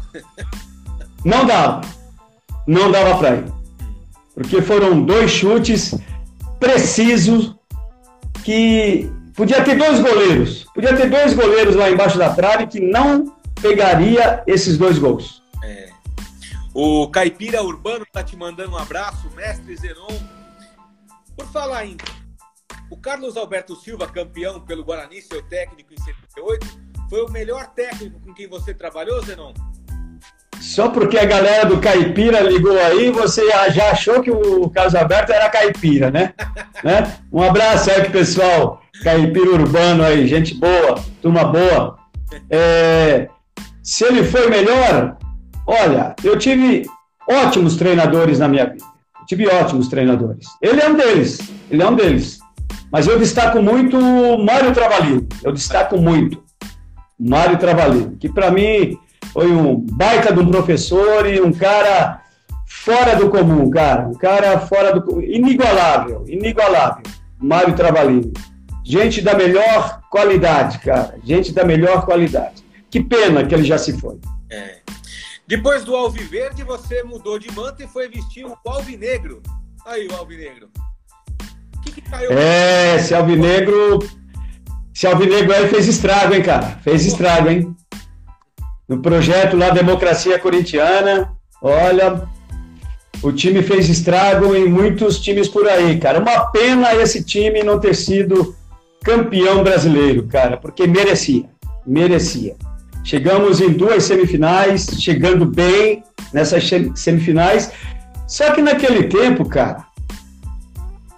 não 1.23 1.45
dava. 1.45 1.81
Não 2.65 2.91
dava 2.91 3.17
para 3.17 3.35
ir. 3.35 3.45
Porque 4.33 4.61
foram 4.61 5.03
dois 5.03 5.29
chutes 5.31 5.95
preciso 6.65 7.59
que 8.43 9.07
podia 9.35 9.63
ter 9.63 9.77
dois 9.77 9.99
goleiros, 9.99 10.63
podia 10.73 10.95
ter 10.95 11.09
dois 11.09 11.33
goleiros 11.33 11.75
lá 11.75 11.91
embaixo 11.91 12.17
da 12.17 12.33
trave 12.33 12.65
que 12.65 12.79
não 12.79 13.35
pegaria 13.61 14.43
esses 14.47 14.75
dois 14.75 14.97
gols. 14.97 15.43
É. 15.63 15.89
O 16.73 17.07
Caipira 17.09 17.61
Urbano 17.63 18.05
tá 18.11 18.23
te 18.23 18.35
mandando 18.35 18.71
um 18.71 18.77
abraço, 18.77 19.29
mestre 19.35 19.77
Zenon. 19.77 20.07
Por 21.37 21.45
falar 21.47 21.85
em 21.85 21.97
o 22.89 22.97
Carlos 22.97 23.37
Alberto 23.37 23.75
Silva, 23.75 24.07
campeão 24.07 24.59
pelo 24.61 24.83
Guarani, 24.83 25.21
seu 25.21 25.43
técnico 25.43 25.93
em 25.93 26.01
78, 26.01 26.79
foi 27.09 27.23
o 27.23 27.29
melhor 27.29 27.67
técnico 27.73 28.19
com 28.19 28.33
quem 28.33 28.47
você 28.47 28.73
trabalhou, 28.73 29.23
Zenon? 29.23 29.53
Só 30.65 30.89
porque 30.89 31.15
a 31.17 31.25
galera 31.25 31.63
do 31.63 31.79
Caipira 31.79 32.41
ligou 32.41 32.77
aí, 32.77 33.11
você 33.11 33.47
já 33.69 33.91
achou 33.91 34.21
que 34.21 34.31
o 34.31 34.67
Carlos 34.71 34.95
Alberto 34.95 35.31
era 35.31 35.47
caipira, 35.47 36.09
né? 36.09 36.33
né? 36.83 37.13
Um 37.31 37.41
abraço 37.41 37.91
aí 37.91 38.01
pro 38.01 38.11
pessoal, 38.11 38.81
caipira 39.03 39.51
urbano 39.51 40.03
aí, 40.03 40.27
gente 40.27 40.55
boa, 40.55 40.95
turma 41.21 41.43
boa. 41.45 41.97
É, 42.49 43.29
se 43.83 44.05
ele 44.05 44.23
foi 44.23 44.49
melhor, 44.49 45.15
olha, 45.67 46.15
eu 46.23 46.35
tive 46.37 46.87
ótimos 47.29 47.75
treinadores 47.75 48.39
na 48.39 48.47
minha 48.47 48.65
vida. 48.65 48.83
Eu 49.19 49.25
tive 49.27 49.47
ótimos 49.47 49.87
treinadores. 49.87 50.47
Ele 50.59 50.81
é 50.81 50.89
um 50.89 50.95
deles, 50.95 51.39
ele 51.69 51.83
é 51.83 51.87
um 51.87 51.95
deles. 51.95 52.39
Mas 52.91 53.05
eu 53.05 53.19
destaco 53.19 53.61
muito 53.61 53.97
o 53.99 54.43
Mário 54.43 54.73
Travalino. 54.73 55.27
Eu 55.43 55.51
destaco 55.51 55.95
muito 55.95 56.43
Mário 57.19 57.57
Travalino, 57.59 58.17
que 58.19 58.27
para 58.27 58.49
mim 58.49 58.97
foi 59.35 59.51
um 59.51 59.75
baita 59.75 60.33
de 60.33 60.39
um 60.39 60.49
professor 60.49 61.25
e 61.25 61.41
um 61.41 61.51
cara 61.51 62.21
fora 62.65 63.17
do 63.17 63.29
comum, 63.29 63.69
cara. 63.69 64.07
Um 64.07 64.13
cara 64.13 64.61
fora 64.61 64.97
do 64.97 65.21
inigualável, 65.21 66.23
inigualável. 66.25 67.03
Mário 67.37 67.75
Travalini. 67.75 68.31
Gente 68.81 69.21
da 69.21 69.33
melhor 69.33 69.99
qualidade, 70.09 70.79
cara. 70.79 71.19
Gente 71.21 71.51
da 71.51 71.65
melhor 71.65 72.05
qualidade. 72.05 72.63
Que 72.89 73.03
pena 73.03 73.45
que 73.45 73.53
ele 73.53 73.65
já 73.65 73.77
se 73.77 73.99
foi. 73.99 74.17
É. 74.49 74.79
Depois 75.45 75.83
do 75.83 75.93
Alviverde, 75.93 76.63
você 76.63 77.03
mudou 77.03 77.37
de 77.37 77.51
manto 77.51 77.83
e 77.83 77.87
foi 77.87 78.07
vestir 78.07 78.45
o 78.45 78.57
Alvinegro. 78.65 79.43
Aí, 79.85 80.07
o 80.07 80.15
Alvinegro. 80.15 80.69
O 81.75 81.81
que, 81.81 81.91
que 81.91 82.01
caiu? 82.09 82.31
É, 82.31 82.95
esse 82.95 83.13
Alvinegro. 83.13 83.99
Esse 84.95 85.07
Alvinegro 85.07 85.53
aí 85.53 85.67
fez 85.67 85.89
estrago, 85.89 86.33
hein, 86.33 86.41
cara? 86.41 86.79
Fez 86.81 87.05
estrago, 87.05 87.49
hein? 87.49 87.75
No 88.87 88.99
projeto 88.99 89.57
lá 89.57 89.71
Democracia 89.71 90.37
Corintiana, 90.37 91.31
olha, 91.61 92.21
o 93.23 93.31
time 93.31 93.63
fez 93.63 93.89
estrago 93.89 94.55
em 94.55 94.69
muitos 94.69 95.19
times 95.19 95.47
por 95.47 95.67
aí, 95.67 95.97
cara. 95.97 96.19
Uma 96.19 96.45
pena 96.51 96.93
esse 96.93 97.23
time 97.23 97.63
não 97.63 97.79
ter 97.79 97.95
sido 97.95 98.55
campeão 99.03 99.63
brasileiro, 99.63 100.27
cara, 100.27 100.57
porque 100.57 100.85
merecia, 100.85 101.45
merecia. 101.85 102.55
Chegamos 103.03 103.59
em 103.59 103.71
duas 103.71 104.03
semifinais, 104.03 104.87
chegando 104.99 105.45
bem 105.45 106.03
nessas 106.31 106.69
semifinais. 106.95 107.71
Só 108.27 108.51
que 108.51 108.61
naquele 108.61 109.03
tempo, 109.03 109.47
cara, 109.47 109.85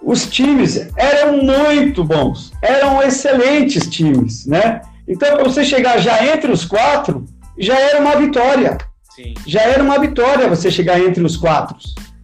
os 0.02 0.26
times 0.26 0.88
eram 0.96 1.42
muito 1.42 2.04
bons, 2.04 2.52
eram 2.62 3.02
excelentes 3.02 3.86
times, 3.88 4.46
né? 4.46 4.80
Então, 5.06 5.36
para 5.36 5.44
você 5.44 5.64
chegar 5.64 5.98
já 5.98 6.34
entre 6.34 6.52
os 6.52 6.64
quatro, 6.64 7.26
já 7.58 7.78
era 7.78 8.00
uma 8.00 8.16
vitória. 8.16 8.78
Sim. 9.14 9.34
Já 9.46 9.62
era 9.62 9.82
uma 9.82 9.98
vitória 9.98 10.48
você 10.48 10.70
chegar 10.70 11.00
entre 11.00 11.22
os 11.24 11.36
quatro 11.36 11.76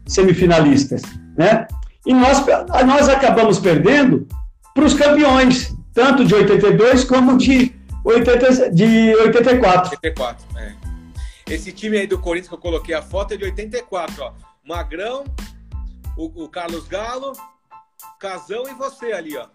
semifinalistas, 0.06 1.02
né? 1.36 1.66
E 2.06 2.12
nós, 2.12 2.44
nós 2.86 3.08
acabamos 3.08 3.58
perdendo 3.58 4.28
para 4.74 4.84
os 4.84 4.94
campeões, 4.94 5.74
tanto 5.92 6.24
de 6.24 6.34
82 6.34 7.04
como 7.04 7.38
de 7.38 7.74
80, 8.04 8.70
de 8.70 9.14
84. 9.16 9.90
84, 9.90 10.46
é. 10.58 10.74
Esse 11.48 11.72
time 11.72 11.98
aí 11.98 12.06
do 12.06 12.18
Corinthians 12.18 12.48
que 12.48 12.54
eu 12.54 12.58
coloquei 12.58 12.94
a 12.94 13.02
foto 13.02 13.34
é 13.34 13.36
de 13.36 13.44
84, 13.44 14.22
ó. 14.22 14.32
Magrão, 14.66 15.24
o, 16.16 16.44
o 16.44 16.48
Carlos 16.48 16.86
Galo, 16.86 17.32
Casão 18.18 18.64
e 18.68 18.74
você 18.74 19.12
ali, 19.12 19.36
ó. 19.36 19.46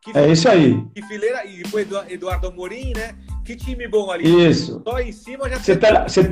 Que 0.00 0.16
é 0.16 0.30
isso 0.30 0.48
aí. 0.48 0.80
Que 0.94 1.02
fileira, 1.02 1.44
e 1.44 1.62
depois 1.62 1.86
Eduardo 2.08 2.48
Amorim, 2.48 2.92
né? 2.96 3.16
Que 3.48 3.56
time 3.56 3.88
bom 3.88 4.10
ali. 4.10 4.46
Isso. 4.46 4.82
Só 4.84 5.00
em 5.00 5.10
cima 5.10 5.48
já 5.48 5.58
Você 5.58 5.74
tá, 5.74 6.02
você 6.06 6.28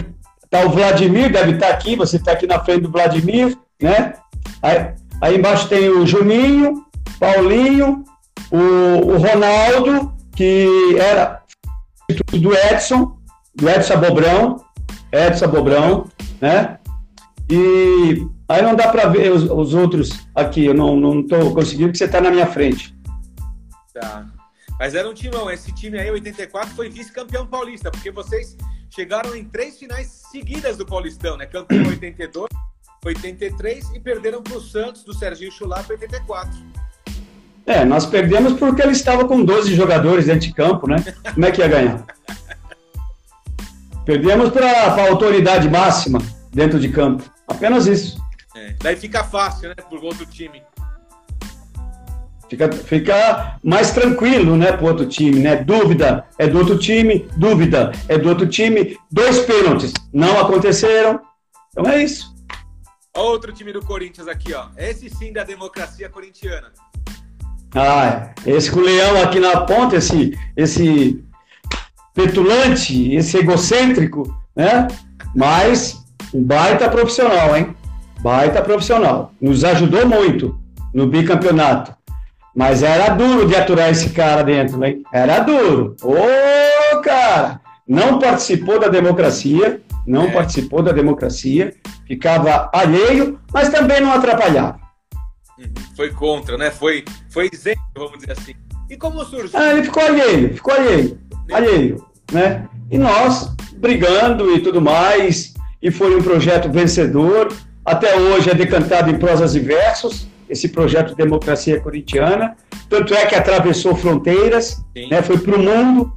tá 0.50 0.66
o 0.66 0.68
Vladimir, 0.68 1.32
deve 1.32 1.52
estar 1.52 1.68
tá 1.68 1.72
aqui, 1.72 1.96
você 1.96 2.18
está 2.18 2.32
aqui 2.32 2.46
na 2.46 2.62
frente 2.62 2.82
do 2.82 2.90
Vladimir, 2.90 3.56
né? 3.80 4.12
Aí, 4.60 4.92
aí 5.22 5.36
embaixo 5.38 5.66
tem 5.66 5.88
o 5.88 6.04
Juninho, 6.04 6.84
Paulinho, 7.18 8.04
o, 8.50 8.56
o 8.58 9.16
Ronaldo, 9.16 10.14
que 10.36 10.68
era 10.98 11.42
do 12.32 12.52
Edson, 12.52 13.16
do 13.54 13.66
Edson 13.66 13.96
Bobrão, 13.98 14.62
Edson 15.10 15.48
Bobrão, 15.48 16.10
né? 16.38 16.78
E 17.50 18.28
aí 18.46 18.60
não 18.60 18.76
dá 18.76 18.88
para 18.88 19.08
ver 19.08 19.32
os, 19.32 19.44
os, 19.44 19.72
outros 19.72 20.28
aqui, 20.34 20.66
eu 20.66 20.74
não 20.74 21.20
estou 21.20 21.54
conseguindo, 21.54 21.88
porque 21.88 21.96
você 21.96 22.04
está 22.04 22.20
na 22.20 22.30
minha 22.30 22.46
frente. 22.46 22.94
Tá. 23.94 24.35
Mas 24.78 24.94
era 24.94 25.08
um 25.08 25.14
timão, 25.14 25.50
esse 25.50 25.72
time 25.72 25.98
aí, 25.98 26.10
84, 26.10 26.74
foi 26.74 26.88
vice-campeão 26.88 27.46
paulista, 27.46 27.90
porque 27.90 28.10
vocês 28.10 28.56
chegaram 28.90 29.34
em 29.34 29.44
três 29.44 29.78
finais 29.78 30.06
seguidas 30.30 30.76
do 30.76 30.84
Paulistão, 30.84 31.36
né? 31.36 31.46
Campeão 31.46 31.86
82, 31.88 32.48
83 33.04 33.90
e 33.94 34.00
perderam 34.00 34.42
para 34.42 34.56
o 34.56 34.60
Santos, 34.60 35.02
do 35.04 35.14
Serginho 35.14 35.50
Chulapa, 35.50 35.92
84. 35.92 36.58
É, 37.64 37.84
nós 37.84 38.06
perdemos 38.06 38.52
porque 38.52 38.82
ele 38.82 38.92
estava 38.92 39.26
com 39.26 39.44
12 39.44 39.74
jogadores 39.74 40.26
dentro 40.26 40.46
de 40.46 40.54
campo, 40.54 40.88
né? 40.88 40.96
Como 41.34 41.46
é 41.46 41.50
que 41.50 41.60
ia 41.60 41.68
ganhar? 41.68 42.04
Perdemos 44.04 44.50
para 44.50 44.70
a 44.70 45.08
autoridade 45.08 45.68
máxima 45.68 46.20
dentro 46.52 46.78
de 46.78 46.88
campo. 46.90 47.24
Apenas 47.48 47.86
isso. 47.86 48.16
É, 48.54 48.74
daí 48.80 48.96
fica 48.96 49.24
fácil, 49.24 49.70
né, 49.70 49.74
o 49.90 50.04
outro 50.04 50.24
time. 50.26 50.62
Fica, 52.48 52.70
fica 52.70 53.58
mais 53.62 53.90
tranquilo, 53.90 54.56
né, 54.56 54.72
para 54.72 54.86
outro 54.86 55.06
time, 55.06 55.40
né? 55.40 55.56
Dúvida 55.56 56.24
é 56.38 56.46
do 56.46 56.58
outro 56.58 56.78
time, 56.78 57.28
dúvida 57.36 57.92
é 58.08 58.16
do 58.16 58.28
outro 58.28 58.46
time. 58.46 58.96
Dois 59.10 59.40
pênaltis 59.40 59.92
não 60.12 60.38
aconteceram. 60.40 61.20
Então 61.70 61.90
é 61.90 62.02
isso. 62.02 62.34
Outro 63.14 63.52
time 63.52 63.72
do 63.72 63.82
Corinthians 63.82 64.28
aqui, 64.28 64.54
ó. 64.54 64.66
Esse 64.76 65.08
sim 65.10 65.32
da 65.32 65.42
democracia 65.42 66.08
corintiana. 66.08 66.70
Ah, 67.74 68.30
esse 68.46 68.70
com 68.70 68.80
o 68.80 68.82
leão 68.82 69.20
aqui 69.22 69.40
na 69.40 69.60
ponta, 69.62 69.96
esse, 69.96 70.38
esse 70.56 71.22
petulante, 72.14 73.14
esse 73.14 73.38
egocêntrico, 73.38 74.34
né? 74.54 74.86
Mas 75.34 76.04
um 76.32 76.42
baita 76.42 76.88
profissional, 76.88 77.56
hein? 77.56 77.74
Baita 78.20 78.62
profissional. 78.62 79.32
Nos 79.40 79.64
ajudou 79.64 80.06
muito 80.06 80.58
no 80.94 81.06
bicampeonato. 81.06 81.94
Mas 82.56 82.82
era 82.82 83.10
duro 83.10 83.46
de 83.46 83.54
aturar 83.54 83.90
esse 83.90 84.08
cara 84.10 84.42
dentro, 84.42 84.78
né? 84.78 84.96
Era 85.12 85.40
duro. 85.40 85.94
Ô, 86.02 87.00
cara! 87.02 87.60
Não 87.86 88.18
participou 88.18 88.80
da 88.80 88.88
democracia, 88.88 89.82
não 90.06 90.24
é. 90.24 90.30
participou 90.30 90.82
da 90.82 90.90
democracia, 90.90 91.74
ficava 92.06 92.70
alheio, 92.72 93.38
mas 93.52 93.68
também 93.68 94.00
não 94.00 94.10
atrapalhava. 94.10 94.80
Uhum. 95.58 95.66
Foi 95.94 96.10
contra, 96.10 96.56
né? 96.56 96.70
Foi, 96.70 97.04
foi 97.28 97.50
isento, 97.52 97.78
vamos 97.94 98.18
dizer 98.18 98.32
assim. 98.32 98.54
E 98.88 98.96
como 98.96 99.22
surgiu? 99.24 99.50
Ah, 99.52 99.72
ele 99.72 99.84
ficou 99.84 100.02
alheio, 100.02 100.54
ficou 100.54 100.74
alheio, 100.74 101.18
alheio, 101.52 102.06
né? 102.32 102.66
E 102.90 102.96
nós 102.96 103.54
brigando 103.74 104.50
e 104.56 104.60
tudo 104.60 104.80
mais, 104.80 105.52
e 105.82 105.90
foi 105.90 106.16
um 106.16 106.22
projeto 106.22 106.70
vencedor. 106.70 107.52
Até 107.84 108.16
hoje 108.16 108.50
é 108.50 108.54
decantado 108.54 109.10
em 109.10 109.18
prosas 109.18 109.54
e 109.54 109.60
versos, 109.60 110.26
esse 110.48 110.68
projeto 110.68 111.14
Democracia 111.14 111.80
Corintiana. 111.80 112.56
Tanto 112.88 113.14
é 113.14 113.26
que 113.26 113.34
atravessou 113.34 113.94
fronteiras, 113.96 114.82
né? 115.10 115.22
foi 115.22 115.38
para 115.38 115.56
o 115.56 115.62
mundo 115.62 116.16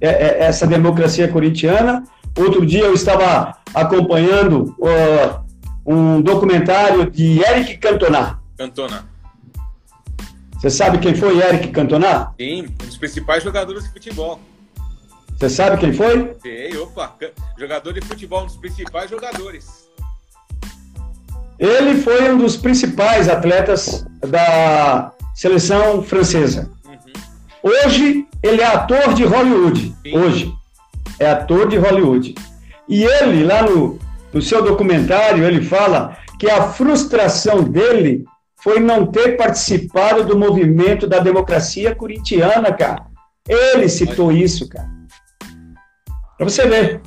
é, 0.00 0.08
é, 0.08 0.44
essa 0.44 0.66
democracia 0.66 1.28
corintiana. 1.28 2.04
Outro 2.36 2.64
dia 2.64 2.84
eu 2.84 2.94
estava 2.94 3.58
acompanhando 3.74 4.76
uh, 4.78 5.44
um 5.84 6.20
documentário 6.20 7.10
de 7.10 7.40
Eric 7.40 7.78
Cantona, 7.78 8.40
Cantona. 8.56 9.08
Você 10.54 10.70
sabe 10.70 10.98
quem 10.98 11.14
foi 11.14 11.38
Eric 11.38 11.68
Cantona? 11.68 12.32
Sim, 12.38 12.62
um 12.62 12.86
dos 12.86 12.96
principais 12.96 13.42
jogadores 13.42 13.84
de 13.84 13.90
futebol. 13.90 14.40
Você 15.36 15.48
sabe 15.48 15.78
quem 15.78 15.92
foi? 15.92 16.36
Sei, 16.42 16.76
opa, 16.76 17.16
jogador 17.56 17.92
de 17.92 18.00
futebol, 18.00 18.42
um 18.42 18.46
dos 18.46 18.56
principais 18.56 19.08
jogadores. 19.08 19.87
Ele 21.58 22.00
foi 22.00 22.30
um 22.30 22.38
dos 22.38 22.56
principais 22.56 23.28
atletas 23.28 24.06
da 24.20 25.12
seleção 25.34 26.02
francesa. 26.02 26.70
Uhum. 26.84 27.70
Hoje, 27.70 28.26
ele 28.42 28.60
é 28.60 28.66
ator 28.66 29.14
de 29.14 29.24
Hollywood. 29.24 29.94
Sim. 30.02 30.16
Hoje. 30.16 30.54
É 31.18 31.30
ator 31.30 31.68
de 31.68 31.76
Hollywood. 31.76 32.34
E 32.88 33.04
ele, 33.04 33.44
lá 33.44 33.62
no, 33.62 33.98
no 34.32 34.40
seu 34.40 34.62
documentário, 34.62 35.44
ele 35.44 35.62
fala 35.62 36.16
que 36.38 36.48
a 36.48 36.68
frustração 36.68 37.62
dele 37.62 38.24
foi 38.62 38.78
não 38.80 39.06
ter 39.06 39.36
participado 39.36 40.24
do 40.24 40.38
movimento 40.38 41.06
da 41.06 41.18
democracia 41.18 41.94
corintiana, 41.94 42.72
cara. 42.72 43.06
Ele 43.48 43.88
citou 43.88 44.30
isso, 44.30 44.68
cara. 44.68 44.88
Para 46.36 46.48
você 46.48 46.66
ver. 46.66 47.00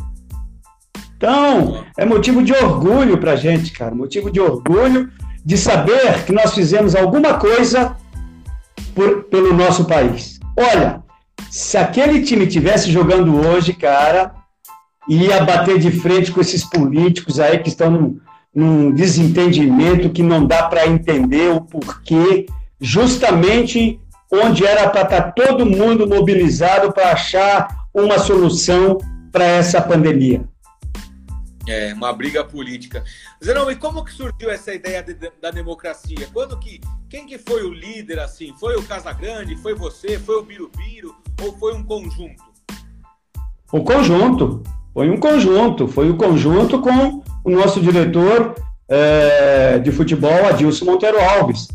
Então, 1.21 1.83
é 1.95 2.03
motivo 2.03 2.41
de 2.41 2.51
orgulho 2.51 3.15
para 3.19 3.33
a 3.33 3.35
gente, 3.35 3.71
cara. 3.71 3.93
Motivo 3.93 4.31
de 4.31 4.39
orgulho 4.39 5.07
de 5.45 5.55
saber 5.55 6.25
que 6.25 6.31
nós 6.31 6.55
fizemos 6.55 6.95
alguma 6.95 7.35
coisa 7.35 7.95
por, 8.95 9.25
pelo 9.25 9.53
nosso 9.53 9.85
país. 9.85 10.39
Olha, 10.57 11.03
se 11.47 11.77
aquele 11.77 12.23
time 12.23 12.47
tivesse 12.47 12.91
jogando 12.91 13.35
hoje, 13.35 13.71
cara, 13.71 14.33
ia 15.07 15.43
bater 15.43 15.77
de 15.77 15.91
frente 15.91 16.31
com 16.31 16.41
esses 16.41 16.63
políticos 16.63 17.39
aí 17.39 17.59
que 17.59 17.69
estão 17.69 17.91
no, 17.91 18.19
num 18.53 18.91
desentendimento 18.91 20.09
que 20.09 20.23
não 20.23 20.43
dá 20.43 20.63
para 20.63 20.87
entender 20.87 21.51
o 21.51 21.61
porquê, 21.61 22.47
justamente 22.79 23.99
onde 24.33 24.65
era 24.65 24.89
para 24.89 25.03
estar 25.03 25.21
tá 25.21 25.31
todo 25.33 25.67
mundo 25.67 26.07
mobilizado 26.07 26.91
para 26.91 27.11
achar 27.11 27.67
uma 27.93 28.17
solução 28.17 28.97
para 29.31 29.45
essa 29.45 29.79
pandemia. 29.79 30.49
É, 31.67 31.93
uma 31.93 32.11
briga 32.11 32.43
política. 32.43 33.03
Zenon, 33.43 33.69
e 33.69 33.75
como 33.75 34.03
que 34.03 34.11
surgiu 34.11 34.49
essa 34.49 34.73
ideia 34.73 35.03
de, 35.03 35.15
da 35.41 35.51
democracia? 35.51 36.27
Quando 36.33 36.57
que, 36.57 36.81
quem 37.09 37.25
que 37.25 37.37
foi 37.37 37.63
o 37.63 37.73
líder, 37.73 38.19
assim? 38.19 38.53
Foi 38.59 38.75
o 38.75 38.83
Casagrande? 38.83 39.55
Foi 39.57 39.75
você? 39.75 40.17
Foi 40.17 40.37
o 40.37 40.43
Birubiru? 40.43 41.15
Ou 41.41 41.57
foi 41.57 41.73
um 41.75 41.83
conjunto? 41.83 42.43
O 43.71 43.83
conjunto. 43.83 44.63
Foi 44.93 45.09
um 45.09 45.17
conjunto. 45.17 45.87
Foi 45.87 46.09
o 46.09 46.13
um 46.13 46.17
conjunto 46.17 46.81
com 46.81 47.23
o 47.43 47.49
nosso 47.49 47.79
diretor 47.79 48.55
é, 48.89 49.77
de 49.79 49.91
futebol, 49.91 50.47
Adilson 50.47 50.85
Monteiro 50.85 51.19
Alves, 51.19 51.67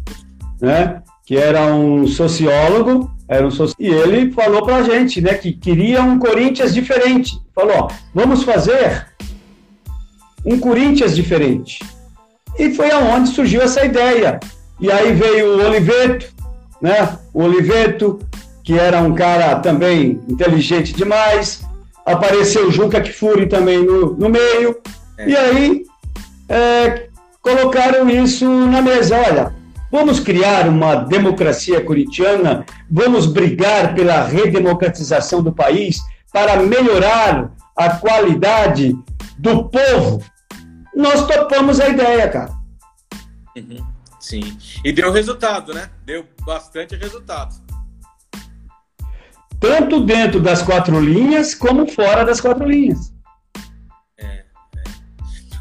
né? 0.61 1.03
que 1.27 1.37
era 1.37 1.75
um 1.75 2.07
sociólogo 2.07 3.11
Era 3.29 3.47
um 3.47 3.51
E 3.81 3.89
ele 3.89 4.31
falou 4.31 4.65
para 4.65 4.77
a 4.77 4.83
gente, 4.85 5.21
né, 5.21 5.35
que 5.35 5.53
queria 5.53 6.01
um 6.01 6.19
Corinthians 6.19 6.73
diferente. 6.73 7.37
Falou, 7.53 7.77
ó, 7.77 7.89
vamos 8.15 8.45
fazer 8.45 9.09
um 10.47 10.59
Corinthians 10.61 11.17
diferente. 11.17 11.81
E 12.57 12.73
foi 12.73 12.91
aonde 12.91 13.31
surgiu 13.31 13.61
essa 13.61 13.85
ideia. 13.85 14.39
E 14.81 14.91
aí 14.91 15.13
veio 15.13 15.57
o 15.57 15.67
Oliveto, 15.67 16.33
né? 16.81 17.19
O 17.35 17.43
Oliveto, 17.43 18.21
que 18.63 18.79
era 18.79 19.03
um 19.03 19.15
cara 19.15 19.57
também 19.57 20.21
inteligente 20.29 20.93
demais. 20.93 21.63
Apareceu 22.05 22.69
o 22.69 22.71
Juca 22.71 23.01
Kfouri 23.01 23.47
também 23.47 23.85
no, 23.85 24.15
no 24.15 24.29
meio. 24.29 24.77
É. 25.19 25.29
E 25.29 25.37
aí 25.37 25.83
é, 26.49 27.09
colocaram 27.43 28.09
isso 28.09 28.49
na 28.49 28.81
mesa. 28.81 29.17
Olha, 29.17 29.53
vamos 29.91 30.21
criar 30.21 30.69
uma 30.69 30.95
democracia 30.95 31.81
corintiana, 31.81 32.65
vamos 32.89 33.27
brigar 33.27 33.95
pela 33.95 34.23
redemocratização 34.23 35.43
do 35.43 35.53
país 35.53 35.99
para 36.33 36.63
melhorar 36.63 37.51
a 37.77 37.91
qualidade 37.91 38.97
do 39.39 39.65
povo. 39.65 40.23
Nós 40.97 41.27
topamos 41.27 41.79
a 41.79 41.91
ideia, 41.91 42.27
cara. 42.27 42.53
Uhum. 43.55 43.87
Sim. 44.19 44.59
E 44.83 44.91
deu 44.93 45.13
resultado, 45.13 45.75
né? 45.75 45.91
Deu 46.07 46.27
bastante 46.47 46.97
resultado. 46.97 47.55
Tanto 49.61 50.01
dentro 50.01 50.41
das 50.41 50.63
quatro 50.63 50.99
linhas, 50.99 51.55
como 51.55 51.87
fora 51.87 52.25
das 52.25 52.41
quatro 52.41 52.67
linhas. 52.67 53.13
É, 54.17 54.25
é. 54.25 54.45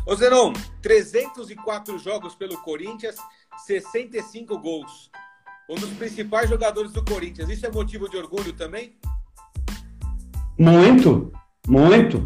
Ô 0.08 0.16
Zenon, 0.16 0.54
304 0.82 2.00
jogos 2.00 2.34
pelo 2.34 2.58
Corinthians, 2.62 3.18
65 3.66 4.58
gols. 4.58 5.12
Um 5.70 5.76
dos 5.76 5.90
principais 5.92 6.50
jogadores 6.50 6.94
do 6.94 7.04
Corinthians. 7.04 7.50
Isso 7.50 7.66
é 7.66 7.72
motivo 7.72 8.10
de 8.10 8.16
orgulho 8.16 8.54
também? 8.54 8.98
Muito, 10.58 11.34
muito. 11.68 12.26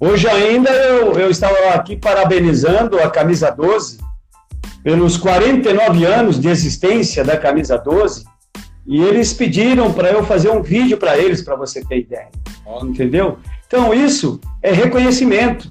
Hoje 0.00 0.28
ainda 0.28 0.70
eu, 0.70 1.18
eu 1.18 1.28
estava 1.28 1.70
aqui 1.74 1.96
parabenizando 1.96 3.00
a 3.00 3.10
camisa 3.10 3.50
12, 3.50 3.98
pelos 4.84 5.16
49 5.16 6.04
anos 6.04 6.38
de 6.38 6.48
existência 6.48 7.24
da 7.24 7.36
camisa 7.36 7.76
12, 7.76 8.24
e 8.86 9.02
eles 9.02 9.32
pediram 9.32 9.92
para 9.92 10.12
eu 10.12 10.24
fazer 10.24 10.50
um 10.50 10.62
vídeo 10.62 10.96
para 10.98 11.18
eles, 11.18 11.42
para 11.42 11.56
você 11.56 11.84
ter 11.84 11.98
ideia. 11.98 12.28
Entendeu? 12.80 13.38
Então, 13.66 13.92
isso 13.92 14.40
é 14.62 14.72
reconhecimento. 14.72 15.68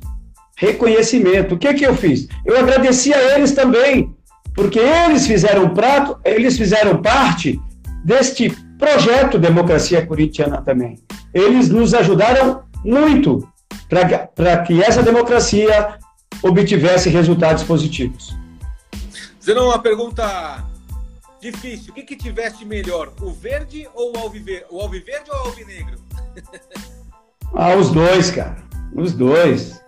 Reconhecimento. 0.57 1.55
O 1.55 1.57
que, 1.57 1.73
que 1.73 1.86
eu 1.86 1.95
fiz? 1.95 2.28
Eu 2.45 2.59
agradeci 2.59 3.13
a 3.13 3.38
eles 3.38 3.53
também, 3.53 4.13
porque 4.53 4.80
eles 4.80 5.25
fizeram 5.25 5.69
prato, 5.73 6.19
eles 6.25 6.57
fizeram 6.57 7.01
parte 7.01 7.59
deste 8.03 8.49
projeto 8.78 9.39
Democracia 9.39 10.05
Corintiana 10.05 10.61
também. 10.61 10.99
Eles 11.34 11.69
nos 11.69 11.93
ajudaram 11.93 12.63
muito 12.84 13.47
para 13.89 14.57
que 14.63 14.81
essa 14.81 15.01
democracia 15.01 15.97
obtivesse 16.41 17.09
resultados 17.09 17.63
positivos. 17.63 18.35
Zenon, 19.43 19.67
uma 19.67 19.79
pergunta 19.79 20.63
difícil. 21.39 21.91
O 21.91 21.95
que, 21.95 22.03
que 22.03 22.15
tiveste 22.15 22.65
melhor, 22.65 23.13
o 23.21 23.31
verde 23.31 23.88
ou 23.93 24.15
o 24.15 24.19
alviverde? 24.19 24.65
O 24.69 24.81
alviverde 24.81 25.31
ou 25.31 25.38
o 25.38 25.39
alvinegro? 25.47 25.99
ah, 27.55 27.75
os 27.75 27.89
dois, 27.91 28.31
cara. 28.31 28.57
Os 28.93 29.13
dois. 29.13 29.81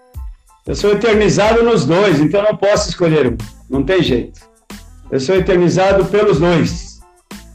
Eu 0.66 0.76
sou 0.76 0.92
eternizado 0.92 1.64
nos 1.64 1.86
dois, 1.86 2.20
então 2.20 2.44
não 2.44 2.56
posso 2.56 2.90
escolher 2.90 3.28
um. 3.28 3.38
Não 3.70 3.84
tem 3.84 4.04
jeito. 4.04 4.40
Eu 5.12 5.20
sou 5.20 5.36
eternizado 5.36 6.06
pelos 6.06 6.40
dois. 6.40 7.00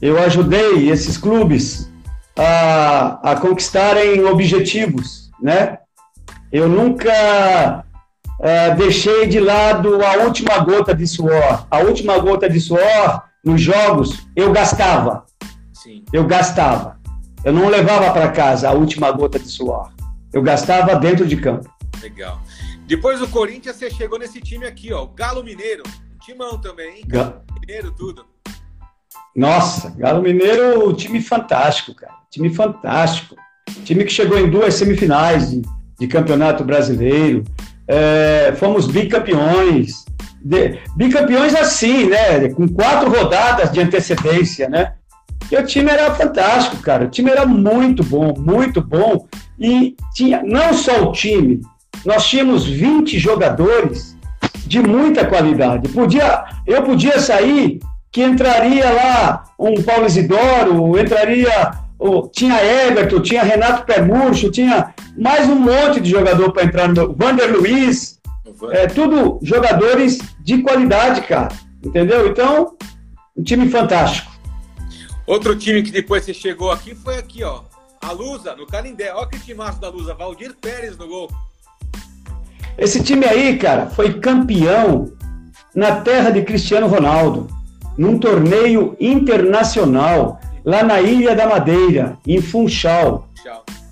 Eu 0.02 0.18
ajudei 0.18 0.90
esses 0.90 1.16
clubes 1.16 1.90
a, 2.36 3.32
a 3.32 3.36
conquistarem 3.36 4.24
objetivos, 4.24 5.30
né? 5.40 5.78
Eu 6.54 6.68
nunca 6.68 7.84
uh, 8.38 8.76
deixei 8.76 9.26
de 9.26 9.40
lado 9.40 10.00
a 10.04 10.18
última 10.18 10.56
gota 10.60 10.94
de 10.94 11.04
suor. 11.04 11.66
A 11.68 11.80
última 11.80 12.16
gota 12.20 12.48
de 12.48 12.60
suor 12.60 13.24
nos 13.44 13.60
jogos 13.60 14.24
eu 14.36 14.52
gastava. 14.52 15.26
Sim. 15.72 16.04
Eu 16.12 16.24
gastava. 16.24 17.00
Eu 17.44 17.52
não 17.52 17.68
levava 17.68 18.12
para 18.12 18.30
casa 18.30 18.68
a 18.68 18.72
última 18.72 19.10
gota 19.10 19.36
de 19.36 19.48
suor. 19.48 19.92
Eu 20.32 20.42
gastava 20.42 20.94
dentro 20.94 21.26
de 21.26 21.36
campo. 21.38 21.68
Legal. 22.00 22.40
Depois 22.86 23.18
do 23.18 23.26
Corinthians, 23.26 23.74
você 23.74 23.90
chegou 23.90 24.16
nesse 24.16 24.40
time 24.40 24.64
aqui, 24.64 24.92
ó, 24.92 25.06
Galo 25.06 25.42
Mineiro. 25.42 25.82
Timão 26.24 26.56
também, 26.60 26.98
hein? 26.98 27.04
Galo 27.04 27.42
Mineiro, 27.60 27.90
tudo. 27.90 28.24
Nossa, 29.34 29.90
Galo 29.90 30.22
Mineiro, 30.22 30.94
time 30.94 31.20
fantástico, 31.20 31.96
cara. 31.96 32.14
Time 32.30 32.48
fantástico. 32.48 33.34
Time 33.84 34.04
que 34.04 34.12
chegou 34.12 34.38
em 34.38 34.48
duas 34.48 34.74
semifinais 34.74 35.52
de, 35.98 36.06
campeonato 36.06 36.64
brasileiro 36.64 37.44
é, 37.86 38.54
fomos 38.56 38.86
bicampeões. 38.86 40.04
De, 40.40 40.78
bicampeões 40.96 41.54
assim, 41.54 42.06
né? 42.06 42.48
Com 42.50 42.68
quatro 42.68 43.10
rodadas 43.10 43.70
de 43.70 43.80
antecedência, 43.80 44.68
né? 44.68 44.94
E 45.50 45.56
o 45.56 45.64
time 45.64 45.90
era 45.90 46.14
fantástico, 46.14 46.78
cara. 46.78 47.04
O 47.04 47.10
time 47.10 47.30
era 47.30 47.46
muito 47.46 48.02
bom, 48.02 48.34
muito 48.36 48.80
bom. 48.80 49.26
E 49.58 49.94
tinha 50.14 50.42
não 50.42 50.72
só 50.72 51.04
o 51.04 51.12
time, 51.12 51.60
nós 52.04 52.26
tínhamos 52.26 52.64
20 52.64 53.18
jogadores 53.18 54.16
de 54.66 54.80
muita 54.80 55.24
qualidade. 55.24 55.88
Podia, 55.88 56.44
eu 56.66 56.82
podia 56.82 57.20
sair 57.20 57.78
que 58.10 58.22
entraria 58.22 58.90
lá 58.90 59.44
um 59.58 59.74
Paulo 59.82 60.06
Isidoro, 60.06 60.98
entraria 60.98 61.72
oh, 61.98 62.28
tinha 62.28 62.62
Everton, 62.64 63.20
tinha 63.20 63.42
Renato 63.42 63.84
Permurcho, 63.84 64.50
tinha 64.50 64.93
mais 65.16 65.48
um 65.48 65.56
monte 65.56 66.00
de 66.00 66.10
jogador 66.10 66.52
para 66.52 66.64
entrar 66.64 66.88
no. 66.88 67.14
Vander 67.14 67.52
Luiz, 67.52 68.20
é, 68.70 68.86
tudo 68.86 69.38
jogadores 69.42 70.18
de 70.40 70.62
qualidade, 70.62 71.22
cara. 71.22 71.48
Entendeu? 71.82 72.28
Então, 72.28 72.76
um 73.36 73.42
time 73.42 73.68
fantástico. 73.68 74.32
Outro 75.26 75.56
time 75.56 75.82
que 75.82 75.90
depois 75.90 76.24
você 76.24 76.34
chegou 76.34 76.70
aqui 76.70 76.94
foi 76.94 77.16
aqui, 77.16 77.42
ó. 77.42 77.62
A 78.00 78.12
Lusa, 78.12 78.54
no 78.54 78.66
Canindé. 78.66 79.12
Olha 79.14 79.28
que 79.28 79.38
timaço 79.38 79.80
da 79.80 79.88
Lusa. 79.88 80.14
Valdir 80.14 80.54
Pérez 80.60 80.96
no 80.98 81.08
gol. 81.08 81.30
Esse 82.76 83.02
time 83.02 83.24
aí, 83.24 83.56
cara, 83.56 83.86
foi 83.86 84.14
campeão 84.14 85.12
na 85.74 86.00
terra 86.00 86.30
de 86.30 86.42
Cristiano 86.42 86.86
Ronaldo, 86.86 87.48
num 87.96 88.18
torneio 88.18 88.96
internacional 89.00 90.40
lá 90.64 90.82
na 90.82 91.00
Ilha 91.00 91.34
da 91.34 91.46
Madeira, 91.46 92.18
em 92.26 92.40
Funchal. 92.40 93.28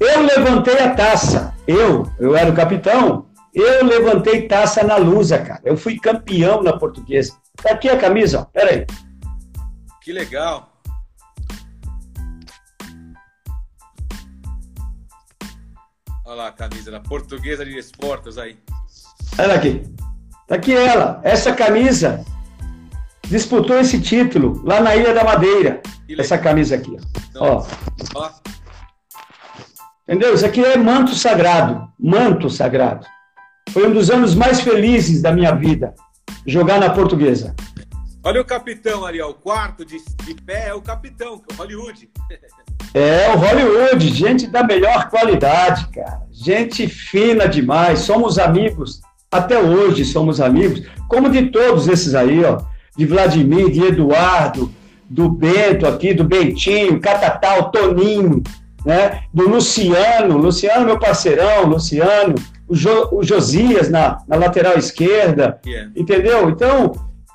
Eu 0.01 0.23
levantei 0.23 0.79
a 0.79 0.95
taça, 0.95 1.55
eu, 1.66 2.11
eu 2.18 2.35
era 2.35 2.51
o 2.51 2.55
capitão, 2.55 3.27
eu 3.55 3.85
levantei 3.85 4.49
taça 4.49 4.83
na 4.83 4.97
Lusa, 4.97 5.39
cara. 5.39 5.61
Eu 5.64 5.77
fui 5.77 5.99
campeão 5.99 6.62
na 6.62 6.77
portuguesa. 6.77 7.37
Tá 7.62 7.73
aqui 7.73 7.89
a 7.89 7.99
camisa, 7.99 8.41
ó. 8.41 8.45
Pera 8.47 8.70
aí. 8.70 8.87
Que 10.03 10.12
legal. 10.12 10.73
Olha 16.25 16.35
lá 16.35 16.49
a 16.49 16.53
camisa 16.53 16.91
da 16.91 16.99
portuguesa 16.99 17.64
de 17.64 17.77
esportes 17.79 18.39
aí. 18.39 18.57
Olha 19.39 19.55
aqui. 19.55 19.83
Tá 20.49 20.55
aqui 20.55 20.75
ela. 20.75 21.20
Essa 21.23 21.53
camisa 21.53 22.25
disputou 23.29 23.79
esse 23.79 24.01
título 24.01 24.62
lá 24.64 24.81
na 24.81 24.97
Ilha 24.97 25.12
da 25.12 25.25
Madeira. 25.25 25.83
Essa 26.18 26.38
camisa 26.38 26.74
aqui, 26.74 26.96
ó. 27.36 27.64
ó. 28.14 28.30
Entendeu? 30.08 30.34
Isso 30.34 30.44
aqui 30.44 30.64
é 30.64 30.76
manto 30.76 31.14
sagrado. 31.14 31.88
Manto 31.98 32.50
sagrado. 32.50 33.06
Foi 33.70 33.88
um 33.88 33.92
dos 33.92 34.10
anos 34.10 34.34
mais 34.34 34.60
felizes 34.60 35.22
da 35.22 35.32
minha 35.32 35.52
vida, 35.52 35.94
jogar 36.46 36.78
na 36.78 36.90
portuguesa. 36.90 37.54
Olha 38.24 38.40
o 38.40 38.44
capitão 38.44 39.04
ali, 39.04 39.20
ó, 39.20 39.30
o 39.30 39.34
quarto 39.34 39.84
de, 39.84 39.96
de 40.24 40.34
pé 40.34 40.68
é 40.68 40.74
o 40.74 40.82
capitão, 40.82 41.42
é 41.48 41.52
o 41.52 41.56
Hollywood. 41.56 42.10
É, 42.94 43.30
o 43.30 43.38
Hollywood, 43.38 44.06
gente 44.08 44.46
da 44.46 44.62
melhor 44.62 45.08
qualidade, 45.08 45.88
cara. 45.88 46.26
Gente 46.30 46.86
fina 46.86 47.48
demais, 47.48 48.00
somos 48.00 48.38
amigos, 48.38 49.00
até 49.30 49.58
hoje 49.58 50.04
somos 50.04 50.42
amigos, 50.42 50.86
como 51.08 51.30
de 51.30 51.50
todos 51.50 51.88
esses 51.88 52.14
aí, 52.14 52.44
ó. 52.44 52.60
De 52.94 53.06
Vladimir, 53.06 53.70
de 53.70 53.82
Eduardo, 53.82 54.70
do 55.12 55.28
Bento 55.28 55.86
aqui, 55.86 56.14
do 56.14 56.24
Bentinho, 56.24 56.98
Catatal, 56.98 57.70
Toninho, 57.70 58.42
né? 58.84 59.24
do 59.32 59.46
Luciano, 59.46 60.38
Luciano, 60.38 60.86
meu 60.86 60.98
parceirão, 60.98 61.66
Luciano, 61.66 62.34
o, 62.66 62.74
jo, 62.74 63.08
o 63.12 63.22
Josias 63.22 63.90
na, 63.90 64.18
na 64.26 64.36
lateral 64.36 64.78
esquerda, 64.78 65.60
yeah. 65.66 65.90
entendeu? 65.94 66.48
Então, 66.48 66.92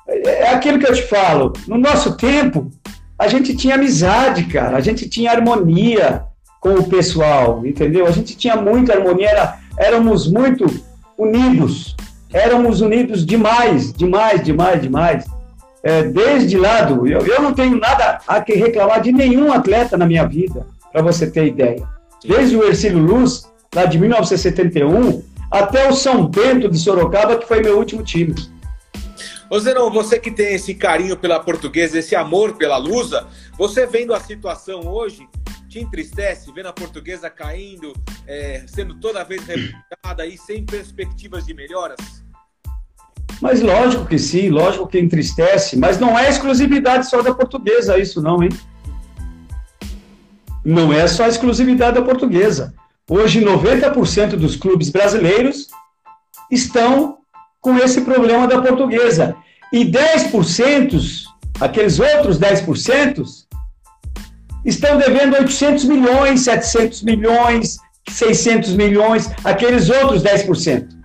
é, 0.08 0.42
é 0.42 0.50
aquilo 0.50 0.80
que 0.80 0.88
eu 0.88 0.92
te 0.92 1.02
falo, 1.02 1.52
no 1.68 1.78
nosso 1.78 2.16
tempo, 2.16 2.68
a 3.16 3.28
gente 3.28 3.54
tinha 3.54 3.76
amizade, 3.76 4.44
cara, 4.44 4.76
a 4.76 4.80
gente 4.80 5.08
tinha 5.08 5.30
harmonia 5.30 6.24
com 6.60 6.74
o 6.74 6.88
pessoal, 6.88 7.64
entendeu? 7.64 8.06
A 8.08 8.10
gente 8.10 8.36
tinha 8.36 8.56
muita 8.56 8.94
harmonia, 8.94 9.28
era, 9.28 9.58
éramos 9.78 10.26
muito 10.30 10.66
unidos, 11.16 11.94
éramos 12.32 12.80
unidos 12.80 13.24
demais, 13.24 13.92
demais, 13.92 14.42
demais, 14.42 14.82
demais. 14.82 15.37
É, 15.82 16.02
desde 16.02 16.56
lá 16.56 16.82
do. 16.82 17.06
Eu, 17.06 17.26
eu 17.26 17.42
não 17.42 17.52
tenho 17.52 17.78
nada 17.78 18.20
a 18.26 18.40
que 18.40 18.54
reclamar 18.54 19.00
de 19.00 19.12
nenhum 19.12 19.52
atleta 19.52 19.96
na 19.96 20.06
minha 20.06 20.26
vida, 20.26 20.66
para 20.92 21.02
você 21.02 21.30
ter 21.30 21.46
ideia. 21.46 21.86
Desde 22.24 22.56
o 22.56 22.64
Ercílio 22.64 22.98
Luz, 22.98 23.50
lá 23.74 23.84
de 23.84 23.98
1971, 23.98 25.22
até 25.50 25.88
o 25.88 25.94
São 25.94 26.26
Bento 26.26 26.68
de 26.68 26.78
Sorocaba, 26.78 27.36
que 27.36 27.46
foi 27.46 27.62
meu 27.62 27.78
último 27.78 28.02
time. 28.02 28.34
Ô 29.50 29.58
Zenon, 29.58 29.90
você 29.90 30.18
que 30.18 30.30
tem 30.30 30.54
esse 30.54 30.74
carinho 30.74 31.16
pela 31.16 31.40
portuguesa, 31.40 31.98
esse 31.98 32.14
amor 32.14 32.56
pela 32.56 32.76
Lusa, 32.76 33.26
você 33.56 33.86
vendo 33.86 34.12
a 34.12 34.20
situação 34.20 34.86
hoje, 34.86 35.26
te 35.68 35.78
entristece 35.78 36.52
vendo 36.52 36.66
a 36.66 36.72
portuguesa 36.72 37.30
caindo, 37.30 37.94
é, 38.26 38.64
sendo 38.66 38.94
toda 38.96 39.24
vez 39.24 39.42
reputada 39.46 40.26
e 40.26 40.36
sem 40.36 40.66
perspectivas 40.66 41.46
de 41.46 41.54
melhoras? 41.54 41.98
Mas 43.40 43.62
lógico 43.62 44.04
que 44.04 44.18
sim, 44.18 44.48
lógico 44.48 44.86
que 44.86 44.98
entristece, 44.98 45.76
mas 45.76 45.98
não 45.98 46.18
é 46.18 46.28
exclusividade 46.28 47.08
só 47.08 47.22
da 47.22 47.32
portuguesa 47.32 47.98
isso 47.98 48.20
não, 48.20 48.42
hein? 48.42 48.50
Não 50.64 50.92
é 50.92 51.06
só 51.06 51.26
exclusividade 51.26 51.94
da 51.94 52.02
portuguesa. 52.02 52.74
Hoje 53.08 53.40
90% 53.40 54.36
dos 54.36 54.56
clubes 54.56 54.90
brasileiros 54.90 55.68
estão 56.50 57.18
com 57.60 57.76
esse 57.78 58.02
problema 58.02 58.46
da 58.46 58.60
portuguesa. 58.60 59.36
E 59.72 59.84
10%, 59.84 61.24
aqueles 61.60 61.98
outros 62.00 62.38
10%, 62.38 63.24
estão 64.64 64.98
devendo 64.98 65.36
800 65.36 65.84
milhões, 65.84 66.40
700 66.40 67.02
milhões, 67.02 67.78
600 68.08 68.74
milhões, 68.74 69.30
aqueles 69.44 69.88
outros 69.88 70.22
10%. 70.22 70.97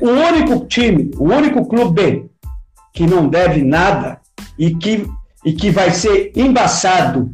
O 0.00 0.08
único 0.08 0.66
time, 0.66 1.10
o 1.16 1.24
único 1.24 1.66
clube 1.66 2.30
que 2.92 3.06
não 3.06 3.28
deve 3.28 3.62
nada 3.62 4.20
e 4.58 4.74
que, 4.74 5.06
e 5.44 5.52
que 5.52 5.70
vai 5.70 5.90
ser 5.90 6.32
embaçado 6.34 7.30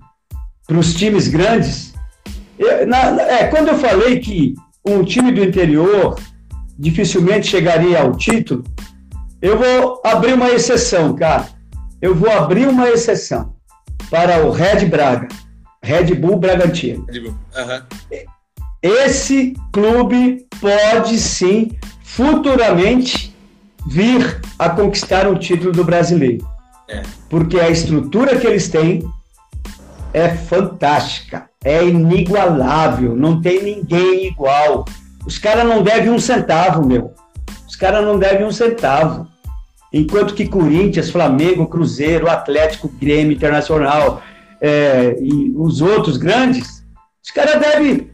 para 0.66 0.78
os 0.78 0.94
times 0.94 1.28
grandes. 1.28 1.94
Eu, 2.58 2.86
na, 2.86 3.20
é, 3.22 3.46
quando 3.48 3.68
eu 3.68 3.78
falei 3.78 4.20
que 4.20 4.54
um 4.84 5.04
time 5.04 5.32
do 5.32 5.42
interior 5.42 6.16
dificilmente 6.78 7.46
chegaria 7.46 8.00
ao 8.00 8.16
título, 8.16 8.64
eu 9.40 9.58
vou 9.58 10.00
abrir 10.04 10.34
uma 10.34 10.50
exceção, 10.50 11.14
cara. 11.14 11.46
Eu 12.00 12.14
vou 12.14 12.30
abrir 12.30 12.66
uma 12.68 12.88
exceção 12.88 13.54
para 14.10 14.44
o 14.44 14.50
Red 14.50 14.86
Braga, 14.86 15.28
Red 15.82 16.14
Bull 16.14 16.38
Bragantino. 16.38 17.06
Red 17.06 17.20
Bull. 17.20 17.34
Uhum. 17.56 18.26
Esse 18.82 19.54
clube 19.72 20.46
pode 20.60 21.18
sim 21.18 21.70
futuramente 22.14 23.34
vir 23.86 24.40
a 24.58 24.68
conquistar 24.68 25.26
o 25.26 25.38
título 25.38 25.72
do 25.72 25.84
brasileiro. 25.84 26.46
É. 26.88 27.02
Porque 27.28 27.58
a 27.58 27.70
estrutura 27.70 28.38
que 28.38 28.46
eles 28.46 28.68
têm 28.68 29.02
é 30.12 30.28
fantástica, 30.28 31.48
é 31.64 31.82
inigualável, 31.82 33.16
não 33.16 33.40
tem 33.40 33.62
ninguém 33.62 34.26
igual. 34.26 34.84
Os 35.26 35.38
caras 35.38 35.64
não 35.64 35.82
devem 35.82 36.10
um 36.10 36.18
centavo, 36.18 36.86
meu. 36.86 37.14
Os 37.66 37.76
caras 37.76 38.04
não 38.04 38.18
devem 38.18 38.46
um 38.46 38.52
centavo. 38.52 39.26
Enquanto 39.90 40.34
que 40.34 40.46
Corinthians, 40.46 41.10
Flamengo, 41.10 41.66
Cruzeiro, 41.66 42.28
Atlético, 42.28 42.88
Grêmio, 42.88 43.32
Internacional 43.32 44.22
é, 44.60 45.16
e 45.20 45.52
os 45.56 45.80
outros 45.80 46.18
grandes, 46.18 46.84
os 47.24 47.30
caras 47.30 47.58
devem 47.58 48.10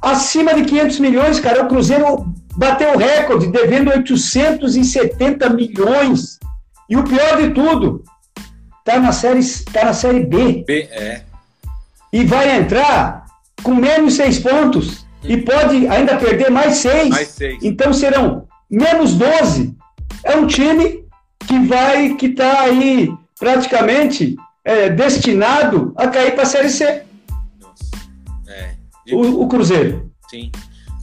acima 0.00 0.54
de 0.54 0.64
500 0.64 1.00
milhões, 1.00 1.40
cara. 1.40 1.62
O 1.62 1.68
Cruzeiro 1.68 2.26
bateu 2.56 2.94
o 2.94 2.98
recorde, 2.98 3.48
devendo 3.48 3.90
870 3.90 5.50
milhões. 5.50 6.38
E 6.88 6.96
o 6.96 7.04
pior 7.04 7.40
de 7.40 7.50
tudo, 7.50 8.04
tá 8.84 8.98
na 9.00 9.12
série, 9.12 9.40
tá 9.72 9.86
na 9.86 9.94
série 9.94 10.24
B. 10.24 10.64
B, 10.66 10.88
é. 10.90 11.22
E 12.12 12.24
vai 12.24 12.58
entrar 12.58 13.24
com 13.62 13.74
menos 13.74 14.14
seis 14.14 14.38
pontos. 14.38 15.04
Hum. 15.24 15.28
E 15.28 15.36
pode 15.38 15.88
ainda 15.88 16.16
perder 16.16 16.50
mais 16.50 16.76
seis. 16.76 17.08
Mais 17.08 17.28
seis. 17.28 17.58
Então 17.62 17.92
serão 17.92 18.46
menos 18.70 19.14
12. 19.14 19.74
É 20.22 20.36
um 20.36 20.46
time 20.46 21.04
que 21.46 21.58
vai, 21.66 22.14
que 22.14 22.26
está 22.26 22.62
aí 22.62 23.12
praticamente 23.38 24.36
é, 24.64 24.88
destinado 24.88 25.92
a 25.96 26.08
cair 26.08 26.32
para 26.32 26.42
a 26.44 26.46
Série 26.46 26.70
C. 26.70 27.02
Nossa. 27.60 27.90
É. 28.48 28.74
O, 29.12 29.42
o 29.42 29.48
Cruzeiro. 29.48 30.10
Sim, 30.30 30.50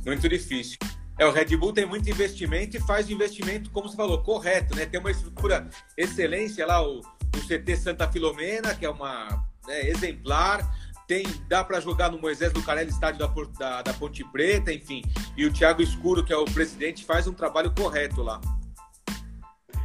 muito 0.05 0.27
difícil. 0.27 0.77
É, 1.21 1.25
o 1.27 1.31
Red 1.31 1.55
Bull 1.55 1.71
tem 1.71 1.85
muito 1.85 2.09
investimento 2.09 2.75
e 2.75 2.79
faz 2.79 3.07
o 3.07 3.11
investimento, 3.11 3.69
como 3.69 3.87
você 3.87 3.95
falou, 3.95 4.23
correto, 4.23 4.75
né? 4.75 4.87
Tem 4.87 4.99
uma 4.99 5.11
estrutura 5.11 5.69
excelência 5.95 6.65
lá, 6.65 6.81
o, 6.81 6.97
o 6.97 7.47
CT 7.47 7.75
Santa 7.75 8.11
Filomena, 8.11 8.73
que 8.73 8.87
é 8.87 8.89
uma 8.89 9.27
né, 9.67 9.87
exemplar. 9.87 10.67
Tem, 11.07 11.23
dá 11.47 11.63
para 11.63 11.79
jogar 11.79 12.09
no 12.09 12.19
Moisés 12.19 12.51
do 12.51 12.63
Carelli, 12.63 12.89
estádio 12.89 13.19
da, 13.19 13.27
da, 13.59 13.81
da, 13.83 13.93
Ponte 13.93 14.23
Preta, 14.31 14.73
enfim. 14.73 15.03
E 15.37 15.45
o 15.45 15.53
Thiago 15.53 15.83
Escuro, 15.83 16.25
que 16.25 16.33
é 16.33 16.37
o 16.37 16.45
presidente, 16.45 17.05
faz 17.05 17.27
um 17.27 17.33
trabalho 17.33 17.71
correto 17.71 18.23
lá. 18.23 18.41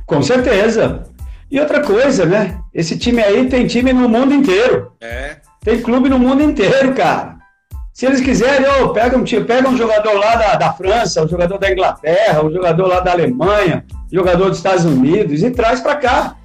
Com 0.07 0.23
certeza. 0.23 1.05
E 1.51 1.61
outra 1.61 1.83
coisa, 1.83 2.25
né? 2.25 2.59
Esse 2.73 2.99
time 2.99 3.23
aí 3.23 3.47
tem 3.47 3.67
time 3.67 3.93
no 3.93 4.09
mundo 4.09 4.33
inteiro. 4.33 4.91
É. 5.03 5.43
Tem 5.61 5.83
clube 5.83 6.09
no 6.09 6.19
mundo 6.19 6.43
inteiro, 6.43 6.95
cara. 6.95 7.36
Se 7.97 8.05
eles 8.05 8.21
quiserem, 8.21 8.67
oh, 8.83 8.91
pega, 8.91 9.17
um, 9.17 9.25
pega 9.25 9.71
um 9.71 9.75
jogador 9.75 10.19
lá 10.19 10.37
da, 10.37 10.55
da 10.57 10.73
França, 10.75 11.25
um 11.25 11.29
jogador 11.29 11.57
da 11.57 11.73
Inglaterra, 11.73 12.45
um 12.45 12.53
jogador 12.53 12.87
lá 12.89 13.01
da 13.01 13.13
Alemanha, 13.13 13.87
um 14.13 14.15
jogador 14.15 14.51
dos 14.51 14.59
Estados 14.59 14.85
Unidos 14.85 15.43
e 15.43 15.51
traz 15.51 15.81
para 15.81 15.97
cá. 15.97 16.37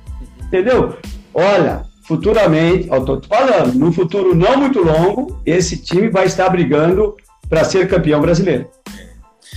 Entendeu? 0.43 0.95
Olha, 1.34 1.84
futuramente, 2.08 2.88
eu 2.89 3.04
tô 3.04 3.22
falando, 3.28 3.74
no 3.74 3.91
futuro 3.91 4.34
não 4.34 4.56
muito 4.60 4.82
longo, 4.82 5.41
esse 5.45 5.76
time 5.76 6.08
vai 6.08 6.26
estar 6.26 6.47
brigando 6.47 7.18
para 7.49 7.66
ser 7.66 7.86
campeão 7.89 8.22
brasileiro. 8.22 8.70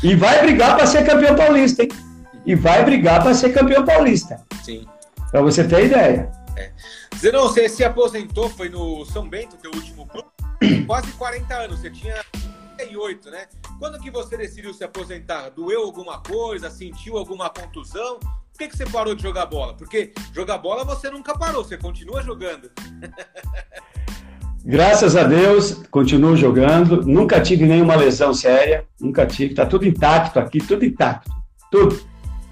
E 0.03 0.17
vai 0.17 0.43
brigar 0.43 0.77
para 0.77 0.89
ser 0.89 1.07
campeão 1.07 1.37
paulista, 1.37 1.85
hein? 1.85 1.91
E 2.45 2.57
vai 2.57 2.85
brigar 2.85 3.23
para 3.23 3.35
ser 3.35 3.53
campeão 3.53 3.85
paulista. 3.85 4.41
Sim. 4.65 4.85
Para 5.31 5.43
você 5.43 5.63
ter 5.63 5.85
ideia. 5.85 6.29
É. 6.57 6.71
Zenon, 7.17 7.43
você 7.43 7.69
se 7.69 7.85
aposentou, 7.85 8.51
foi 8.51 8.69
no 8.69 9.05
São 9.05 9.29
Bento, 9.29 9.57
teu 9.63 9.71
último 9.71 10.05
clube? 10.07 10.34
Quase 10.87 11.13
40 11.13 11.55
anos, 11.55 11.81
você 11.81 11.91
tinha 11.91 12.25
38, 12.77 13.31
né? 13.31 13.47
Quando 13.79 13.99
que 13.99 14.11
você 14.11 14.37
decidiu 14.37 14.73
se 14.73 14.85
aposentar? 14.85 15.51
Doeu 15.51 15.83
alguma 15.83 16.21
coisa? 16.21 16.71
Sentiu 16.71 17.17
alguma 17.17 17.51
contusão? 17.51 18.19
Por 18.19 18.59
que, 18.59 18.69
que 18.69 18.77
você 18.77 18.87
parou 18.87 19.15
de 19.15 19.23
jogar 19.23 19.47
bola? 19.47 19.75
Porque 19.75 20.13
jogar 20.33 20.59
bola 20.59 20.85
você 20.85 21.11
nunca 21.11 21.37
parou, 21.37 21.65
você 21.65 21.77
continua 21.77 22.23
jogando. 22.23 22.71
Graças 24.65 25.15
a 25.17 25.25
Deus, 25.25 25.83
continuo 25.91 26.37
jogando. 26.37 27.05
Nunca 27.05 27.41
tive 27.41 27.67
nenhuma 27.67 27.97
lesão 27.97 28.33
séria, 28.33 28.87
nunca 29.01 29.27
tive. 29.27 29.55
Tá 29.55 29.67
tudo 29.67 29.87
intacto 29.87 30.39
aqui, 30.39 30.59
tudo 30.59 30.85
intacto, 30.85 31.31
tudo. 31.71 32.01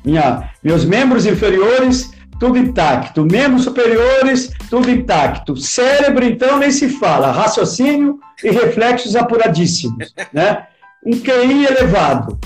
Minha, 0.05 0.53
meus 0.63 0.85
membros 0.85 1.25
inferiores 1.25 2.11
tudo 2.43 2.59
intacto. 2.59 3.25
Membros 3.25 3.63
superiores, 3.63 4.51
tudo 4.69 4.91
intacto. 4.91 5.57
Cérebro, 5.57 6.25
então, 6.25 6.59
nem 6.59 6.73
se 6.73 6.89
fala. 6.89 7.31
Raciocínio 7.31 8.19
e 8.43 8.51
reflexos 8.51 9.15
apuradíssimos, 9.15 10.13
né? 10.35 10.67
Um 11.07 11.13
QI 11.21 11.67
elevado. 11.67 12.37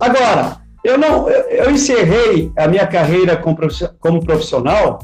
Agora, 0.00 0.62
eu 0.82 0.96
não, 0.96 1.28
eu 1.28 1.70
encerrei 1.70 2.50
a 2.56 2.66
minha 2.66 2.86
carreira 2.86 3.36
como 3.36 4.24
profissional, 4.24 4.98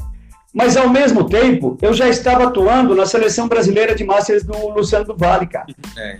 mas 0.51 0.75
ao 0.75 0.89
mesmo 0.89 1.25
tempo 1.25 1.77
eu 1.79 1.93
já 1.93 2.09
estava 2.09 2.45
atuando 2.45 2.95
na 2.95 3.05
seleção 3.05 3.47
brasileira 3.47 3.93
de 3.93 4.03
Masters 4.03 4.43
do 4.43 4.69
Luciano 4.69 5.05
do 5.05 5.15
Vale, 5.15 5.45
cara. 5.45 5.67
É. 5.95 6.17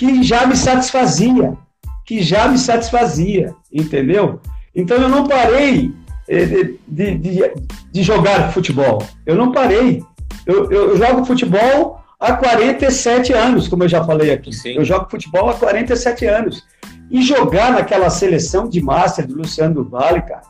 Que 0.00 0.24
já 0.24 0.46
me 0.48 0.56
satisfazia, 0.56 1.56
que 2.04 2.20
já 2.22 2.48
me 2.48 2.58
satisfazia, 2.58 3.54
entendeu? 3.72 4.40
Então 4.74 4.96
eu 4.96 5.08
não 5.08 5.28
parei 5.28 6.01
de, 6.28 6.78
de, 7.18 7.52
de, 7.92 8.02
jogar 8.02 8.52
futebol. 8.52 9.04
Eu 9.26 9.34
não 9.34 9.52
parei. 9.52 10.02
Eu, 10.46 10.70
eu, 10.70 10.96
jogo 10.96 11.24
futebol 11.24 12.00
há 12.18 12.32
47 12.32 13.32
anos, 13.32 13.68
como 13.68 13.84
eu 13.84 13.88
já 13.88 14.04
falei 14.04 14.32
aqui. 14.32 14.52
Sim. 14.52 14.74
Eu 14.76 14.84
jogo 14.84 15.10
futebol 15.10 15.48
há 15.48 15.54
47 15.54 16.26
anos. 16.26 16.64
E 17.10 17.22
jogar 17.22 17.72
naquela 17.72 18.08
seleção 18.08 18.68
de 18.68 18.80
Master 18.80 19.26
do 19.26 19.36
Luciano 19.36 19.74
do 19.74 19.88
Vale, 19.88 20.22
cara, 20.22 20.42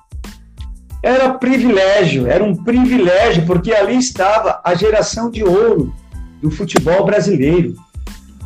era 1.03 1.35
privilégio, 1.35 2.29
era 2.29 2.45
um 2.45 2.55
privilégio, 2.55 3.45
porque 3.45 3.73
ali 3.73 3.97
estava 3.97 4.61
a 4.63 4.75
geração 4.75 5.31
de 5.31 5.43
ouro 5.43 5.93
do 6.41 6.51
futebol 6.51 7.05
brasileiro. 7.05 7.75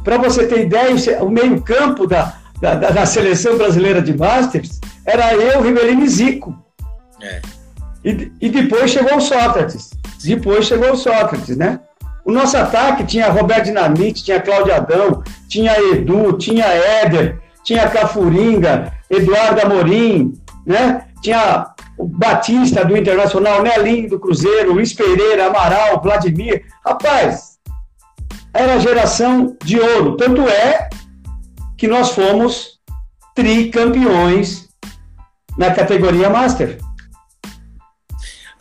Para 0.03 0.17
você 0.17 0.47
ter 0.47 0.63
ideia, 0.63 0.95
o 1.23 1.29
meio-campo 1.29 2.07
da, 2.07 2.37
da, 2.61 2.75
da, 2.75 3.05
seleção 3.05 3.59
brasileira 3.59 4.01
de 4.01 4.17
Masters 4.17 4.81
era 5.05 5.35
eu, 5.35 5.61
Rivelino 5.61 6.05
e 6.05 6.09
Zico. 6.09 6.66
É. 7.21 7.41
E, 8.05 8.33
e 8.41 8.49
depois 8.49 8.91
chegou 8.91 9.17
o 9.17 9.21
Sócrates. 9.21 9.91
Depois 10.25 10.67
chegou 10.67 10.93
o 10.93 10.97
Sócrates, 10.97 11.57
né? 11.57 11.81
O 12.25 12.33
nosso 12.33 12.57
ataque 12.57 13.05
tinha 13.05 13.31
Roberto 13.31 13.67
Dinamite, 13.67 14.25
tinha 14.25 14.41
Cláudio 14.41 14.75
Adão, 14.75 15.23
tinha 15.49 15.79
Edu, 15.79 16.33
tinha 16.33 16.65
Éder, 16.67 17.39
tinha 17.63 17.89
Cafuringa, 17.89 18.93
Eduardo 19.09 19.61
Amorim, 19.61 20.35
né? 20.67 21.07
Tinha 21.23 21.69
o 21.97 22.07
Batista 22.07 22.85
do 22.85 22.97
Internacional, 22.97 23.63
Nelinho 23.63 24.11
do 24.11 24.21
Cruzeiro, 24.21 24.73
Luiz 24.73 24.93
Pereira, 24.93 25.47
Amaral, 25.47 26.03
Vladimir. 26.03 26.65
Rapaz, 26.85 27.59
era 28.53 28.75
a 28.75 28.79
geração 28.79 29.57
de 29.65 29.79
ouro. 29.79 30.17
Tanto 30.17 30.43
é 30.43 30.89
que 31.77 31.87
nós 31.87 32.11
fomos 32.11 32.81
tricampeões 33.35 34.69
na 35.57 35.71
categoria 35.71 36.31
Master. 36.31 36.79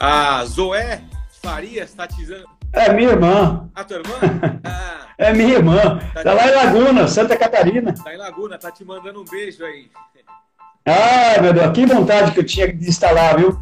A 0.07 0.45
Zoé 0.45 1.01
Farias 1.41 1.89
está 1.89 2.05
te 2.05 2.15
dizendo. 2.17 2.45
É 2.71 2.93
minha 2.93 3.09
irmã. 3.09 3.67
A 3.73 3.83
tua 3.83 3.97
irmã? 3.97 4.13
Ah. 4.63 5.07
é 5.17 5.33
minha 5.33 5.55
irmã. 5.55 5.99
Tá, 6.13 6.21
tá 6.21 6.33
lá 6.33 6.47
em 6.47 6.55
Laguna, 6.55 7.07
Santa 7.07 7.35
Catarina. 7.35 7.91
Tá 7.91 8.13
em 8.13 8.17
Laguna, 8.17 8.59
tá 8.59 8.69
te 8.69 8.85
mandando 8.85 9.21
um 9.21 9.25
beijo 9.25 9.65
aí. 9.65 9.89
Ai, 10.85 11.41
meu 11.41 11.53
Deus, 11.53 11.71
que 11.71 11.87
vontade 11.87 12.33
que 12.33 12.39
eu 12.39 12.45
tinha 12.45 12.71
de 12.71 12.87
instalar, 12.87 13.37
viu? 13.39 13.59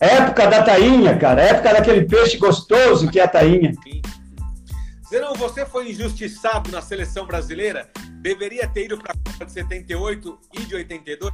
Época 0.00 0.48
da 0.48 0.64
tainha, 0.64 1.16
cara. 1.16 1.40
Época 1.40 1.72
daquele 1.72 2.04
peixe 2.04 2.36
gostoso 2.36 3.08
que 3.08 3.20
é 3.20 3.24
a 3.24 3.28
tainha. 3.28 3.72
Sim. 3.84 4.02
Zenão, 5.08 5.34
você 5.34 5.64
foi 5.64 5.90
injustiçado 5.90 6.72
na 6.72 6.82
seleção 6.82 7.26
brasileira? 7.26 7.88
Deveria 8.20 8.66
ter 8.66 8.86
ido 8.86 8.98
para 8.98 9.12
a 9.12 9.30
Copa 9.30 9.46
de 9.46 9.52
78 9.52 10.38
e 10.54 10.60
de 10.62 10.74
82? 10.74 11.32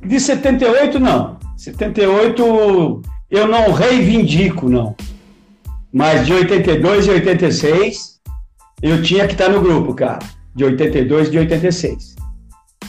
De 0.00 0.18
78, 0.18 0.98
não. 0.98 1.38
78 1.56 3.02
eu 3.30 3.46
não 3.46 3.70
reivindico, 3.72 4.68
não. 4.68 4.96
Mas 5.92 6.26
de 6.26 6.32
82 6.32 7.06
e 7.06 7.10
86, 7.10 8.20
eu 8.82 9.02
tinha 9.02 9.26
que 9.26 9.34
estar 9.34 9.48
no 9.48 9.60
grupo, 9.60 9.94
cara. 9.94 10.18
De 10.54 10.64
82 10.64 11.28
e 11.28 11.30
de 11.30 11.38
86. 11.38 12.16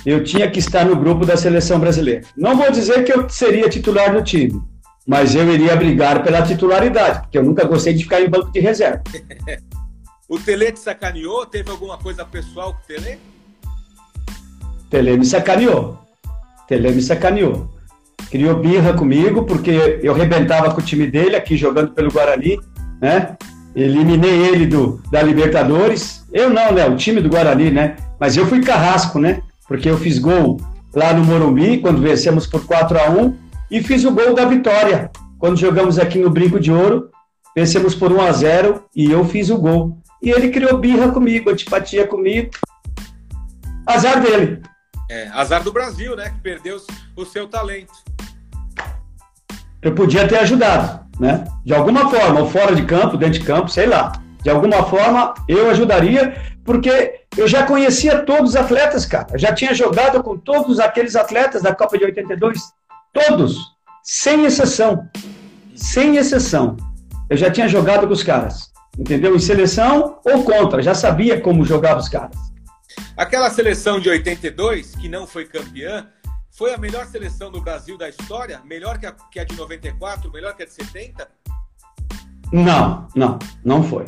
Eu 0.05 0.24
tinha 0.24 0.49
que 0.49 0.59
estar 0.59 0.86
no 0.86 0.95
grupo 0.95 1.26
da 1.26 1.38
seleção 1.38 1.80
brasileira. 1.80 2.24
Não 2.36 2.55
vou 2.55 2.72
dizer 2.72 3.03
que 3.03 3.14
eu 3.14 3.30
seria 3.30 3.70
titular 3.70 4.14
do 4.14 4.24
time, 4.24 4.59
mas 5.05 5.36
eu 5.36 5.51
iria 5.53 5.76
brigar 5.76 6.24
pela 6.24 6.41
titularidade, 6.41 7.22
porque 7.22 7.38
eu 7.38 7.43
nunca 7.43 7.66
gostei 7.66 7.93
de 7.93 8.03
ficar 8.03 8.22
em 8.22 8.30
banco 8.30 8.51
de 8.51 8.59
reserva. 8.59 9.03
o 10.28 10.39
Tele 10.39 10.72
te 10.72 10.80
sacaneou? 10.80 11.45
Teve 11.45 11.70
alguma 11.70 11.97
coisa 11.99 12.26
pessoal 12.26 12.74
com 12.74 12.80
o 12.80 12.88
Tele? 12.88 13.20
Tele 14.89 15.18
me 15.18 15.26
sacaneou. 15.26 15.99
Tele 16.72 16.91
me 16.91 17.01
sacaneou 17.01 17.69
criou 18.30 18.55
birra 18.55 18.93
comigo, 18.93 19.43
porque 19.43 19.99
eu 20.01 20.13
rebentava 20.13 20.72
com 20.74 20.80
o 20.80 20.84
time 20.84 21.05
dele 21.05 21.36
aqui 21.36 21.57
jogando 21.57 21.91
pelo 21.91 22.09
Guarani, 22.09 22.57
né? 23.01 23.36
Eliminei 23.76 24.47
ele 24.47 24.65
do, 24.65 25.01
da 25.11 25.22
Libertadores. 25.22 26.26
Eu 26.32 26.49
não, 26.49 26.72
né? 26.72 26.88
O 26.88 26.95
time 26.95 27.19
do 27.19 27.30
Guarani, 27.30 27.69
né? 27.69 27.97
Mas 28.17 28.38
eu 28.38 28.45
fui 28.47 28.61
carrasco, 28.61 29.19
né? 29.19 29.41
Porque 29.67 29.89
eu 29.89 29.97
fiz 29.97 30.17
gol 30.17 30.61
lá 30.95 31.13
no 31.13 31.26
Morumbi, 31.26 31.80
quando 31.80 32.01
vencemos 32.01 32.47
por 32.47 32.65
4 32.65 32.97
a 32.99 33.09
1 33.09 33.36
e 33.69 33.84
fiz 33.84 34.05
o 34.05 34.11
gol 34.11 34.34
da 34.34 34.45
vitória. 34.45 35.11
Quando 35.38 35.57
jogamos 35.57 35.99
aqui 35.99 36.17
no 36.17 36.30
Brinco 36.30 36.59
de 36.59 36.72
Ouro, 36.72 37.09
vencemos 37.53 37.93
por 37.93 38.13
1 38.13 38.22
a 38.22 38.32
0 38.32 38.84
e 38.95 39.11
eu 39.11 39.26
fiz 39.26 39.49
o 39.49 39.57
gol. 39.57 39.97
E 40.24 40.30
ele 40.30 40.49
criou 40.49 40.78
birra 40.78 41.09
comigo, 41.09 41.49
antipatia 41.49 42.07
comigo. 42.07 42.51
Azar 43.86 44.22
dele. 44.22 44.61
É, 45.12 45.28
azar 45.34 45.64
do 45.64 45.72
Brasil, 45.72 46.16
né? 46.16 46.30
Que 46.30 46.39
perdeu 46.39 46.82
o 47.16 47.26
seu 47.26 47.47
talento 47.47 47.93
eu 49.82 49.93
podia 49.95 50.28
ter 50.28 50.38
ajudado, 50.38 50.99
né? 51.20 51.43
De 51.66 51.74
alguma 51.74 52.09
forma, 52.09 52.41
ou 52.41 52.49
fora 52.49 52.76
de 52.76 52.84
campo, 52.84 53.18
dentro 53.18 53.39
de 53.39 53.45
campo, 53.45 53.70
sei 53.70 53.88
lá. 53.88 54.12
De 54.43 54.49
alguma 54.49 54.84
forma, 54.84 55.34
eu 55.47 55.70
ajudaria, 55.70 56.36
porque 56.64 57.22
eu 57.36 57.47
já 57.47 57.64
conhecia 57.66 58.20
todos 58.20 58.51
os 58.51 58.55
atletas, 58.55 59.05
cara. 59.05 59.28
Eu 59.34 59.39
já 59.39 59.53
tinha 59.53 59.74
jogado 59.74 60.22
com 60.24 60.38
todos 60.38 60.80
aqueles 60.80 61.16
atletas 61.16 61.64
da 61.64 61.74
Copa 61.74 61.97
de 61.97 62.05
82. 62.05 62.59
Todos, 63.14 63.57
sem 64.03 64.45
exceção. 64.45 65.07
Sem 65.76 66.18
exceção. 66.18 66.78
Eu 67.30 67.38
já 67.38 67.49
tinha 67.49 67.68
jogado 67.68 68.05
com 68.05 68.14
os 68.14 68.24
caras. 68.24 68.72
Entendeu? 68.97 69.36
Em 69.36 69.39
seleção 69.39 70.20
ou 70.24 70.43
contra. 70.43 70.82
Já 70.82 70.93
sabia 70.93 71.39
como 71.39 71.66
jogava 71.66 71.99
os 71.99 72.09
caras. 72.09 72.50
Aquela 73.15 73.49
seleção 73.49 73.99
de 73.99 74.09
82, 74.09 74.95
que 74.95 75.09
não 75.09 75.27
foi 75.27 75.45
campeã, 75.45 76.07
foi 76.49 76.73
a 76.73 76.77
melhor 76.77 77.05
seleção 77.05 77.51
do 77.51 77.61
Brasil 77.61 77.97
da 77.97 78.09
história? 78.09 78.61
Melhor 78.65 78.97
que 78.99 79.05
a, 79.05 79.11
que 79.11 79.39
a 79.39 79.43
de 79.43 79.55
94? 79.55 80.31
Melhor 80.31 80.55
que 80.55 80.63
a 80.63 80.65
de 80.65 80.73
70? 80.73 81.27
Não, 82.51 83.07
não, 83.15 83.39
não 83.63 83.83
foi. 83.83 84.05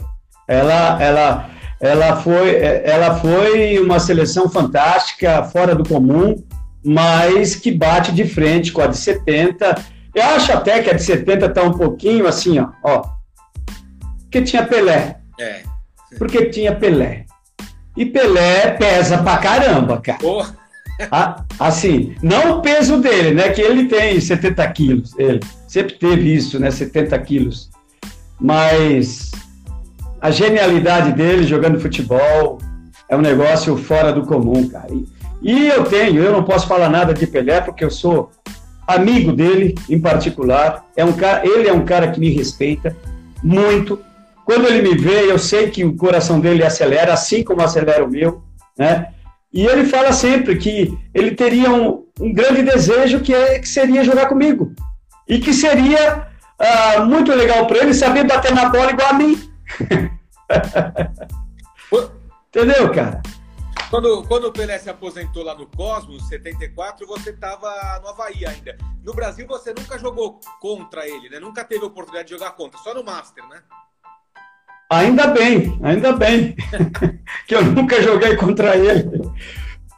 Ela, 0.48 1.02
ela, 1.02 1.50
ela 1.80 2.16
foi, 2.18 2.56
ela 2.56 3.16
foi 3.20 3.80
uma 3.80 4.00
seleção 4.00 4.50
fantástica, 4.50 5.44
fora 5.46 5.74
do 5.74 5.88
comum, 5.88 6.44
mas 6.84 7.56
que 7.56 7.72
bate 7.72 8.12
de 8.12 8.26
frente 8.26 8.72
com 8.72 8.82
a 8.82 8.88
de 8.88 8.98
70. 8.98 9.76
Eu 10.14 10.24
acho 10.24 10.52
até 10.52 10.82
que 10.84 10.90
a 10.90 10.94
de 10.94 11.04
70 11.04 11.46
está 11.46 11.64
um 11.64 11.78
pouquinho 11.78 12.28
assim, 12.28 12.60
ó, 12.60 12.70
ó. 12.84 13.04
Porque 14.24 14.42
tinha 14.42 14.66
Pelé. 14.66 15.20
É. 15.40 15.64
Porque 16.18 16.46
tinha 16.50 16.76
Pelé. 16.76 17.26
E 17.96 18.06
Pelé 18.06 18.72
pesa 18.72 19.20
pra 19.20 19.38
caramba, 19.38 20.00
cara. 20.02 20.20
Porra 20.20 20.64
assim, 21.60 22.16
não 22.22 22.60
o 22.60 22.62
peso 22.62 22.98
dele, 22.98 23.34
né? 23.34 23.50
Que 23.50 23.62
ele 23.62 23.86
tem 23.86 24.20
70 24.20 24.68
quilos, 24.72 25.18
ele 25.18 25.40
sempre 25.68 25.94
teve 25.94 26.34
isso, 26.34 26.60
né? 26.60 26.70
70 26.70 27.18
quilos. 27.20 27.70
Mas 28.40 29.32
a 30.22 30.30
genialidade 30.32 31.14
dele 31.14 31.44
jogando 31.44 31.80
futebol 31.80 32.60
é 33.10 33.16
um 33.16 33.22
negócio 33.22 33.76
fora 33.78 34.12
do 34.12 34.24
comum, 34.26 34.68
cara. 34.68 34.88
E, 34.92 35.08
e 35.42 35.68
eu 35.68 35.84
tenho, 35.86 36.22
eu 36.22 36.32
não 36.32 36.44
posso 36.44 36.68
falar 36.68 36.90
nada 36.90 37.14
de 37.14 37.26
Pelé 37.26 37.62
porque 37.62 37.84
eu 37.84 37.92
sou 37.92 38.32
amigo 38.88 39.32
dele 39.32 39.76
em 39.90 40.00
particular. 40.00 40.86
É 40.96 41.04
um 41.04 41.14
cara, 41.14 41.46
ele 41.46 41.68
é 41.68 41.74
um 41.74 41.86
cara 41.86 42.12
que 42.12 42.20
me 42.20 42.30
respeita 42.30 42.96
muito. 43.42 44.00
Quando 44.46 44.68
ele 44.68 44.82
me 44.82 44.98
vê, 44.98 45.32
eu 45.32 45.40
sei 45.40 45.70
que 45.70 45.86
o 45.86 45.96
coração 45.96 46.40
dele 46.40 46.64
acelera, 46.64 47.14
assim 47.14 47.44
como 47.44 47.62
acelera 47.62 48.04
o 48.04 48.10
meu, 48.10 48.44
né? 48.78 49.14
E 49.54 49.66
ele 49.66 49.86
fala 49.86 50.12
sempre 50.12 50.58
que 50.58 50.98
ele 51.14 51.32
teria 51.36 51.72
um, 51.72 52.06
um 52.20 52.34
grande 52.34 52.64
desejo 52.64 53.22
que, 53.22 53.34
é, 53.34 53.60
que 53.60 53.70
seria 53.70 54.04
jogar 54.04 54.28
comigo. 54.28 54.74
E 55.28 55.40
que 55.40 55.54
seria 55.54 56.28
uh, 56.60 57.06
muito 57.06 57.34
legal 57.34 57.68
para 57.68 57.78
ele 57.78 57.94
saber 57.94 58.26
bater 58.26 58.54
na 58.54 58.70
bola 58.70 58.92
igual 58.92 59.10
a 59.10 59.14
mim. 59.14 59.38
Entendeu, 62.50 62.92
cara? 62.92 63.22
Quando, 63.90 64.24
quando 64.24 64.46
o 64.46 64.52
Pelé 64.52 64.80
se 64.80 64.90
aposentou 64.90 65.44
lá 65.44 65.54
no 65.56 65.68
Cosmos, 65.68 66.28
74, 66.28 67.06
você 67.06 67.30
estava 67.30 68.00
no 68.02 68.10
Havaí 68.10 68.46
ainda. 68.46 68.76
No 69.04 69.14
Brasil, 69.14 69.46
você 69.48 69.72
nunca 69.72 70.00
jogou 70.00 70.40
contra 70.60 71.08
ele, 71.08 71.30
né? 71.30 71.40
Nunca 71.40 71.64
teve 71.64 71.86
oportunidade 71.86 72.28
de 72.28 72.34
jogar 72.34 72.52
contra, 72.54 72.80
só 72.80 72.94
no 72.94 73.04
Master, 73.04 73.48
né? 73.48 73.62
Ainda 74.94 75.28
bem, 75.28 75.78
ainda 75.82 76.14
bem 76.14 76.56
que 77.48 77.56
eu 77.56 77.64
nunca 77.64 78.02
joguei 78.02 78.36
contra 78.36 78.76
ele. 78.76 79.10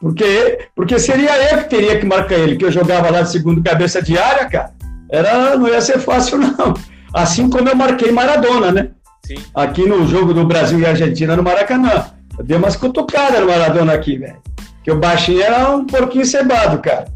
Porque, 0.00 0.68
porque 0.74 0.98
seria 0.98 1.52
eu 1.52 1.58
que 1.58 1.70
teria 1.70 1.98
que 1.98 2.06
marcar 2.06 2.36
ele, 2.36 2.56
que 2.56 2.64
eu 2.64 2.72
jogava 2.72 3.10
lá 3.10 3.22
de 3.22 3.30
segundo 3.30 3.62
cabeça 3.62 4.00
de 4.02 4.16
área, 4.16 4.46
cara. 4.46 4.72
Era, 5.10 5.56
não 5.56 5.68
ia 5.68 5.80
ser 5.80 5.98
fácil, 5.98 6.38
não. 6.38 6.74
Assim 7.12 7.48
como 7.48 7.68
eu 7.68 7.76
marquei 7.76 8.10
Maradona, 8.10 8.72
né? 8.72 8.90
Sim. 9.26 9.36
Aqui 9.54 9.86
no 9.86 10.06
jogo 10.06 10.32
do 10.32 10.46
Brasil 10.46 10.78
e 10.78 10.86
Argentina 10.86 11.36
no 11.36 11.42
Maracanã. 11.42 12.06
Eu 12.38 12.44
dei 12.44 12.56
umas 12.56 12.76
cutucadas 12.76 13.40
no 13.40 13.46
Maradona 13.46 13.92
aqui, 13.92 14.18
velho. 14.18 14.38
Que 14.82 14.90
o 14.90 14.98
baixinho 14.98 15.42
era 15.42 15.70
um 15.74 15.84
porquinho 15.84 16.26
cebado, 16.26 16.78
cara. 16.80 17.06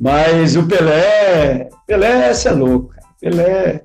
Mas 0.00 0.56
o 0.56 0.64
Pelé, 0.64 1.68
Pelé, 1.86 2.30
esse 2.30 2.48
é 2.48 2.52
louco, 2.52 2.88
cara. 2.88 3.06
Pelé 3.20 3.42
é 3.42 3.82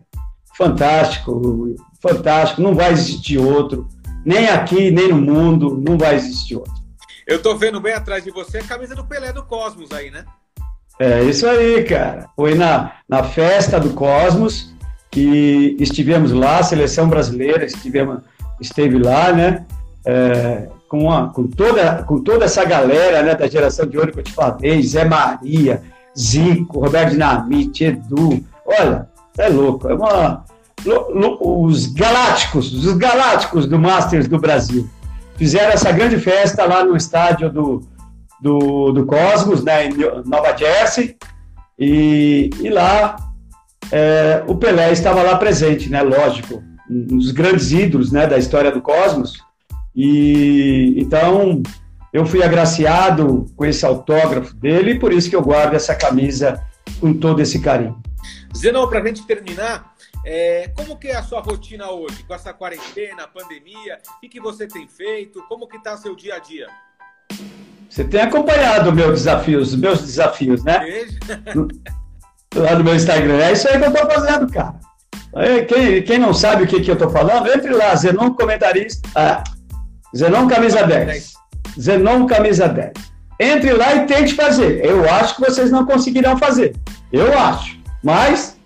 fantástico 0.57 1.75
fantástico, 2.03 2.61
não 2.61 2.75
vai 2.75 2.91
existir 2.91 3.37
outro, 3.37 3.87
nem 4.25 4.49
aqui, 4.49 4.91
nem 4.91 5.07
no 5.07 5.15
mundo, 5.15 5.81
não 5.81 5.97
vai 5.97 6.15
existir 6.15 6.57
outro. 6.57 6.73
Eu 7.25 7.41
tô 7.41 7.55
vendo 7.55 7.79
bem 7.79 7.93
atrás 7.93 8.21
de 8.21 8.31
você 8.31 8.57
a 8.57 8.63
camisa 8.63 8.93
do 8.93 9.05
Pelé 9.05 9.31
do 9.31 9.43
Cosmos 9.43 9.89
aí, 9.93 10.11
né? 10.11 10.25
É 10.99 11.23
isso 11.23 11.47
aí, 11.47 11.83
cara. 11.85 12.29
Foi 12.35 12.53
na, 12.53 12.91
na 13.07 13.23
festa 13.23 13.79
do 13.79 13.91
Cosmos 13.91 14.73
que 15.09 15.77
estivemos 15.79 16.31
lá, 16.31 16.59
a 16.59 16.63
seleção 16.63 17.07
brasileira 17.07 17.65
estivemos, 17.65 18.19
esteve 18.59 18.97
lá, 18.97 19.31
né? 19.31 19.65
É, 20.05 20.67
com, 20.89 21.09
a, 21.09 21.29
com, 21.29 21.47
toda, 21.47 22.03
com 22.03 22.21
toda 22.21 22.45
essa 22.45 22.65
galera 22.65 23.23
né, 23.23 23.33
da 23.33 23.47
geração 23.47 23.85
de 23.85 23.97
ouro 23.97 24.11
que 24.11 24.19
eu 24.19 24.23
te 24.23 24.33
falei, 24.33 24.83
Zé 24.83 25.05
Maria, 25.05 25.81
Zico, 26.17 26.81
Roberto 26.81 27.11
Dinamite, 27.11 27.85
Edu. 27.85 28.43
Olha, 28.65 29.07
é 29.37 29.47
louco. 29.47 29.87
É 29.87 29.93
uma, 29.93 30.43
os 30.85 31.87
galácticos, 31.87 32.73
os 32.73 32.93
galácticos 32.93 33.65
do 33.65 33.79
Masters 33.79 34.27
do 34.27 34.39
Brasil. 34.39 34.89
Fizeram 35.35 35.71
essa 35.71 35.91
grande 35.91 36.17
festa 36.17 36.65
lá 36.65 36.83
no 36.83 36.95
estádio 36.95 37.51
do, 37.51 37.81
do, 38.41 38.91
do 38.91 39.05
Cosmos, 39.05 39.63
né, 39.63 39.87
em 39.87 39.93
Nova 40.25 40.55
Jersey, 40.55 41.15
e, 41.79 42.49
e 42.59 42.69
lá 42.69 43.15
é, 43.91 44.43
o 44.47 44.55
Pelé 44.55 44.91
estava 44.91 45.21
lá 45.23 45.37
presente, 45.37 45.89
né, 45.89 46.01
lógico, 46.01 46.63
um 46.89 47.17
dos 47.17 47.31
grandes 47.31 47.71
ídolos 47.71 48.11
né, 48.11 48.27
da 48.27 48.37
história 48.37 48.71
do 48.71 48.81
Cosmos. 48.81 49.41
E 49.95 50.95
então 50.97 51.61
eu 52.11 52.25
fui 52.25 52.43
agraciado 52.43 53.47
com 53.55 53.65
esse 53.65 53.85
autógrafo 53.85 54.53
dele, 54.55 54.91
e 54.91 54.99
por 54.99 55.11
isso 55.11 55.29
que 55.29 55.35
eu 55.35 55.41
guardo 55.41 55.73
essa 55.73 55.95
camisa 55.95 56.61
com 56.99 57.13
todo 57.13 57.41
esse 57.41 57.59
carinho. 57.59 57.97
Zenon, 58.55 58.87
para 58.87 58.99
a 58.99 59.05
gente 59.05 59.25
terminar, 59.25 59.92
é, 60.25 60.71
como 60.75 60.97
que 60.97 61.09
é 61.09 61.15
a 61.15 61.23
sua 61.23 61.41
rotina 61.41 61.89
hoje, 61.91 62.23
com 62.23 62.33
essa 62.33 62.53
quarentena, 62.53 63.27
pandemia? 63.27 63.99
O 64.17 64.19
que, 64.21 64.29
que 64.29 64.39
você 64.39 64.67
tem 64.67 64.87
feito? 64.87 65.43
Como 65.49 65.67
que 65.67 65.77
está 65.77 65.97
seu 65.97 66.15
dia 66.15 66.35
a 66.35 66.39
dia? 66.39 66.67
Você 67.89 68.03
tem 68.03 68.21
acompanhado 68.21 68.91
meus 68.91 69.11
desafios, 69.11 69.75
meus 69.75 70.01
desafios, 70.01 70.63
né? 70.63 70.79
Lá 72.55 72.75
no 72.75 72.83
meu 72.83 72.95
Instagram. 72.95 73.37
É 73.37 73.51
isso 73.51 73.67
aí 73.67 73.77
que 73.77 73.85
eu 73.85 73.89
estou 73.89 74.09
fazendo, 74.09 74.51
cara. 74.51 74.79
Quem, 75.67 76.03
quem 76.03 76.17
não 76.19 76.33
sabe 76.33 76.63
o 76.63 76.67
que, 76.67 76.81
que 76.81 76.89
eu 76.89 76.93
estou 76.93 77.09
falando, 77.09 77.51
entre 77.51 77.73
lá, 77.73 77.95
Zenon 77.95 78.33
Comentarista. 78.35 79.09
Ah, 79.15 79.43
Zenon 80.15 80.47
Camisa 80.47 80.83
10. 80.85 81.33
Zenon 81.79 82.27
Camisa 82.27 82.67
10. 82.67 82.91
Entre 83.39 83.73
lá 83.73 83.95
e 83.95 84.05
tente 84.05 84.35
fazer. 84.35 84.85
Eu 84.85 85.09
acho 85.09 85.35
que 85.35 85.41
vocês 85.41 85.71
não 85.71 85.85
conseguirão 85.85 86.37
fazer. 86.37 86.75
Eu 87.11 87.37
acho. 87.37 87.79
Mas, 88.03 88.57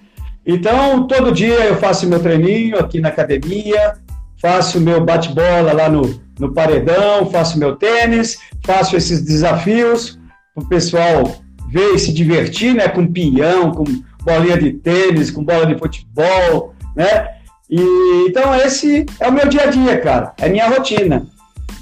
então, 0.47 1.05
todo 1.07 1.33
dia 1.33 1.65
eu 1.65 1.75
faço 1.75 2.07
meu 2.07 2.21
treininho 2.21 2.79
aqui 2.79 3.01
na 3.01 3.09
academia, 3.09 3.95
faço 4.41 4.79
meu 4.79 5.03
bate-bola 5.03 5.73
lá 5.73 5.89
no, 5.89 6.21
no 6.39 6.53
paredão, 6.53 7.29
faço 7.29 7.59
meu 7.59 7.75
tênis, 7.75 8.39
faço 8.65 8.95
esses 8.95 9.21
desafios 9.21 10.17
para 10.55 10.63
o 10.63 10.67
pessoal 10.69 11.35
ver 11.69 11.95
e 11.95 11.99
se 11.99 12.13
divertir, 12.13 12.73
né? 12.73 12.87
Com 12.87 13.11
pinhão, 13.11 13.71
com 13.71 13.83
bolinha 14.23 14.57
de 14.57 14.71
tênis, 14.71 15.29
com 15.29 15.43
bola 15.43 15.65
de 15.65 15.77
futebol, 15.77 16.73
né? 16.95 17.27
E, 17.69 18.25
então, 18.29 18.55
esse 18.55 19.05
é 19.19 19.27
o 19.27 19.33
meu 19.33 19.49
dia 19.49 19.63
a 19.63 19.65
dia, 19.65 19.99
cara. 19.99 20.33
É 20.37 20.47
minha 20.47 20.69
rotina. 20.69 21.27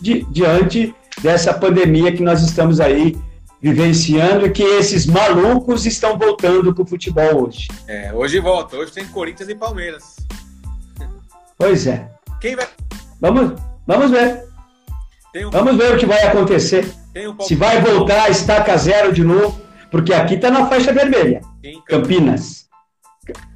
Di, 0.01 0.25
diante 0.31 0.93
dessa 1.21 1.53
pandemia 1.53 2.11
que 2.11 2.23
nós 2.23 2.41
estamos 2.41 2.79
aí 2.79 3.15
vivenciando 3.65 4.45
e 4.45 4.51
que 4.51 4.61
esses 4.61 5.07
malucos 5.07 5.87
estão 5.87 6.19
voltando 6.19 6.71
para 6.71 6.83
o 6.83 6.85
futebol 6.85 7.47
hoje. 7.47 7.67
É, 7.87 8.13
hoje 8.13 8.39
volta. 8.39 8.77
Hoje 8.77 8.91
tem 8.91 9.07
Corinthians 9.07 9.49
e 9.49 9.55
Palmeiras. 9.55 10.17
Pois 11.57 11.87
é. 11.87 12.07
Quem 12.39 12.55
vai. 12.55 12.67
Vamos, 13.19 13.59
vamos 13.87 14.11
ver. 14.11 14.43
Um... 15.35 15.49
Vamos 15.49 15.77
ver 15.77 15.95
o 15.95 15.97
que 15.97 16.05
vai 16.05 16.21
acontecer. 16.27 16.85
Um... 17.15 17.41
Se 17.41 17.55
vai 17.55 17.81
voltar 17.81 18.25
a 18.25 18.29
estaca 18.29 18.77
zero 18.77 19.11
de 19.11 19.23
novo, 19.23 19.59
porque 19.89 20.13
aqui 20.13 20.35
está 20.35 20.51
na 20.51 20.67
faixa 20.67 20.93
vermelha. 20.93 21.41
Campinas. 21.87 22.67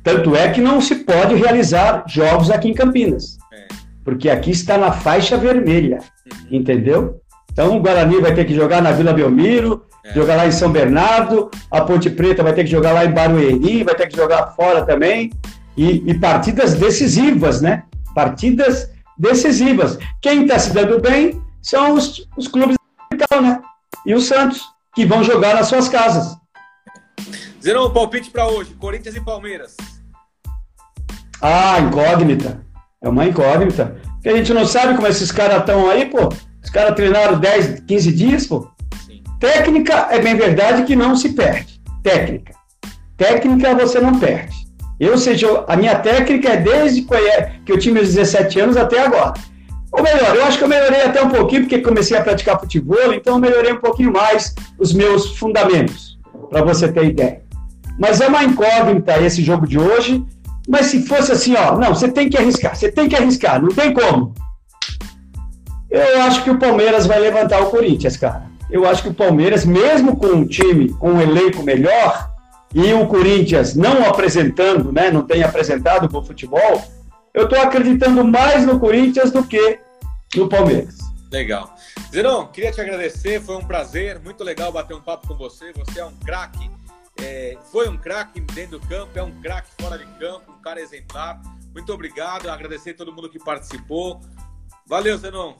Tanto 0.04 0.36
é 0.36 0.50
que 0.50 0.60
não 0.60 0.82
se 0.82 0.96
pode 0.96 1.36
realizar 1.36 2.04
jogos 2.08 2.50
aqui 2.50 2.68
em 2.68 2.74
Campinas. 2.74 3.38
É. 3.54 3.68
Porque 4.04 4.28
aqui 4.28 4.50
está 4.50 4.76
na 4.76 4.92
faixa 4.92 5.38
vermelha. 5.38 6.00
Uhum. 6.26 6.58
Entendeu? 6.58 7.22
Então 7.52 7.78
o 7.78 7.80
Guarani 7.80 8.20
vai 8.20 8.34
ter 8.34 8.46
que 8.46 8.56
jogar 8.56 8.82
na 8.82 8.92
Vila 8.92 9.14
Belmiro, 9.14 9.86
é. 10.04 10.14
jogar 10.14 10.36
lá 10.36 10.48
em 10.48 10.52
São 10.52 10.72
Bernardo, 10.72 11.50
a 11.72 11.82
Ponte 11.82 12.10
Preta 12.10 12.44
vai 12.44 12.54
ter 12.54 12.64
que 12.64 12.72
jogar 12.72 12.94
lá 12.94 13.06
em 13.06 13.12
Barueri, 13.12 13.84
vai 13.84 13.96
ter 13.96 14.08
que 14.08 14.16
jogar 14.16 14.48
fora 14.48 14.86
também. 14.86 15.32
E, 15.78 16.04
e 16.10 16.14
partidas 16.14 16.74
decisivas, 16.74 17.62
né? 17.62 17.84
Partidas 18.14 18.90
decisivas. 19.18 19.98
Quem 20.22 20.44
está 20.44 20.60
se 20.60 20.74
dando 20.74 21.00
bem 21.00 21.42
são 21.62 21.94
os, 21.94 22.28
os 22.36 22.48
clubes 22.48 22.76
da 22.76 23.18
capital, 23.18 23.42
né? 23.42 23.62
E 24.06 24.14
o 24.14 24.20
Santos, 24.20 24.62
que 24.96 25.06
vão 25.06 25.24
jogar 25.24 25.56
nas 25.56 25.68
suas 25.68 25.88
casas. 25.88 26.38
Zerão, 27.62 27.92
palpite 27.92 28.30
para 28.30 28.48
hoje: 28.48 28.74
Corinthians 28.76 29.16
e 29.16 29.22
Palmeiras. 29.22 29.76
Ah, 31.42 31.80
incógnita. 31.80 32.66
É 33.02 33.08
uma 33.08 33.26
incógnita. 33.26 33.98
Porque 34.16 34.30
a 34.30 34.36
gente 34.36 34.54
não 34.54 34.66
sabe 34.66 34.96
como 34.96 35.08
esses 35.08 35.32
caras 35.32 35.60
estão 35.60 35.90
aí, 35.90 36.06
pô. 36.06 36.30
Os 36.62 36.70
caras 36.70 36.96
treinaram 36.96 37.40
10, 37.40 37.82
15 37.82 38.12
dias, 38.12 38.48
pô. 38.48 38.70
Técnica 39.40 40.08
é 40.12 40.20
bem 40.20 40.36
verdade 40.36 40.84
que 40.84 40.96
não 40.96 41.16
se 41.16 41.30
perde. 41.30 41.82
Técnica. 42.04 42.54
Técnica 43.16 43.74
você 43.74 44.00
não 44.00 44.20
perde. 44.20 44.56
Eu, 45.00 45.18
seja, 45.18 45.64
a 45.68 45.78
minha 45.78 45.96
técnica 45.96 46.50
é 46.50 46.58
desde 46.58 47.06
que 47.66 47.72
eu 47.72 47.80
tinha 47.80 47.94
meus 47.94 48.14
17 48.14 48.60
anos 48.60 48.76
até 48.76 49.02
agora. 49.02 49.34
Ou 49.92 50.04
melhor, 50.04 50.36
eu 50.36 50.44
acho 50.44 50.58
que 50.58 50.64
eu 50.64 50.68
melhorei 50.68 51.04
até 51.04 51.22
um 51.24 51.30
pouquinho, 51.30 51.62
porque 51.62 51.80
comecei 51.80 52.18
a 52.18 52.22
praticar 52.22 52.60
futebol, 52.60 53.14
então 53.14 53.36
eu 53.36 53.40
melhorei 53.40 53.72
um 53.72 53.80
pouquinho 53.80 54.12
mais 54.12 54.54
os 54.78 54.94
meus 54.94 55.38
fundamentos, 55.38 56.20
para 56.50 56.64
você 56.64 56.92
ter 56.92 57.06
ideia. 57.06 57.42
Mas 57.98 58.20
é 58.20 58.28
uma 58.28 58.44
incógnita 58.44 59.20
esse 59.22 59.42
jogo 59.42 59.66
de 59.66 59.80
hoje. 59.80 60.24
Mas 60.68 60.88
se 60.88 61.08
fosse 61.08 61.32
assim, 61.32 61.56
ó, 61.56 61.78
não, 61.78 61.96
você 61.96 62.10
tem 62.10 62.30
que 62.30 62.38
arriscar, 62.38 62.76
você 62.76 62.92
tem 62.92 63.10
que 63.10 63.16
arriscar, 63.16 63.62
não 63.62 63.70
tem 63.70 63.94
como. 63.94 64.34
Eu 65.90 66.22
acho 66.22 66.44
que 66.44 66.52
o 66.52 66.60
Palmeiras 66.60 67.08
vai 67.08 67.20
levantar 67.20 67.60
o 67.62 67.72
Corinthians, 67.72 68.16
cara. 68.16 68.49
Eu 68.70 68.88
acho 68.88 69.04
que 69.04 69.10
o 69.10 69.14
Palmeiras, 69.14 69.66
mesmo 69.66 70.16
com 70.16 70.28
um 70.28 70.48
time, 70.48 70.90
com 70.94 71.14
um 71.14 71.22
elenco 71.22 71.64
melhor, 71.64 72.32
e 72.74 72.94
o 72.94 73.08
Corinthians 73.08 73.76
não 73.76 74.06
apresentando, 74.08 74.92
né, 74.92 75.10
não 75.10 75.24
tem 75.24 75.44
apresentado 75.44 76.08
bom 76.08 76.24
futebol, 76.24 76.84
eu 77.34 77.46
estou 77.46 77.60
acreditando 77.60 78.24
mais 78.24 78.66
no 78.66 78.80
Corinthians 78.80 79.32
do 79.32 79.44
que 79.44 79.80
no 80.36 80.48
Palmeiras. 80.48 80.98
Legal. 81.32 81.76
Zerão, 82.12 82.48
queria 82.48 82.72
te 82.72 82.82
agradecer, 82.82 83.42
foi 83.42 83.56
um 83.56 83.66
prazer, 83.66 84.20
muito 84.20 84.44
legal 84.44 84.72
bater 84.72 84.96
um 84.96 85.02
papo 85.02 85.28
com 85.28 85.36
você. 85.36 85.72
Você 85.74 86.00
é 86.00 86.06
um 86.06 86.14
craque, 86.26 86.70
é, 87.22 87.58
foi 87.72 87.88
um 87.88 87.98
craque 87.98 88.42
dentro 88.42 88.80
do 88.80 88.88
campo, 88.88 89.12
é 89.18 89.24
um 89.24 89.40
craque 89.42 89.70
fora 89.80 89.98
de 89.98 90.06
campo, 90.20 90.52
um 90.52 90.62
cara 90.62 90.82
exemplar. 90.82 91.40
Muito 91.72 91.94
obrigado, 91.94 92.50
agradecer 92.50 92.92
a 92.92 92.96
todo 92.96 93.14
mundo 93.14 93.30
que 93.30 93.38
participou. 93.38 94.20
Valeu, 94.88 95.18
Zenon. 95.18 95.54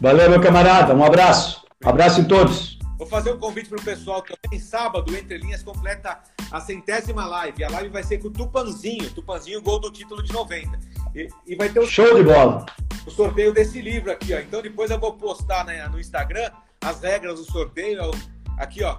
Valeu, 0.00 0.28
meu 0.28 0.40
camarada, 0.40 0.94
um 0.94 1.04
abraço. 1.04 1.64
Um 1.84 1.88
abraço 1.88 2.20
em 2.20 2.24
todos. 2.24 2.78
Vou 2.98 3.06
fazer 3.06 3.32
um 3.32 3.38
convite 3.38 3.68
para 3.68 3.78
o 3.78 3.82
pessoal 3.82 4.22
também. 4.22 4.58
Sábado, 4.58 5.14
Entre 5.16 5.38
Linhas, 5.38 5.62
completa 5.62 6.20
a 6.50 6.60
centésima 6.60 7.26
live. 7.26 7.64
A 7.64 7.70
live 7.70 7.88
vai 7.90 8.02
ser 8.02 8.18
com 8.18 8.28
o 8.28 8.30
Tupanzinho. 8.30 9.10
Tupanzinho, 9.10 9.60
gol 9.60 9.80
do 9.80 9.90
título 9.90 10.22
de 10.22 10.32
90. 10.32 10.78
E, 11.14 11.28
e 11.46 11.56
vai 11.56 11.68
ter 11.68 11.80
o 11.80 11.86
Show 11.86 12.14
de 12.14 12.22
bola! 12.22 12.66
O 13.06 13.10
sorteio 13.10 13.52
desse 13.52 13.80
livro 13.80 14.10
aqui, 14.10 14.32
ó. 14.32 14.38
Então 14.38 14.62
depois 14.62 14.90
eu 14.90 14.98
vou 14.98 15.12
postar 15.12 15.64
né, 15.64 15.86
no 15.88 16.00
Instagram 16.00 16.50
as 16.82 17.00
regras 17.00 17.38
do 17.38 17.44
sorteio. 17.44 18.10
Aqui, 18.58 18.82
ó. 18.82 18.98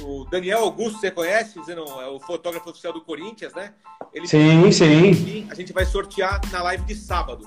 O 0.00 0.24
Daniel 0.30 0.60
Augusto, 0.60 0.98
você 0.98 1.10
conhece? 1.10 1.58
Não, 1.74 2.00
é 2.00 2.08
o 2.08 2.18
fotógrafo 2.18 2.70
oficial 2.70 2.92
do 2.92 3.02
Corinthians, 3.02 3.52
né? 3.52 3.74
Ele 4.12 4.26
sim, 4.26 4.72
sim. 4.72 5.46
A 5.50 5.54
gente 5.54 5.72
vai 5.72 5.84
sortear 5.84 6.40
na 6.50 6.62
live 6.62 6.84
de 6.84 6.94
sábado. 6.94 7.46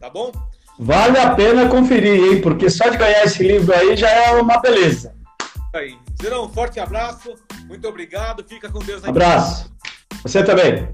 Tá 0.00 0.10
bom? 0.10 0.32
Vale 0.78 1.18
a 1.18 1.34
pena 1.34 1.68
conferir, 1.68 2.32
hein? 2.32 2.40
Porque 2.40 2.68
só 2.68 2.88
de 2.88 2.98
ganhar 2.98 3.24
esse 3.24 3.42
livro 3.42 3.74
aí 3.74 3.96
já 3.96 4.10
é 4.10 4.40
uma 4.40 4.60
beleza 4.60 5.16
aí. 5.78 5.98
Zerão, 6.20 6.46
um 6.46 6.48
forte 6.48 6.80
abraço, 6.80 7.34
muito 7.66 7.86
obrigado, 7.86 8.44
fica 8.48 8.70
com 8.70 8.78
Deus 8.78 9.04
aí. 9.04 9.10
Abraço. 9.10 9.70
Você 10.22 10.42
também. 10.42 10.88